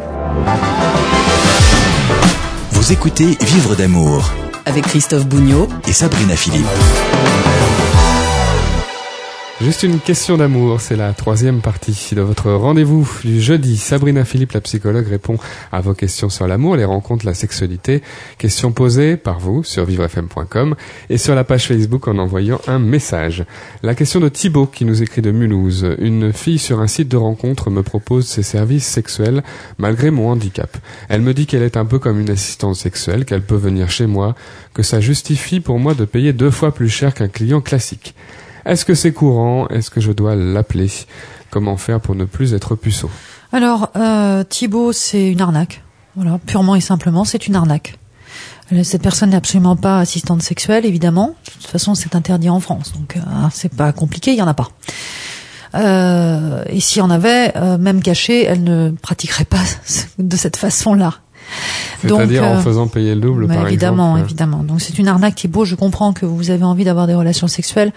Vous 2.73 2.93
écoutez 2.93 3.37
Vivre 3.41 3.75
d'amour 3.75 4.31
Avec 4.67 4.85
Christophe 4.85 5.25
Bougnot 5.27 5.69
et 5.89 5.93
Sabrina 5.95 6.37
Philippe. 6.37 6.67
Juste 9.61 9.83
une 9.83 9.99
question 9.99 10.37
d'amour, 10.37 10.81
c'est 10.81 10.95
la 10.95 11.13
troisième 11.13 11.61
partie 11.61 12.15
de 12.15 12.21
votre 12.21 12.53
rendez-vous 12.53 13.11
du 13.25 13.41
jeudi. 13.41 13.77
Sabrina 13.77 14.25
Philippe, 14.25 14.53
la 14.53 14.61
psychologue, 14.61 15.09
répond 15.09 15.37
à 15.73 15.81
vos 15.81 15.95
questions 15.95 16.29
sur 16.29 16.47
l'amour, 16.47 16.77
les 16.77 16.85
rencontres, 16.85 17.27
la 17.27 17.35
sexualité. 17.35 18.01
Questions 18.39 18.71
posées 18.71 19.17
par 19.17 19.41
vous 19.41 19.65
sur 19.65 19.85
vivrefm.com 19.85 20.77
et 21.11 21.19
sur 21.19 21.35
la 21.35 21.43
page 21.43 21.67
Facebook 21.67 22.07
en 22.07 22.19
envoyant 22.19 22.61
un 22.69 22.79
message. 22.79 23.45
La 23.83 23.97
question 23.97 24.21
de 24.21 24.29
Thibaut 24.29 24.67
qui 24.67 24.85
nous 24.85 25.03
écrit 25.03 25.23
de 25.23 25.33
Mulhouse. 25.33 25.97
Une 25.99 26.33
fille 26.33 26.61
sur 26.61 26.79
un 26.79 26.87
site 26.87 27.09
de 27.09 27.17
rencontre 27.17 27.69
me 27.69 27.83
propose 27.83 28.29
ses 28.29 28.45
services 28.45 28.87
sexuels 28.87 29.43
malgré 29.77 30.13
mon 30.13 30.29
handicap. 30.29 30.77
Elle 31.09 31.23
me 31.23 31.35
dit 31.35 31.47
qu'elle 31.47 31.65
est 31.65 31.77
un 31.77 31.85
peu 31.85 31.99
comme 31.99 32.21
une 32.21 32.31
assistante 32.31 32.77
sexuelle, 32.77 33.25
qu'elle 33.25 33.43
peut 33.43 33.57
venir 33.57 33.91
chez 33.91 34.07
moi, 34.07 34.37
que 34.73 34.85
ça 34.85 35.01
justifie 35.01 35.59
pour 35.59 35.81
moi 35.81 35.95
de 35.95 36.05
payer 36.05 36.33
deux 36.33 36.53
fois 36.53 36.73
plus 36.73 36.89
cher 36.89 37.13
qu'un 37.13 37.27
client 37.27 37.61
classique. 37.61 38.15
Est-ce 38.69 38.85
que 38.85 38.95
c'est 38.95 39.13
courant? 39.13 39.67
Est-ce 39.69 39.89
que 39.91 40.01
je 40.01 40.13
dois 40.13 40.37
l'appeler? 40.37 40.91
Comment 41.51 41.79
faire 41.79 42.01
pour 42.01 42.15
ne 42.15 42.27
plus 42.27 42.53
être 42.53 42.75
puceau? 42.75 43.11
Alors, 43.51 43.91
euh, 43.97 44.45
Thibaut, 44.45 44.93
c'est 44.93 45.33
une 45.33 45.41
arnaque. 45.41 45.83
Voilà, 46.17 46.39
purement 46.47 46.75
et 46.75 46.83
simplement, 46.83 47.25
c'est 47.25 47.47
une 47.47 47.57
arnaque. 47.57 47.99
Euh, 48.73 48.83
Cette 48.85 49.01
personne 49.01 49.31
n'est 49.31 49.37
absolument 49.37 49.75
pas 49.75 50.01
assistante 50.01 50.43
sexuelle, 50.43 50.85
évidemment. 50.85 51.29
De 51.47 51.53
toute 51.63 51.71
façon, 51.71 51.95
c'est 51.95 52.15
interdit 52.15 52.51
en 52.51 52.61
France, 52.61 52.93
donc 52.93 53.17
euh, 53.17 53.21
c'est 53.51 53.75
pas 53.75 53.93
compliqué, 53.93 54.33
il 54.33 54.37
y 54.37 54.43
en 54.43 54.49
a 54.49 54.53
pas. 54.55 54.69
Euh, 55.75 56.63
et 56.67 56.81
s'il 56.81 56.99
y 56.99 57.03
en 57.03 57.11
avait, 57.11 57.55
même 57.79 58.03
cachée, 58.03 58.45
elle 58.45 58.65
ne 58.65 58.91
pratiquerait 58.91 59.45
pas 59.47 59.63
de 60.19 60.37
cette 60.37 60.57
façon-là. 60.59 61.15
C'est-à-dire 62.01 62.45
en 62.45 62.57
euh, 62.57 62.61
faisant 62.61 62.87
payer 62.87 63.15
le 63.15 63.21
double, 63.21 63.47
mais 63.47 63.57
par 63.57 63.67
évidemment, 63.67 64.17
exemple. 64.17 64.31
évidemment. 64.31 64.63
Donc 64.63 64.81
c'est 64.81 64.99
une 64.99 65.09
arnaque, 65.09 65.35
Thibaut. 65.35 65.65
Je 65.65 65.75
comprends 65.75 66.13
que 66.13 66.27
vous 66.27 66.51
avez 66.51 66.65
envie 66.65 66.85
d'avoir 66.85 67.07
des 67.07 67.15
relations 67.15 67.49
sexuelles, 67.49 67.93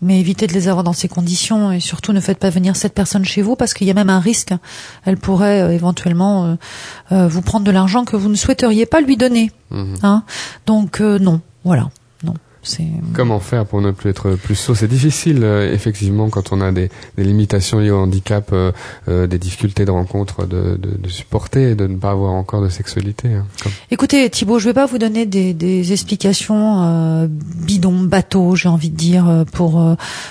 mais 0.00 0.20
évitez 0.20 0.46
de 0.46 0.52
les 0.52 0.68
avoir 0.68 0.84
dans 0.84 0.92
ces 0.92 1.08
conditions 1.08 1.72
et 1.72 1.80
surtout 1.80 2.12
ne 2.12 2.20
faites 2.20 2.38
pas 2.38 2.50
venir 2.50 2.76
cette 2.76 2.94
personne 2.94 3.24
chez 3.24 3.42
vous 3.42 3.56
parce 3.56 3.74
qu'il 3.74 3.86
y 3.86 3.90
a 3.90 3.94
même 3.94 4.10
un 4.10 4.20
risque. 4.20 4.52
Elle 5.04 5.16
pourrait 5.16 5.62
euh, 5.62 5.72
éventuellement 5.72 6.44
euh, 6.44 6.54
euh, 7.12 7.28
vous 7.28 7.42
prendre 7.42 7.64
de 7.64 7.70
l'argent 7.70 8.04
que 8.04 8.16
vous 8.16 8.28
ne 8.28 8.36
souhaiteriez 8.36 8.86
pas 8.86 9.00
lui 9.00 9.16
donner. 9.16 9.50
Mhm. 9.70 9.96
Hein? 10.02 10.22
Donc 10.66 11.00
euh, 11.00 11.18
non, 11.18 11.40
voilà, 11.64 11.90
Comment 13.12 13.40
faire 13.40 13.66
pour 13.66 13.80
ne 13.80 13.90
plus 13.90 14.10
être 14.10 14.32
puceau 14.32 14.74
C'est 14.74 14.88
difficile, 14.88 15.40
euh, 15.42 15.72
effectivement, 15.72 16.28
quand 16.28 16.52
on 16.52 16.60
a 16.60 16.70
des, 16.72 16.90
des 17.16 17.24
limitations 17.24 17.78
liées 17.80 17.90
au 17.90 17.98
handicap, 17.98 18.50
euh, 18.52 18.72
euh, 19.08 19.26
des 19.26 19.38
difficultés 19.38 19.84
de 19.84 19.90
rencontre, 19.90 20.46
de, 20.46 20.76
de, 20.76 20.96
de 20.98 21.08
supporter 21.08 21.70
et 21.70 21.74
de 21.74 21.86
ne 21.86 21.96
pas 21.96 22.10
avoir 22.10 22.32
encore 22.32 22.62
de 22.62 22.68
sexualité. 22.68 23.28
hein. 23.34 23.46
Comme- 23.62 23.72
Écoutez, 23.90 24.28
Thibaut, 24.30 24.58
je 24.58 24.66
vais 24.66 24.74
pas 24.74 24.86
vous 24.86 24.98
donner 24.98 25.26
des, 25.26 25.54
des 25.54 25.92
explications 25.92 27.28
bidons, 27.28 28.02
bateaux, 28.04 28.54
j'ai 28.56 28.68
envie 28.68 28.90
de 28.90 28.96
dire, 28.96 29.44
pour 29.52 29.82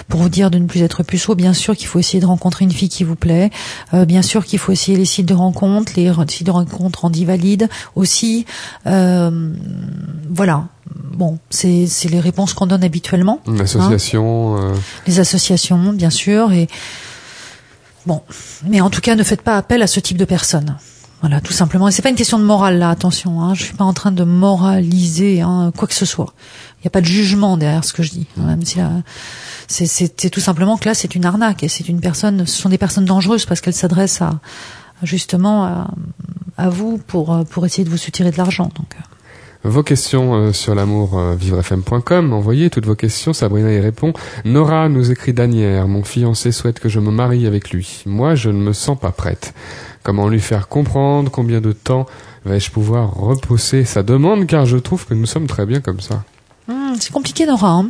pour 0.08 0.22
vous 0.22 0.30
dire 0.30 0.50
de 0.52 0.58
ne 0.60 0.68
plus 0.68 0.82
être 0.82 1.04
puceau. 1.04 1.36
Bien 1.36 1.54
sûr 1.54 1.76
qu'il 1.76 1.88
faut 1.88 2.00
essayer 2.00 2.20
de 2.20 2.26
rencontrer 2.26 2.66
une 2.66 2.72
fille 2.72 2.90
qui 2.90 3.04
vous 3.04 3.16
plaît. 3.16 3.50
Bien 3.94 4.22
sûr 4.22 4.46
qu'il 4.46 4.60
faut 4.60 4.72
essayer 4.72 4.98
les 4.98 5.06
sites 5.06 5.26
de 5.28 5.34
rencontres, 5.34 5.94
les 5.98 6.12
sites 6.30 6.46
de 6.46 6.52
rencontres 6.52 7.06
en 7.06 7.12
valide 7.26 7.68
aussi. 7.96 8.46
Voilà. 8.86 10.68
Bon, 11.14 11.40
c'est 11.50 11.88
c'est 11.88 12.10
les 12.10 12.20
réponses 12.20 12.54
qu'on 12.54 12.68
donne 12.68 12.84
habituellement. 12.84 13.40
Une 13.48 13.60
association, 13.62 14.58
euh, 14.58 14.76
Les 15.08 15.20
associations, 15.20 15.94
bien 15.94 16.10
sûr, 16.12 16.52
et 16.52 16.68
bon, 18.06 18.22
mais 18.68 18.82
en 18.82 18.90
tout 18.90 19.02
cas, 19.02 19.16
ne 19.16 19.24
faites 19.24 19.42
pas 19.42 19.58
appel 19.58 19.82
à 19.82 19.88
ce 19.88 20.00
type 20.00 20.18
de 20.18 20.26
personnes. 20.26 20.78
Voilà, 21.22 21.42
tout 21.42 21.54
simplement. 21.54 21.88
Et 21.88 21.92
c'est 21.92 22.04
pas 22.04 22.10
une 22.12 22.16
question 22.16 22.38
de 22.38 22.44
morale 22.44 22.78
là, 22.78 22.92
attention. 22.92 23.42
Hein, 23.42 23.56
je 23.56 23.64
suis 23.64 23.74
pas 23.74 23.84
en 23.84 23.94
train 23.94 24.12
de 24.12 24.24
moraliser 24.24 25.42
hein, 25.42 25.72
quoi 25.76 25.88
que 25.88 25.96
ce 25.96 26.06
soit. 26.06 26.32
Il 26.78 26.82
n'y 26.84 26.88
a 26.88 26.92
pas 26.92 27.02
de 27.02 27.08
jugement 27.08 27.58
derrière 27.58 27.84
ce 27.84 27.92
que 27.94 28.04
je 28.04 28.12
dis. 28.12 28.28
hein, 28.40 28.46
Même 28.46 28.64
si 28.64 28.78
là, 28.78 28.92
c'est 29.68 30.30
tout 30.30 30.40
simplement 30.40 30.78
que 30.78 30.88
là, 30.88 30.94
c'est 30.94 31.16
une 31.16 31.26
arnaque 31.26 31.64
et 31.64 31.68
c'est 31.70 31.90
une 31.90 32.00
personne. 32.02 32.46
Ce 32.46 32.62
sont 32.62 32.70
des 32.70 32.78
personnes 32.78 33.06
dangereuses 33.06 33.48
parce 33.48 33.62
qu'elles 33.62 33.74
s'adressent 33.74 34.22
à 34.22 34.40
justement 35.02 35.64
à, 35.66 35.88
à 36.58 36.70
vous 36.70 37.00
pour 37.00 37.34
euh, 37.34 37.44
pour 37.44 37.66
essayer 37.66 37.84
de 37.84 37.90
vous 37.90 37.98
soutirer 37.98 38.30
de 38.30 38.38
l'argent. 38.38 38.70
Donc. 38.76 38.96
Vos 39.64 39.84
questions 39.84 40.34
euh, 40.36 40.54
sur 40.54 40.76
l'amour 40.76 41.18
euh, 41.20 41.36
vivrefm.com, 41.36 42.32
envoyez 42.32 42.70
toutes 42.70 42.86
vos 42.86 42.96
questions, 42.96 43.34
Sabrina 43.34 43.72
y 43.72 43.80
répond. 43.80 44.14
Nora 44.46 44.88
nous 44.88 45.12
écrit 45.12 45.34
d'Anière, 45.34 45.88
mon 45.88 46.04
fiancé 46.04 46.52
souhaite 46.52 46.80
que 46.80 46.90
je 46.90 47.00
me 47.00 47.12
marie 47.12 47.46
avec 47.48 47.72
lui. 47.72 48.04
Moi, 48.06 48.36
je 48.36 48.50
ne 48.50 48.60
me 48.60 48.72
sens 48.74 48.98
pas 48.98 49.12
prête. 49.12 49.54
Comment 50.04 50.30
lui 50.30 50.40
faire 50.40 50.68
comprendre 50.70 51.30
Combien 51.32 51.60
de 51.60 51.74
temps 51.74 52.06
vais-je 52.46 52.72
pouvoir 52.72 53.14
repousser 53.16 53.84
sa 53.84 54.04
demande? 54.04 54.46
Car 54.48 54.66
je 54.66 54.78
trouve 54.78 55.06
que 55.06 55.14
nous 55.14 55.26
sommes 55.26 55.48
très 55.48 55.66
bien 55.66 55.82
comme 55.82 56.00
ça. 56.00 56.24
Hmm, 56.68 56.94
c'est 57.00 57.12
compliqué, 57.12 57.46
Nora. 57.46 57.72
hein. 57.72 57.90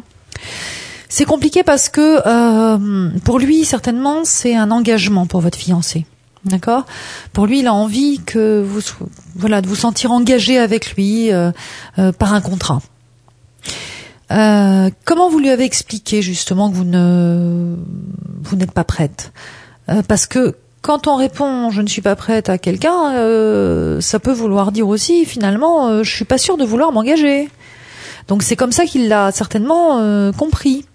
C'est 1.10 1.26
compliqué 1.26 1.64
parce 1.64 1.90
que 1.90 2.22
euh, 2.26 3.10
pour 3.24 3.40
lui, 3.40 3.66
certainement, 3.66 4.22
c'est 4.24 4.56
un 4.56 4.72
engagement 4.72 5.26
pour 5.26 5.42
votre 5.42 5.58
fiancé. 5.58 6.06
D'accord? 6.46 6.86
Pour 7.34 7.46
lui, 7.46 7.60
il 7.60 7.68
a 7.68 7.74
envie 7.74 8.20
que 8.20 8.62
vous, 8.62 8.82
voilà, 9.36 9.62
de 9.62 9.68
vous 9.68 9.76
sentir 9.76 10.12
engagé 10.12 10.58
avec 10.58 10.96
lui 10.96 11.32
euh, 11.32 11.52
euh, 12.00 12.12
par 12.12 12.34
un 12.34 12.42
contrat. 12.42 12.82
Euh, 14.32 14.90
comment 15.06 15.30
vous 15.30 15.40
lui 15.40 15.50
avez 15.50 15.64
expliqué 15.64 16.22
justement 16.22 16.70
que 16.70 16.76
vous 16.76 16.84
ne, 16.84 17.76
vous 18.42 18.56
n'êtes 18.56 18.72
pas 18.72 18.84
prête? 18.84 19.32
Parce 20.10 20.28
que 20.28 20.56
quand 20.82 21.08
on 21.08 21.16
répond 21.16 21.70
je 21.70 21.82
ne 21.82 21.88
suis 21.88 22.02
pas 22.02 22.18
prête 22.18 22.50
à 22.50 22.58
quelqu'un, 22.58 23.14
ça 24.02 24.20
peut 24.20 24.34
vouloir 24.34 24.74
dire 24.74 24.90
aussi 24.90 25.24
finalement 25.24 26.04
je 26.04 26.14
suis 26.14 26.26
pas 26.26 26.38
sûre 26.38 26.58
de 26.58 26.66
vouloir 26.66 26.92
m'engager. 26.92 27.50
Donc 28.28 28.44
c'est 28.44 28.58
comme 28.58 28.74
ça 28.74 28.84
qu'il 28.86 29.08
l'a 29.08 29.32
certainement 29.32 30.34
compris. 30.34 30.86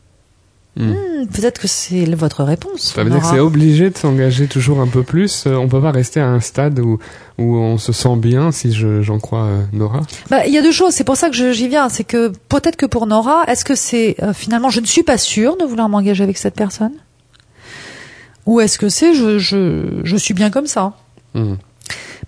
Hmm. 0.74 0.90
Hmm, 0.92 1.26
Peut-être 1.26 1.60
que 1.60 1.68
c'est 1.68 2.04
votre 2.14 2.42
réponse. 2.44 2.94
Ça 2.94 3.04
veut 3.04 3.10
dire 3.10 3.18
que 3.18 3.24
Nora. 3.24 3.34
c'est 3.34 3.40
obligé 3.40 3.90
de 3.90 3.98
s'engager 3.98 4.46
toujours 4.48 4.80
un 4.80 4.86
peu 4.86 5.02
plus. 5.02 5.44
Euh, 5.46 5.54
On 5.56 5.68
peut 5.68 5.82
pas 5.82 5.90
rester 5.92 6.18
à 6.18 6.26
un 6.28 6.40
stade 6.40 6.78
où, 6.80 6.98
où 7.38 7.56
on 7.56 7.76
se 7.76 7.92
sent 7.92 8.16
bien, 8.16 8.52
si 8.52 8.72
je- 8.72 9.02
j'en 9.02 9.18
crois 9.18 9.44
euh, 9.44 9.62
Nora. 9.74 10.00
Bah, 10.30 10.46
il 10.46 10.52
y 10.54 10.56
a 10.58 10.62
deux 10.62 10.72
choses. 10.72 10.94
C'est 10.94 11.04
pour 11.04 11.16
ça 11.18 11.28
que 11.28 11.52
j'y 11.52 11.68
viens. 11.68 11.90
C'est 11.90 12.04
que 12.04 12.32
peut-être 12.48 12.76
que 12.76 12.86
pour 12.86 13.06
Nora, 13.06 13.44
est-ce 13.48 13.64
que 13.66 13.74
c'est 13.74 14.16
euh, 14.22 14.32
finalement 14.32 14.70
je 14.70 14.80
ne 14.80 14.86
suis 14.86 15.02
pas 15.02 15.18
sûre 15.18 15.56
de 15.58 15.64
vouloir 15.64 15.88
m'engager 15.90 16.24
avec 16.24 16.38
cette 16.38 16.54
personne, 16.54 16.92
ou 18.46 18.60
est-ce 18.60 18.78
que 18.78 18.88
c'est 18.88 19.12
je, 19.14 19.38
je 19.38 20.00
je 20.02 20.16
suis 20.16 20.34
bien 20.34 20.48
comme 20.50 20.66
ça? 20.66 20.94
Hmm. 21.34 21.54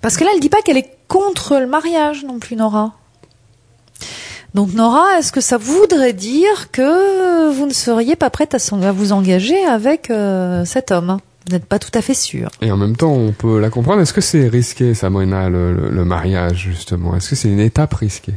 Parce 0.03 0.17
que 0.19 0.25
là, 0.25 0.31
elle 0.35 0.41
dit 0.41 0.51
pas 0.51 0.61
qu'elle 0.63 0.77
est 0.77 0.91
contre 1.09 1.57
le 1.59 1.67
mariage 1.67 2.25
non 2.27 2.39
plus, 2.39 2.57
Nora. 2.57 2.93
Donc 4.55 4.73
Nora, 4.73 5.19
est-ce 5.19 5.33
que 5.33 5.41
ça 5.41 5.57
voudrait 5.59 6.13
dire 6.13 6.71
que 6.71 7.53
vous 7.53 7.67
ne 7.67 7.73
seriez 7.73 8.15
pas 8.15 8.31
prête 8.31 8.55
à, 8.55 8.93
vous 8.93 9.13
engager 9.13 9.65
avec 9.67 10.11
euh, 10.11 10.65
cet 10.65 10.93
homme 10.93 11.19
Vous 11.47 11.53
n'êtes 11.53 11.65
pas 11.67 11.81
tout 11.81 11.91
à 11.95 12.01
fait 12.01 12.15
sûre. 12.15 12.51
Et 12.63 12.71
en 12.71 12.77
même 12.77 12.97
temps, 12.97 13.11
on 13.13 13.33
peut 13.33 13.59
la 13.59 13.69
comprendre. 13.71 14.01
Est-ce 14.01 14.13
que 14.13 14.21
c'est 14.21 14.47
risqué, 14.47 14.95
Sabrina, 14.95 15.49
le, 15.49 15.75
le- 15.75 15.91
le 15.91 16.05
mariage, 16.05 16.69
justement? 16.71 17.17
Est-ce 17.17 17.31
que 17.31 17.37
c'est 17.37 17.49
une 17.49 17.59
étape 17.59 17.95
risquée? 17.95 18.35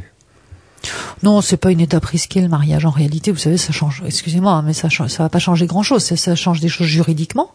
Non, 1.22 1.40
c'est 1.40 1.56
pas 1.56 1.70
une 1.70 1.80
étape 1.80 2.04
risquée 2.04 2.40
le 2.40 2.48
mariage. 2.48 2.84
En 2.84 2.90
réalité, 2.90 3.30
vous 3.30 3.38
savez, 3.38 3.56
ça 3.56 3.72
change. 3.72 4.02
Excusez-moi, 4.04 4.52
hein, 4.52 4.62
mais 4.66 4.72
ça 4.72 4.88
ça 4.90 5.22
va 5.22 5.28
pas 5.28 5.38
changer 5.38 5.66
grand-chose. 5.66 6.02
Ça, 6.02 6.16
ça 6.16 6.34
change 6.34 6.60
des 6.60 6.68
choses 6.68 6.86
juridiquement, 6.88 7.50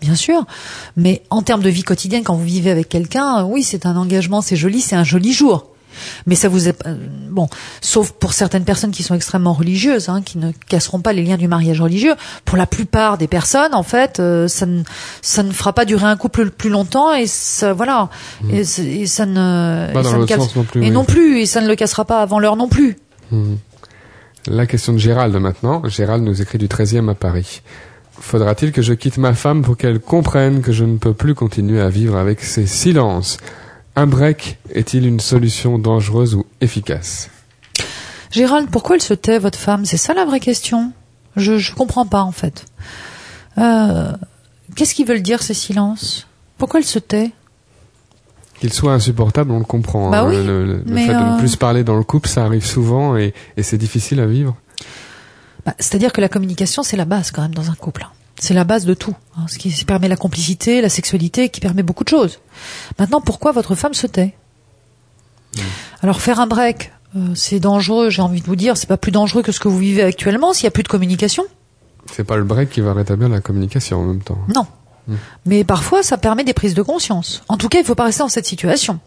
bien 0.00 0.14
sûr. 0.14 0.44
Mais 0.96 1.22
en 1.30 1.42
termes 1.42 1.62
de 1.62 1.68
vie 1.70 1.82
quotidienne, 1.82 2.22
quand 2.24 2.34
vous 2.36 2.44
vivez 2.44 2.70
avec 2.70 2.88
quelqu'un, 2.88 3.44
oui, 3.44 3.64
c'est 3.64 3.84
un 3.86 3.96
engagement, 3.96 4.42
c'est 4.42 4.56
joli, 4.56 4.80
c'est 4.80 4.96
un 4.96 5.04
joli 5.04 5.32
jour. 5.32 5.70
Mais 6.26 6.34
ça 6.34 6.48
vous 6.48 6.68
est 6.68 6.86
euh, 6.86 6.96
bon, 7.30 7.48
sauf 7.80 8.12
pour 8.12 8.32
certaines 8.32 8.64
personnes 8.64 8.90
qui 8.90 9.02
sont 9.02 9.14
extrêmement 9.14 9.52
religieuses, 9.52 10.08
hein, 10.08 10.22
qui 10.22 10.38
ne 10.38 10.52
casseront 10.68 11.00
pas 11.00 11.12
les 11.12 11.22
liens 11.22 11.36
du 11.36 11.48
mariage 11.48 11.80
religieux. 11.80 12.14
Pour 12.44 12.56
la 12.56 12.66
plupart 12.66 13.18
des 13.18 13.28
personnes, 13.28 13.74
en 13.74 13.82
fait, 13.82 14.20
euh, 14.20 14.48
ça 14.48 14.66
ne 14.66 14.82
ça 15.22 15.42
ne 15.42 15.52
fera 15.52 15.72
pas 15.72 15.84
durer 15.84 16.04
un 16.06 16.16
couple 16.16 16.50
plus 16.50 16.70
longtemps 16.70 17.14
et 17.14 17.26
ça 17.26 17.72
voilà 17.72 18.08
et, 18.50 18.64
c'est- 18.64 18.84
et 18.84 19.06
ça 19.06 19.26
ne 19.26 19.88
et 19.90 20.02
ça 20.04 20.18
casse- 20.26 20.56
non 20.56 20.64
plus. 20.64 20.80
et 20.82 20.84
oui. 20.86 20.90
non 20.90 21.04
plus 21.04 21.40
et 21.40 21.46
ça 21.46 21.60
ne 21.60 21.68
le 21.68 21.74
cassera 21.76 22.04
pas 22.04 22.20
avant 22.22 22.38
l'heure 22.38 22.56
non 22.56 22.68
plus. 22.68 22.96
Hmm. 23.30 23.54
La 24.48 24.66
question 24.66 24.92
de 24.92 24.98
Gérald 24.98 25.34
maintenant. 25.36 25.82
Gérald 25.88 26.22
nous 26.22 26.40
écrit 26.40 26.58
du 26.58 26.68
13e 26.68 27.08
à 27.10 27.14
Paris. 27.14 27.62
Faudra-t-il 28.18 28.72
que 28.72 28.80
je 28.80 28.94
quitte 28.94 29.18
ma 29.18 29.34
femme 29.34 29.62
pour 29.62 29.76
qu'elle 29.76 30.00
comprenne 30.00 30.62
que 30.62 30.72
je 30.72 30.84
ne 30.84 30.96
peux 30.96 31.12
plus 31.12 31.34
continuer 31.34 31.80
à 31.80 31.88
vivre 31.88 32.16
avec 32.16 32.42
ses 32.42 32.66
silences? 32.66 33.36
Un 33.96 34.06
break 34.06 34.58
est-il 34.70 35.06
une 35.06 35.20
solution 35.20 35.78
dangereuse 35.78 36.34
ou 36.34 36.44
efficace? 36.60 37.30
Gérald, 38.30 38.68
pourquoi 38.70 38.96
elle 38.96 39.02
se 39.02 39.14
tait, 39.14 39.38
votre 39.38 39.58
femme? 39.58 39.84
C'est 39.86 39.96
ça 39.96 40.12
la 40.14 40.24
vraie 40.26 40.40
question. 40.40 40.92
Je 41.36 41.58
je 41.58 41.74
comprends 41.74 42.06
pas 42.06 42.22
en 42.22 42.32
fait. 42.32 42.66
Euh, 43.58 44.12
Qu'est-ce 44.74 44.94
qu'ils 44.94 45.06
veulent 45.06 45.22
dire 45.22 45.42
ces 45.42 45.54
silences? 45.54 46.26
Pourquoi 46.58 46.80
elle 46.80 46.86
se 46.86 46.98
tait? 46.98 47.30
Qu'il 48.60 48.72
soit 48.72 48.92
insupportable, 48.92 49.50
on 49.52 49.58
le 49.58 49.64
comprend. 49.64 50.10
Bah 50.10 50.20
hein. 50.22 50.28
oui, 50.28 50.36
le, 50.44 50.64
le- 50.66 50.76
le 50.78 50.82
mais 50.86 51.06
fait 51.06 51.12
de 51.14 51.18
euh, 51.18 51.32
ne 51.34 51.38
plus 51.38 51.48
se 51.48 51.56
parler 51.56 51.84
dans 51.84 51.96
le 51.96 52.02
couple, 52.02 52.28
ça 52.28 52.44
arrive 52.44 52.64
souvent 52.66 53.16
et, 53.16 53.32
et 53.56 53.62
c'est 53.62 53.78
difficile 53.78 54.20
à 54.20 54.26
vivre. 54.26 54.56
Bah, 55.64 55.74
C'est-à-dire 55.78 56.12
que 56.12 56.20
la 56.20 56.28
communication, 56.28 56.82
c'est 56.82 56.96
la 56.96 57.04
base 57.04 57.30
quand 57.30 57.42
même 57.42 57.54
dans 57.54 57.70
un 57.70 57.74
couple. 57.74 58.06
C'est 58.38 58.54
la 58.54 58.64
base 58.64 58.84
de 58.84 58.94
tout. 58.94 59.14
hein, 59.36 59.46
ce 59.48 59.58
qui 59.58 59.72
permet 59.84 60.08
la 60.08 60.16
complicité, 60.16 60.80
la 60.82 60.88
sexualité, 60.88 61.48
qui 61.48 61.60
permet 61.60 61.82
beaucoup 61.82 62.04
de 62.04 62.08
choses. 62.10 62.38
Maintenant, 62.98 63.20
pourquoi 63.20 63.52
votre 63.52 63.74
femme 63.74 63.94
se 63.94 64.06
tait? 64.06 64.34
Alors 66.02 66.20
faire 66.20 66.38
un 66.38 66.46
break, 66.46 66.92
euh, 67.16 67.34
c'est 67.34 67.60
dangereux. 67.60 68.10
J'ai 68.10 68.20
envie 68.22 68.40
de 68.42 68.46
vous 68.46 68.56
dire, 68.56 68.76
c'est 68.76 68.86
pas 68.88 68.98
plus 68.98 69.12
dangereux 69.12 69.42
que 69.42 69.52
ce 69.52 69.60
que 69.60 69.68
vous 69.68 69.78
vivez 69.78 70.02
actuellement 70.02 70.52
s'il 70.52 70.64
y 70.64 70.66
a 70.66 70.70
plus 70.70 70.82
de 70.82 70.88
communication. 70.88 71.44
C'est 72.12 72.24
pas 72.24 72.36
le 72.36 72.44
break 72.44 72.70
qui 72.70 72.82
va 72.82 72.92
rétablir 72.92 73.28
la 73.28 73.40
communication 73.40 74.00
en 74.00 74.04
même 74.04 74.20
temps. 74.22 74.38
Non. 74.54 74.66
Mais 75.44 75.64
parfois, 75.64 76.02
ça 76.02 76.16
permet 76.18 76.44
des 76.44 76.52
prises 76.54 76.74
de 76.74 76.82
conscience. 76.82 77.42
En 77.48 77.56
tout 77.56 77.68
cas, 77.68 77.78
il 77.78 77.82
ne 77.82 77.86
faut 77.86 77.94
pas 77.94 78.04
rester 78.04 78.22
dans 78.22 78.28
cette 78.28 78.46
situation. 78.46 78.98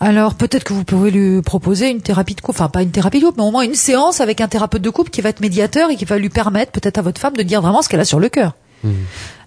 Alors, 0.00 0.34
peut-être 0.34 0.64
que 0.64 0.72
vous 0.72 0.84
pouvez 0.84 1.10
lui 1.10 1.40
proposer 1.42 1.88
une 1.90 2.00
thérapie 2.00 2.34
de 2.34 2.40
couple, 2.40 2.58
enfin 2.60 2.68
pas 2.68 2.82
une 2.82 2.90
thérapie 2.90 3.20
de 3.20 3.24
couple, 3.26 3.38
mais 3.38 3.44
au 3.46 3.50
moins 3.50 3.62
une 3.62 3.74
séance 3.74 4.20
avec 4.20 4.40
un 4.40 4.48
thérapeute 4.48 4.82
de 4.82 4.90
couple 4.90 5.10
qui 5.10 5.20
va 5.20 5.28
être 5.28 5.40
médiateur 5.40 5.90
et 5.90 5.96
qui 5.96 6.04
va 6.04 6.18
lui 6.18 6.28
permettre, 6.28 6.72
peut-être 6.72 6.98
à 6.98 7.02
votre 7.02 7.20
femme, 7.20 7.34
de 7.36 7.42
dire 7.42 7.62
vraiment 7.62 7.80
ce 7.82 7.88
qu'elle 7.88 8.00
a 8.00 8.04
sur 8.04 8.20
le 8.20 8.28
cœur. 8.28 8.54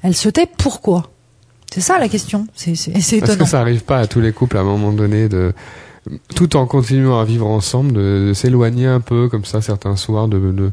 Elle 0.02 0.16
se 0.16 0.30
tait 0.30 0.48
pourquoi? 0.58 1.12
C'est 1.72 1.82
ça 1.82 2.00
la 2.00 2.08
question. 2.10 2.48
C'est 2.56 2.76
c'est 2.76 2.92
Parce 2.94 3.12
étonnant. 3.14 3.44
que 3.44 3.50
ça 3.50 3.60
arrive 3.60 3.84
pas 3.84 4.00
à 4.00 4.08
tous 4.08 4.22
les 4.22 4.32
couples 4.32 4.58
à 4.58 4.62
un 4.62 4.64
moment 4.64 4.94
donné 4.94 5.28
de 5.30 5.54
tout 6.36 6.56
en 6.56 6.66
continuant 6.66 7.20
à 7.20 7.26
vivre 7.26 7.46
ensemble, 7.46 7.92
de, 7.92 8.28
de 8.30 8.34
s'éloigner 8.34 8.88
un 8.88 9.02
peu 9.02 9.28
comme 9.28 9.44
ça 9.44 9.62
certains 9.62 9.98
soirs, 9.98 10.30
de 10.30 10.40
de 10.40 10.72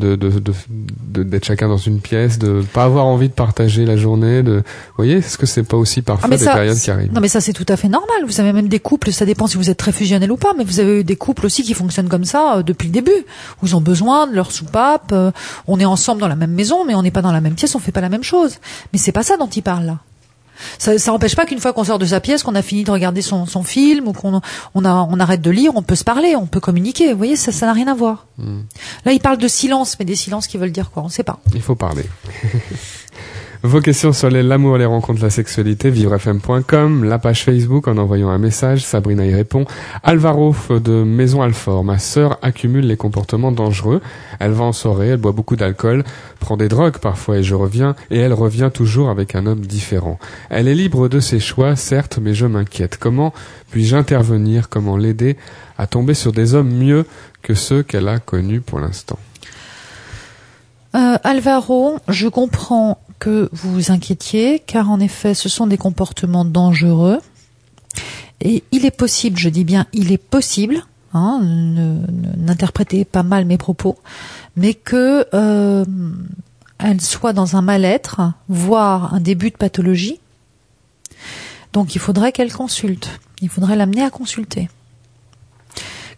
de 0.00 0.16
de- 0.16 0.28
de- 0.40 0.52
de- 0.68 1.22
d'être 1.22 1.44
chacun 1.44 1.68
dans 1.68 1.76
une 1.76 2.00
pièce, 2.00 2.38
de 2.38 2.62
pas 2.72 2.84
avoir 2.84 3.06
envie 3.06 3.28
de 3.28 3.32
partager 3.34 3.84
la 3.84 3.96
journée. 3.96 4.42
De, 4.42 4.56
vous 4.56 4.62
voyez, 4.96 5.14
est-ce 5.18 5.38
que 5.38 5.46
c'est 5.46 5.62
pas 5.62 5.76
aussi 5.76 6.02
parfois 6.02 6.24
Ah, 6.26 6.28
mais 6.28 6.36
des 6.36 6.44
ça, 6.44 6.54
périodes 6.54 6.78
qui 6.78 6.90
arrivent 6.90 7.12
non 7.12 7.20
mais 7.20 7.28
ça 7.28 7.40
c'est 7.40 7.52
tout 7.52 7.66
à 7.68 7.76
fait 7.76 7.88
normal. 7.88 8.16
Vous 8.26 8.40
avez 8.40 8.52
même 8.52 8.66
des 8.68 8.80
couples, 8.80 9.12
ça 9.12 9.24
dépend 9.24 9.46
si 9.46 9.56
vous 9.56 9.70
êtes 9.70 9.78
très 9.78 9.92
fusionnel 9.92 10.32
ou 10.32 10.36
pas, 10.36 10.52
mais 10.58 10.64
vous 10.64 10.80
avez 10.80 11.00
eu 11.00 11.04
des 11.04 11.16
couples 11.16 11.46
aussi 11.46 11.62
qui 11.62 11.74
fonctionnent 11.74 12.08
comme 12.08 12.24
ça 12.24 12.56
euh, 12.56 12.62
depuis 12.62 12.86
le 12.88 12.92
début. 12.92 13.10
Où 13.62 13.66
ils 13.66 13.76
ont 13.76 13.80
besoin 13.80 14.26
de 14.26 14.34
leur 14.34 14.50
soupape. 14.50 15.12
euh, 15.12 15.30
on 15.68 15.78
est 15.78 15.84
ensemble 15.84 16.20
dans 16.20 16.28
la 16.28 16.36
même 16.36 16.52
maison, 16.52 16.84
mais 16.84 16.94
on 16.96 17.02
n'est 17.02 17.10
pas 17.12 17.22
dans 17.22 17.32
la 17.32 17.40
même 17.40 17.54
pièce, 17.54 17.74
on 17.74 17.78
fait 17.78 17.92
pas 17.92 18.00
la 18.00 18.08
même 18.08 18.24
chose. 18.24 18.56
Mais 18.92 18.98
c'est 18.98 19.12
pas 19.12 19.22
ça 19.22 19.36
dont 19.36 19.46
il 19.48 19.62
parle 19.62 19.84
là. 19.86 19.98
Ça, 20.78 20.98
ça 20.98 21.12
empêche 21.12 21.36
pas 21.36 21.46
qu'une 21.46 21.60
fois 21.60 21.72
qu'on 21.72 21.84
sort 21.84 21.98
de 21.98 22.06
sa 22.06 22.20
pièce, 22.20 22.42
qu'on 22.42 22.54
a 22.54 22.62
fini 22.62 22.84
de 22.84 22.90
regarder 22.90 23.22
son, 23.22 23.46
son 23.46 23.62
film 23.62 24.08
ou 24.08 24.12
qu'on 24.12 24.40
on, 24.74 24.84
a, 24.84 25.08
on 25.10 25.20
arrête 25.20 25.40
de 25.40 25.50
lire, 25.50 25.72
on 25.74 25.82
peut 25.82 25.94
se 25.94 26.04
parler, 26.04 26.36
on 26.36 26.46
peut 26.46 26.60
communiquer. 26.60 27.12
Vous 27.12 27.18
voyez, 27.18 27.36
ça, 27.36 27.52
ça 27.52 27.66
n'a 27.66 27.72
rien 27.72 27.88
à 27.88 27.94
voir. 27.94 28.26
Là, 29.04 29.12
il 29.12 29.20
parle 29.20 29.38
de 29.38 29.48
silence, 29.48 29.96
mais 29.98 30.04
des 30.04 30.16
silences 30.16 30.46
qui 30.46 30.58
veulent 30.58 30.72
dire 30.72 30.90
quoi? 30.90 31.02
On 31.02 31.08
sait 31.08 31.22
pas. 31.22 31.38
Il 31.54 31.62
faut 31.62 31.74
parler. 31.76 32.04
Vos 33.66 33.80
questions 33.80 34.12
sur 34.12 34.28
l'amour, 34.28 34.76
les 34.76 34.84
rencontres, 34.84 35.22
la 35.22 35.30
sexualité, 35.30 35.88
vivrefm.com, 35.88 37.02
la 37.02 37.18
page 37.18 37.44
Facebook 37.44 37.88
en 37.88 37.96
envoyant 37.96 38.28
un 38.28 38.36
message, 38.36 38.84
Sabrina 38.84 39.24
y 39.24 39.34
répond. 39.34 39.64
Alvaro 40.02 40.54
de 40.68 41.02
Maison 41.02 41.40
Alfort, 41.40 41.82
ma 41.82 41.98
sœur 41.98 42.38
accumule 42.42 42.86
les 42.86 42.98
comportements 42.98 43.52
dangereux. 43.52 44.02
Elle 44.38 44.50
va 44.50 44.64
en 44.64 44.72
soirée, 44.72 45.08
elle 45.08 45.16
boit 45.16 45.32
beaucoup 45.32 45.56
d'alcool, 45.56 46.04
prend 46.40 46.58
des 46.58 46.68
drogues 46.68 46.98
parfois 46.98 47.38
et 47.38 47.42
je 47.42 47.54
reviens, 47.54 47.96
et 48.10 48.18
elle 48.18 48.34
revient 48.34 48.68
toujours 48.72 49.08
avec 49.08 49.34
un 49.34 49.46
homme 49.46 49.64
différent. 49.64 50.18
Elle 50.50 50.68
est 50.68 50.74
libre 50.74 51.08
de 51.08 51.18
ses 51.18 51.40
choix, 51.40 51.74
certes, 51.74 52.18
mais 52.20 52.34
je 52.34 52.44
m'inquiète. 52.44 52.98
Comment 52.98 53.32
puis-je 53.70 53.96
intervenir? 53.96 54.68
Comment 54.68 54.98
l'aider 54.98 55.38
à 55.78 55.86
tomber 55.86 56.12
sur 56.12 56.32
des 56.32 56.52
hommes 56.52 56.70
mieux 56.70 57.06
que 57.40 57.54
ceux 57.54 57.82
qu'elle 57.82 58.08
a 58.08 58.18
connus 58.18 58.60
pour 58.60 58.78
l'instant? 58.78 59.18
Euh, 60.94 61.16
Alvaro, 61.24 61.98
je 62.08 62.28
comprends 62.28 62.98
que 63.18 63.48
vous 63.52 63.72
vous 63.72 63.90
inquiétiez, 63.90 64.58
car 64.58 64.90
en 64.90 65.00
effet, 65.00 65.34
ce 65.34 65.48
sont 65.48 65.66
des 65.66 65.78
comportements 65.78 66.44
dangereux. 66.44 67.20
Et 68.40 68.62
il 68.72 68.84
est 68.84 68.90
possible, 68.90 69.38
je 69.38 69.48
dis 69.48 69.64
bien, 69.64 69.86
il 69.92 70.12
est 70.12 70.18
possible, 70.18 70.84
hein, 71.14 71.40
n'interprétez 72.36 73.04
pas 73.04 73.22
mal 73.22 73.44
mes 73.44 73.58
propos, 73.58 73.96
mais 74.56 74.74
que 74.74 75.26
euh, 75.32 75.84
elle 76.78 77.00
soit 77.00 77.32
dans 77.32 77.56
un 77.56 77.62
mal-être, 77.62 78.32
voire 78.48 79.14
un 79.14 79.20
début 79.20 79.50
de 79.50 79.56
pathologie. 79.56 80.20
Donc 81.72 81.94
il 81.94 82.00
faudrait 82.00 82.32
qu'elle 82.32 82.52
consulte. 82.52 83.20
Il 83.40 83.48
faudrait 83.48 83.76
l'amener 83.76 84.02
à 84.02 84.10
consulter. 84.10 84.68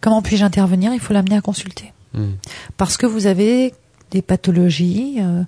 Comment 0.01 0.23
puis-je 0.23 0.45
intervenir? 0.45 0.93
Il 0.93 1.01
faut 1.01 1.13
l'amener 1.13 1.37
à 1.37 1.41
consulter 1.41 1.93
Hmm. 2.17 2.37
parce 2.79 2.97
que 2.97 3.05
vous 3.05 3.27
avez 3.27 3.75
des 4.11 4.23
pathologies 4.23 5.17
euh, 5.19 5.43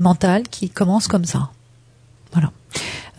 mentales 0.00 0.44
qui 0.50 0.70
commencent 0.70 1.08
comme 1.08 1.24
ça. 1.24 1.50
Voilà. 2.32 2.50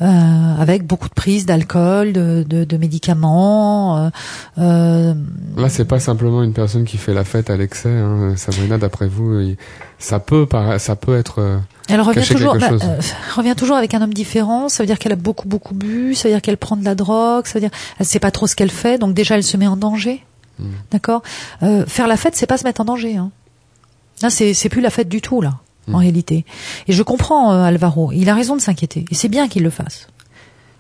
Euh, 0.01 0.55
avec 0.59 0.85
beaucoup 0.85 1.07
de 1.07 1.13
prises 1.13 1.45
d'alcool, 1.45 2.11
de, 2.11 2.43
de, 2.45 2.65
de 2.65 2.77
médicaments. 2.77 3.97
euh, 3.97 4.09
euh, 4.57 5.13
Là, 5.55 5.69
c'est 5.69 5.85
pas 5.85 6.01
simplement 6.01 6.43
une 6.43 6.51
personne 6.51 6.83
qui 6.83 6.97
fait 6.97 7.13
la 7.13 7.23
fête 7.23 7.49
à 7.49 7.55
l'excès. 7.55 7.89
Hein. 7.89 8.33
Sabrina, 8.35 8.77
d'après 8.77 9.07
vous, 9.07 9.39
il- 9.39 9.57
ça 9.97 10.19
peut, 10.19 10.45
ça 10.79 10.97
peut 10.97 11.15
être. 11.17 11.39
euh, 11.39 11.57
elle 11.88 12.01
revient 12.01 12.27
toujours, 12.27 12.57
bah, 12.57 12.67
chose. 12.69 12.81
euh, 12.83 12.99
revient 13.38 13.55
toujours 13.55 13.77
avec 13.77 13.93
un 13.93 14.01
homme 14.01 14.13
différent. 14.13 14.67
Ça 14.67 14.83
veut 14.83 14.88
dire 14.88 14.99
qu'elle 14.99 15.13
a 15.13 15.17
beaucoup 15.17 15.47
beaucoup 15.47 15.73
bu. 15.73 16.13
Ça 16.13 16.27
veut 16.27 16.33
dire 16.33 16.41
qu'elle 16.41 16.57
prend 16.57 16.75
de 16.75 16.83
la 16.83 16.95
drogue. 16.95 17.45
Ça 17.47 17.53
veut 17.53 17.61
dire 17.61 17.71
elle 17.97 18.05
sait 18.05 18.19
pas 18.19 18.31
trop 18.31 18.47
ce 18.47 18.55
qu'elle 18.57 18.71
fait. 18.71 18.97
Donc 18.97 19.13
déjà 19.13 19.35
elle 19.38 19.43
se 19.43 19.55
met 19.55 19.67
en 19.67 19.77
danger. 19.77 20.25
Hmm. 20.59 20.71
D'accord? 20.91 21.21
Euh, 21.63 21.85
faire 21.85 22.07
la 22.07 22.17
fête, 22.17 22.35
c'est 22.35 22.47
pas 22.47 22.57
se 22.57 22.65
mettre 22.65 22.81
en 22.81 22.85
danger. 22.85 23.15
Hein. 23.15 23.31
Là, 24.21 24.29
c'est 24.29 24.53
c'est 24.53 24.67
plus 24.69 24.81
la 24.81 24.89
fête 24.89 25.07
du 25.07 25.21
tout 25.21 25.39
là, 25.39 25.53
Hmm. 25.88 25.95
en 25.95 25.98
réalité. 26.00 26.45
Et 26.88 26.93
je 26.93 27.04
comprends 27.04 27.54
euh, 27.54 27.63
Alvaro. 27.63 28.12
Il 28.13 28.30
a 28.30 28.36
raison 28.36 28.56
de 28.56 28.62
s'inquiéter. 28.62 29.06
Et 29.12 29.15
c'est 29.15 29.30
bien 29.30 29.48
qu'il 29.48 29.63
le 29.63 29.69
fasse. 29.69 30.08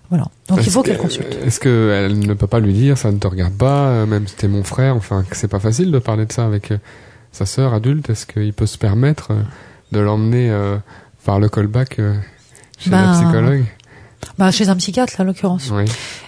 Voilà. 0.09 0.25
Donc 0.49 0.59
il 0.65 0.71
faut 0.71 0.81
que- 0.83 0.87
qu'elle 0.89 0.97
consulte. 0.97 1.37
Est-ce 1.45 1.59
qu'elle 1.59 2.19
ne 2.19 2.33
peut 2.33 2.47
pas 2.47 2.59
lui 2.59 2.73
dire, 2.73 2.97
ça 2.97 3.11
ne 3.11 3.17
te 3.17 3.27
regarde 3.27 3.53
pas, 3.53 3.87
euh, 3.87 4.05
même 4.05 4.27
si 4.27 4.35
t'es 4.35 4.47
mon 4.47 4.63
frère, 4.63 4.95
enfin, 4.95 5.23
que 5.29 5.35
c'est 5.35 5.47
pas 5.47 5.59
facile 5.59 5.91
de 5.91 5.99
parler 5.99 6.25
de 6.25 6.31
ça 6.31 6.45
avec 6.45 6.71
euh, 6.71 6.77
sa 7.31 7.45
sœur 7.45 7.73
adulte 7.73 8.09
Est-ce 8.09 8.25
qu'il 8.27 8.53
peut 8.53 8.65
se 8.67 8.77
permettre 8.77 9.31
de 9.91 9.99
l'emmener 9.99 10.49
euh, 10.51 10.77
par 11.25 11.39
le 11.39 11.49
callback 11.49 11.99
euh, 11.99 12.15
chez 12.77 12.89
la 12.91 13.01
Ben, 13.01 13.13
psychologue? 13.13 13.65
Bah 14.37 14.51
chez 14.51 14.69
un 14.69 14.75
psychiatre 14.75 15.13
là, 15.17 15.23
en 15.23 15.27
l'occurrence. 15.27 15.71
Oui. 15.73 15.85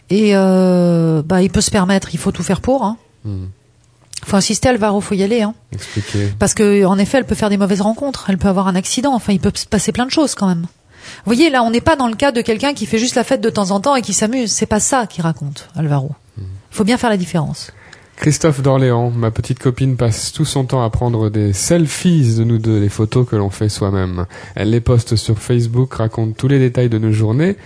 Et 0.09 0.31
euh, 0.35 1.21
bah 1.23 1.41
il 1.41 1.49
peut 1.49 1.61
se 1.61 1.71
permettre. 1.71 2.09
Il 2.13 2.17
faut 2.19 2.31
tout 2.31 2.43
faire 2.43 2.61
pour. 2.61 2.83
Hein. 2.83 2.97
Hmm. 3.25 3.45
Faut 4.25 4.35
insister 4.35 4.69
Alvaro. 4.69 5.01
Faut 5.01 5.15
y 5.15 5.23
aller. 5.23 5.41
Hein. 5.41 5.53
Expliquer. 5.71 6.33
Parce 6.39 6.53
que 6.53 6.85
en 6.85 6.97
effet, 6.97 7.19
elle 7.19 7.25
peut 7.25 7.35
faire 7.35 7.49
des 7.49 7.57
mauvaises 7.57 7.81
rencontres, 7.81 8.25
elle 8.29 8.37
peut 8.37 8.47
avoir 8.47 8.67
un 8.67 8.75
accident, 8.75 9.13
enfin 9.13 9.33
il 9.33 9.39
peut 9.39 9.51
se 9.53 9.65
passer 9.65 9.91
plein 9.91 10.05
de 10.05 10.11
choses 10.11 10.35
quand 10.35 10.47
même. 10.47 10.65
Vous 11.25 11.33
voyez, 11.33 11.49
là 11.49 11.63
on 11.63 11.71
n'est 11.71 11.81
pas 11.81 11.95
dans 11.95 12.07
le 12.07 12.15
cas 12.15 12.31
de 12.31 12.41
quelqu'un 12.41 12.73
qui 12.73 12.85
fait 12.85 12.97
juste 12.97 13.15
la 13.15 13.23
fête 13.23 13.41
de 13.41 13.49
temps 13.49 13.71
en 13.71 13.79
temps 13.79 13.95
et 13.95 14.01
qui 14.01 14.13
s'amuse, 14.13 14.51
c'est 14.51 14.65
pas 14.65 14.79
ça 14.79 15.07
qu'il 15.07 15.23
raconte, 15.23 15.69
Alvaro. 15.75 16.11
Il 16.37 16.43
faut 16.71 16.83
bien 16.83 16.97
faire 16.97 17.09
la 17.09 17.17
différence. 17.17 17.71
Christophe 18.17 18.61
d'Orléans, 18.61 19.11
ma 19.11 19.29
petite 19.29 19.59
copine 19.59 19.95
passe 19.95 20.31
tout 20.31 20.43
son 20.43 20.65
temps 20.65 20.83
à 20.83 20.89
prendre 20.89 21.29
des 21.29 21.53
selfies 21.53 22.35
de 22.35 22.43
nous 22.43 22.57
deux, 22.57 22.79
les 22.79 22.89
photos 22.89 23.27
que 23.27 23.35
l'on 23.35 23.51
fait 23.51 23.69
soi-même. 23.69 24.25
Elle 24.55 24.71
les 24.71 24.81
poste 24.81 25.15
sur 25.15 25.37
Facebook, 25.37 25.93
raconte 25.93 26.35
tous 26.35 26.47
les 26.47 26.57
détails 26.57 26.89
de 26.89 26.97
nos 26.97 27.11
journées, 27.11 27.57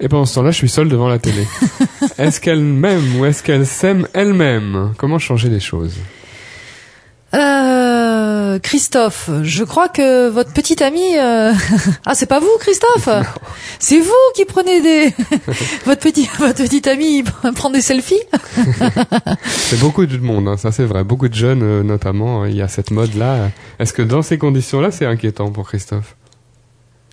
et 0.00 0.08
pendant 0.08 0.24
ce 0.24 0.34
temps-là, 0.36 0.50
je 0.50 0.56
suis 0.56 0.68
seul 0.68 0.88
devant 0.88 1.08
la 1.08 1.18
télé. 1.18 1.46
est-ce 2.18 2.40
qu'elle 2.40 2.60
m'aime 2.60 3.20
ou 3.20 3.26
est-ce 3.26 3.42
qu'elle 3.42 3.66
s'aime 3.66 4.08
elle-même? 4.14 4.94
Comment 4.96 5.18
changer 5.18 5.48
les 5.48 5.60
choses? 5.60 5.94
Euh, 7.32 8.58
Christophe, 8.58 9.30
je 9.42 9.62
crois 9.62 9.88
que 9.88 10.28
votre 10.28 10.52
petite 10.52 10.82
amie, 10.82 11.16
euh, 11.16 11.52
ah 12.06 12.14
c'est 12.16 12.26
pas 12.26 12.40
vous 12.40 12.50
Christophe, 12.58 13.08
c'est 13.78 14.00
vous 14.00 14.10
qui 14.34 14.44
prenez 14.44 14.80
des, 14.80 15.14
votre 15.84 16.00
petit, 16.00 16.28
votre 16.40 16.60
petite 16.60 16.88
amie 16.88 17.22
prend 17.54 17.70
des 17.70 17.82
selfies? 17.82 18.22
C'est 19.46 19.78
beaucoup 19.78 20.06
de 20.06 20.18
monde, 20.18 20.48
hein, 20.48 20.56
ça 20.56 20.72
c'est 20.72 20.84
vrai. 20.84 21.04
Beaucoup 21.04 21.28
de 21.28 21.34
jeunes, 21.34 21.62
euh, 21.62 21.82
notamment, 21.84 22.46
il 22.46 22.56
y 22.56 22.62
a 22.62 22.68
cette 22.68 22.90
mode-là. 22.90 23.50
Est-ce 23.78 23.92
que 23.92 24.02
dans 24.02 24.22
ces 24.22 24.36
conditions-là, 24.36 24.90
c'est 24.90 25.06
inquiétant 25.06 25.52
pour 25.52 25.68
Christophe? 25.68 26.16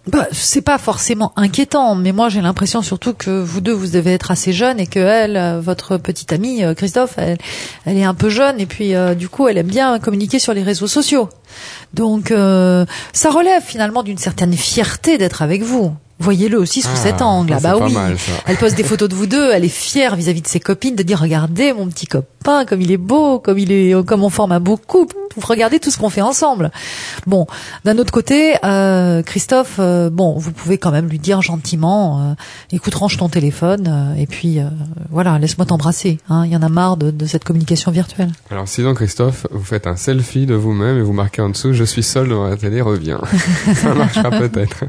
Bah, 0.08 0.26
c'est 0.32 0.62
pas 0.62 0.78
forcément 0.78 1.34
inquiétant, 1.36 1.94
mais 1.94 2.14
moi 2.14 2.30
j'ai 2.30 2.40
l'impression 2.40 2.82
surtout 2.82 3.14
que 3.14 3.42
vous 3.42 3.60
deux 3.60 3.74
vous 3.74 3.88
devez 3.88 4.14
être 4.14 4.32
assez 4.32 4.54
jeunes 4.54 4.80
et 4.80 4.88
que 4.88 5.00
elle, 5.00 5.36
euh, 5.36 5.60
votre 5.60 5.98
petite 5.98 6.32
amie 6.32 6.64
euh, 6.64 6.74
Christophe, 6.74 7.16
elle, 7.18 7.38
est 7.86 8.06
un 8.06 8.14
peu 8.14 8.30
jeune 8.30 8.58
et 8.62 8.66
puis 8.66 8.96
euh, 8.96 9.16
du 9.16 9.28
coup 9.28 9.50
elle 9.50 9.58
aime 9.58 9.68
bien 9.68 10.00
communiquer 10.00 10.40
sur 10.40 10.54
les 10.54 10.64
réseaux 10.64 10.88
sociaux. 10.88 11.28
Donc 11.94 12.30
ça 12.30 13.30
relève 13.30 13.64
finalement 13.64 14.04
d'une 14.04 14.18
certaine 14.18 14.54
fierté 14.54 15.18
d'être 15.18 15.42
avec 15.42 15.64
vous. 15.64 15.94
Voyez-le 16.20 16.58
aussi 16.58 16.82
sous 16.82 16.90
Ah, 16.94 16.98
cet 16.98 17.22
angle. 17.22 17.52
ça, 17.54 17.58
Ah 17.64 17.78
bah 17.78 17.86
oui. 17.86 17.94
mal. 17.94 18.16
Elle 18.48 18.58
poste 18.58 18.76
des 18.76 18.84
photos 18.84 19.08
de 19.10 19.16
vous 19.16 19.28
deux. 19.28 19.52
Elle 19.52 19.64
est 19.66 19.70
fière 19.70 20.16
vis-à-vis 20.16 20.42
de 20.42 20.48
ses 20.48 20.60
copines 20.60 20.96
de 20.96 21.04
dire 21.04 21.20
regardez 21.20 21.74
mon 21.74 21.88
petit 21.88 22.08
copain 22.08 22.66
comme 22.66 22.82
il 22.82 22.92
est 22.92 22.98
beau, 22.98 23.40
comme 23.40 23.60
il 23.60 23.72
est, 23.72 23.94
comme 24.06 24.24
on 24.24 24.30
forme 24.30 24.52
un 24.52 24.60
beau 24.60 24.78
couple. 24.78 25.16
Regardez 25.40 25.80
tout 25.80 25.92
ce 25.92 26.00
qu'on 26.00 26.10
fait 26.10 26.22
ensemble. 26.22 26.72
Bon, 27.28 27.46
d'un 27.86 28.00
autre 28.00 28.12
côté, 28.12 28.56
euh, 28.64 29.22
Christophe, 29.22 29.76
euh, 29.78 30.10
bon, 30.10 30.36
vous 30.40 30.52
pouvez 30.52 30.80
quand 30.80 30.90
même 30.90 31.08
lui 31.08 31.20
dire 31.20 31.44
gentiment, 31.44 32.20
euh, 32.22 32.34
écoute, 32.72 32.96
range 32.96 33.18
ton 33.18 33.30
téléphone 33.30 33.88
euh, 33.88 34.20
et 34.20 34.26
puis 34.26 34.60
euh, 34.60 34.64
voilà, 35.12 35.38
laisse-moi 35.38 35.68
t'embrasser. 35.68 36.18
Hein, 36.30 36.44
il 36.46 36.52
y 36.52 36.56
en 36.58 36.64
a 36.64 36.70
marre 36.70 36.98
de, 36.98 37.12
de 37.12 37.26
cette 37.28 37.44
communication 37.44 37.92
virtuelle. 37.92 38.32
Alors 38.50 38.68
sinon, 38.68 38.96
Christophe, 38.96 39.46
vous 39.52 39.64
faites 39.64 39.86
un 39.86 39.96
selfie 39.96 40.48
de 40.48 40.56
vous-même 40.56 40.98
et 40.98 41.02
vous 41.04 41.14
marquez 41.14 41.44
en 41.44 41.50
dessous 41.50 41.74
«Je 41.74 41.84
suis 41.84 42.02
seul 42.04 42.30
devant 42.30 42.48
la 42.48 42.58
télé, 42.58 42.82
reviens». 42.82 43.22
Ça 43.76 43.94
marchera 43.94 44.32
peut-être. 44.32 44.86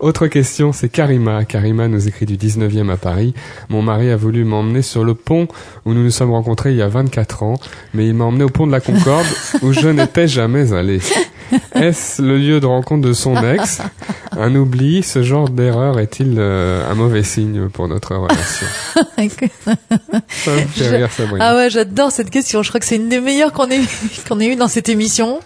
Autre 0.00 0.28
question, 0.28 0.72
c'est 0.72 0.88
Karima. 0.88 1.44
Karima 1.44 1.86
nous 1.86 2.08
écrit 2.08 2.24
du 2.24 2.36
19e 2.38 2.90
à 2.90 2.96
Paris. 2.96 3.34
Mon 3.68 3.82
mari 3.82 4.10
a 4.10 4.16
voulu 4.16 4.44
m'emmener 4.44 4.80
sur 4.80 5.04
le 5.04 5.12
pont 5.14 5.46
où 5.84 5.92
nous 5.92 6.02
nous 6.02 6.10
sommes 6.10 6.30
rencontrés 6.30 6.70
il 6.70 6.76
y 6.78 6.82
a 6.82 6.88
24 6.88 7.42
ans, 7.42 7.60
mais 7.92 8.06
il 8.08 8.14
m'a 8.14 8.24
emmené 8.24 8.44
au 8.44 8.48
pont 8.48 8.66
de 8.66 8.72
la 8.72 8.80
Concorde 8.80 9.26
où 9.62 9.72
je 9.74 9.88
n'étais 9.88 10.26
jamais 10.26 10.72
allé. 10.72 11.00
Est-ce 11.74 12.22
le 12.22 12.38
lieu 12.38 12.60
de 12.60 12.66
rencontre 12.66 13.06
de 13.06 13.12
son 13.12 13.36
ex? 13.44 13.82
Un 14.32 14.54
oubli 14.54 15.02
Ce 15.02 15.22
genre 15.22 15.50
d'erreur 15.50 15.98
est-il 15.98 16.36
euh, 16.38 16.88
un 16.90 16.94
mauvais 16.94 17.22
signe 17.22 17.68
pour 17.68 17.86
notre 17.88 18.14
relation? 18.14 18.66
Ça 20.28 20.50
me 20.52 20.58
fait 20.60 20.84
Je- 20.84 20.94
rire, 20.96 21.10
Sabrina. 21.12 21.44
Ah 21.50 21.56
ouais, 21.56 21.68
j'adore 21.68 22.10
cette 22.10 22.30
question. 22.30 22.62
Je 22.62 22.68
crois 22.70 22.80
que 22.80 22.86
c'est 22.86 22.96
une 22.96 23.08
des 23.10 23.20
meilleures 23.20 23.52
qu'on 23.52 23.68
ait 23.70 23.80
qu'on 24.28 24.40
ait 24.40 24.46
eu 24.52 24.56
dans 24.56 24.68
cette 24.68 24.88
émission. 24.88 25.40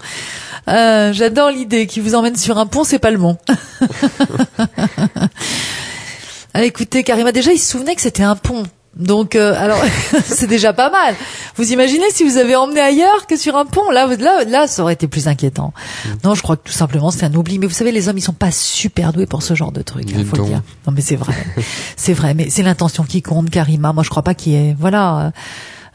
Euh, 0.68 1.12
j'adore 1.12 1.50
l'idée 1.50 1.86
qui 1.86 2.00
vous 2.00 2.14
emmène 2.14 2.36
sur 2.36 2.58
un 2.58 2.66
pont, 2.66 2.84
c'est 2.84 2.98
pas 2.98 3.10
le 3.10 3.18
mont. 3.18 3.36
ah, 6.54 6.64
écoutez, 6.64 7.02
Karima, 7.04 7.32
déjà, 7.32 7.52
il 7.52 7.58
se 7.58 7.70
souvenait 7.70 7.94
que 7.94 8.00
c'était 8.02 8.22
un 8.22 8.36
pont. 8.36 8.64
Donc, 8.96 9.34
euh, 9.34 9.54
alors, 9.58 9.82
c'est 10.24 10.46
déjà 10.46 10.72
pas 10.72 10.88
mal. 10.88 11.16
Vous 11.56 11.72
imaginez 11.72 12.08
si 12.10 12.22
vous 12.22 12.36
avez 12.36 12.54
emmené 12.54 12.80
ailleurs 12.80 13.26
que 13.26 13.36
sur 13.36 13.56
un 13.56 13.66
pont? 13.66 13.90
Là, 13.90 14.06
là, 14.06 14.44
là, 14.44 14.66
ça 14.66 14.82
aurait 14.82 14.92
été 14.92 15.08
plus 15.08 15.26
inquiétant. 15.26 15.72
Non, 16.22 16.34
je 16.34 16.42
crois 16.42 16.56
que 16.56 16.68
tout 16.68 16.72
simplement 16.72 17.10
c'est 17.10 17.24
un 17.24 17.34
oubli. 17.34 17.58
Mais 17.58 17.66
vous 17.66 17.74
savez, 17.74 17.90
les 17.90 18.08
hommes, 18.08 18.18
ils 18.18 18.22
sont 18.22 18.32
pas 18.32 18.52
super 18.52 19.12
doués 19.12 19.26
pour 19.26 19.42
ce 19.42 19.54
genre 19.54 19.72
de 19.72 19.82
truc. 19.82 20.04
Il 20.08 20.16
Dites 20.16 20.26
faut 20.28 20.36
le 20.36 20.44
dire. 20.44 20.62
Non, 20.86 20.92
mais 20.92 21.00
c'est 21.00 21.16
vrai. 21.16 21.34
c'est 21.96 22.12
vrai. 22.12 22.34
Mais 22.34 22.50
c'est 22.50 22.62
l'intention 22.62 23.02
qui 23.02 23.20
compte, 23.20 23.50
Karima. 23.50 23.92
Moi, 23.92 24.04
je 24.04 24.10
crois 24.10 24.22
pas 24.22 24.34
qu'il 24.34 24.52
y 24.52 24.56
ait. 24.56 24.76
Voilà. 24.78 25.18
euh, 25.18 25.30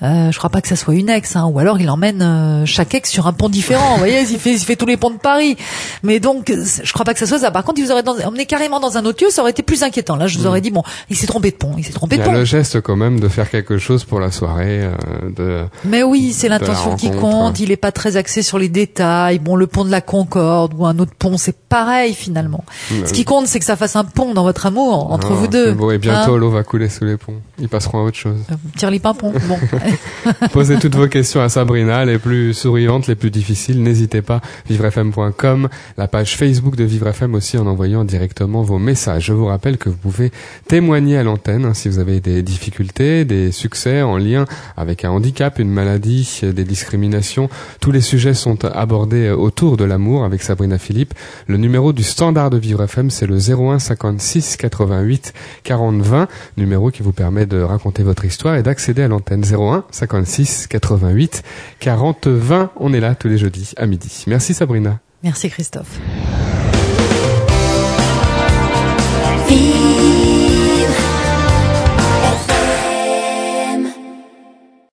euh, 0.02 0.32
je 0.32 0.38
crois 0.38 0.50
pas 0.50 0.62
que 0.62 0.68
ça 0.68 0.76
soit 0.76 0.96
une 0.96 1.10
ex, 1.10 1.36
hein, 1.36 1.46
ou 1.46 1.60
alors 1.60 1.80
il 1.80 1.90
emmène 1.90 2.22
euh, 2.22 2.66
chaque 2.66 2.94
ex 2.96 3.10
sur 3.10 3.28
un 3.28 3.34
pont 3.34 3.50
différent. 3.50 3.94
Vous 3.94 3.98
voyez, 4.00 4.22
il 4.22 4.40
fait, 4.40 4.54
il 4.54 4.60
fait 4.60 4.76
tous 4.76 4.86
les 4.86 4.98
ponts 4.98 5.10
de 5.10 5.18
Paris. 5.18 5.58
Mais 6.04 6.20
donc, 6.20 6.52
je 6.84 6.94
crois 6.94 7.04
pas 7.06 7.14
que 7.14 7.20
ça 7.20 7.26
soit 7.28 7.40
ça. 7.40 7.52
Par 7.52 7.64
contre, 7.64 7.80
il 7.80 7.86
vous 7.86 7.92
aurait 7.92 8.04
dans- 8.04 8.18
emmené 8.20 8.46
carrément 8.46 8.80
dans 8.80 8.98
un 8.98 9.06
autre 9.06 9.24
lieu, 9.24 9.30
ça 9.30 9.42
aurait 9.42 9.52
été 9.52 9.64
plus 9.64 9.84
inquiétant. 9.84 10.16
Là, 10.16 10.28
je 10.28 10.38
vous 10.40 10.48
aurais 10.48 10.62
dit 10.62 10.72
bon, 10.72 10.84
il 11.10 11.16
s'est 11.18 11.28
trompé 11.28 11.52
de 11.52 11.56
pont, 11.58 11.74
il 11.78 11.84
s'est 11.84 11.92
trompé 11.94 12.16
Il 12.16 12.20
de 12.20 12.24
y 12.24 12.28
a 12.28 12.32
pont. 12.32 12.38
le 12.38 12.46
geste 12.46 12.80
quand 12.82 12.96
même 12.96 13.20
de 13.20 13.28
faire 13.28 13.50
quelque 13.50 13.78
chose 13.78 14.04
pour 14.06 14.20
la 14.20 14.32
soirée. 14.32 14.84
euh, 14.84 14.94
de... 15.36 15.66
Mais 15.86 16.04
oui, 16.04 16.34
c'est 16.34 16.48
l'intention 16.50 16.96
qui 16.96 17.12
compte. 17.12 17.60
Il 17.60 17.72
est 17.72 17.78
pas 17.78 17.92
très 17.92 18.16
axé 18.18 18.42
sur 18.42 18.58
les 18.60 18.70
détails. 18.70 19.40
Bon, 19.40 19.56
le 19.56 19.68
pont 19.68 19.84
de 19.86 19.92
la 19.92 20.02
Concorde 20.02 20.74
ou 20.78 20.86
un 20.86 20.98
autre 21.00 21.14
pont, 21.18 21.38
c'est 21.38 21.56
pareil 21.58 22.14
finalement. 22.14 22.64
Ce 23.06 23.12
qui 23.14 23.26
compte, 23.26 23.48
c'est 23.48 23.60
que 23.60 23.66
ça 23.66 23.76
fasse 23.76 23.96
un 23.96 24.04
pont 24.06 24.34
dans 24.34 24.44
votre 24.44 24.66
amour 24.66 25.12
entre 25.12 25.28
Ah, 25.32 25.36
vous 25.36 25.48
deux. 25.48 25.74
Bon, 25.74 25.92
et 25.92 25.98
bientôt 25.98 26.34
Hein 26.36 26.38
l'eau 26.38 26.50
va 26.50 26.64
couler 26.64 26.90
sous 26.90 27.06
les 27.06 27.18
ponts. 27.18 27.36
Ils 27.60 27.68
passeront 27.70 28.00
à 28.00 28.04
autre 28.04 28.18
chose. 28.18 28.38
Euh, 28.52 28.56
Tire 28.78 28.92
les 28.92 29.00
pimpons. 29.00 29.34
Bon. 29.48 29.58
Posez 30.54 30.78
toutes 30.78 30.96
vos 30.96 31.08
questions 31.08 31.42
à 31.42 31.50
Sabrina, 31.50 32.06
les 32.06 32.18
plus 32.18 32.54
souriantes, 32.54 33.08
les 33.08 33.16
plus 33.16 33.32
difficiles. 33.32 33.82
N'hésitez 33.82 34.22
pas, 34.22 34.42
vivrefm.com, 34.70 35.70
la 35.98 36.08
page 36.08 36.36
Facebook 36.38 36.76
de 36.76 36.84
Vivre 36.84 37.08
FM 37.08 37.36
aussi 37.36 37.58
en 37.58 37.68
envoyant 37.68 38.04
directement 38.04 38.62
vos 38.62 38.80
messages. 38.80 39.26
Je 39.26 39.34
vous 39.34 39.46
rappelle 39.46 39.78
que 39.78 39.90
vous 39.90 39.98
pouvez 39.98 40.32
témoigner 40.68 41.18
à 41.18 41.24
l'antenne 41.24 41.66
hein, 41.66 41.74
si 41.74 41.90
vous 41.90 42.00
avez 42.00 42.20
des 42.20 42.42
difficultés, 42.42 43.26
des 43.26 43.52
succès 43.52 44.02
en 44.02 44.18
lien 44.18 44.46
avec 44.78 45.06
un 45.06 45.12
handicap, 45.12 45.60
une 45.60 45.72
maladie, 45.72 46.42
des 46.44 46.64
discriminations. 46.64 47.50
Tous 47.82 47.92
les 47.92 48.02
sujets 48.02 48.34
sont 48.34 48.66
abordés 48.66 49.30
autour 49.30 49.78
de 49.78 49.84
l'amour 49.84 50.24
avec 50.24 50.42
Sabrina 50.42 50.78
Philippe. 50.78 51.14
Le 51.48 51.58
numéro 51.58 51.94
du 51.94 52.04
standard 52.04 52.50
de 52.50 52.58
Vivre 52.58 52.84
FM, 52.84 53.10
c'est 53.10 53.28
le 53.28 53.38
01 53.38 53.80
56 53.80 54.58
88 54.58 55.34
40 55.64 56.02
20, 56.02 56.28
numéro 56.58 56.92
qui 56.92 57.04
vous 57.04 57.14
permet 57.14 57.46
de 57.46 57.62
raconter 57.62 58.04
votre 58.04 58.26
histoire 58.26 58.56
et 58.56 58.64
d'accéder 58.64 59.04
à 59.04 59.08
l'antenne 59.08 59.44
01 59.80 59.86
56 59.92 60.68
88 60.68 61.44
40 61.80 62.28
20. 62.28 62.72
On 62.78 62.94
est 62.94 63.00
là 63.00 63.16
tous 63.16 63.28
les 63.28 63.38
jeudis 63.38 63.74
à 63.78 63.86
midi. 63.86 64.24
Merci 64.28 64.54
Sabrina. 64.54 65.00
Merci 65.24 65.50
Christophe. 65.50 66.00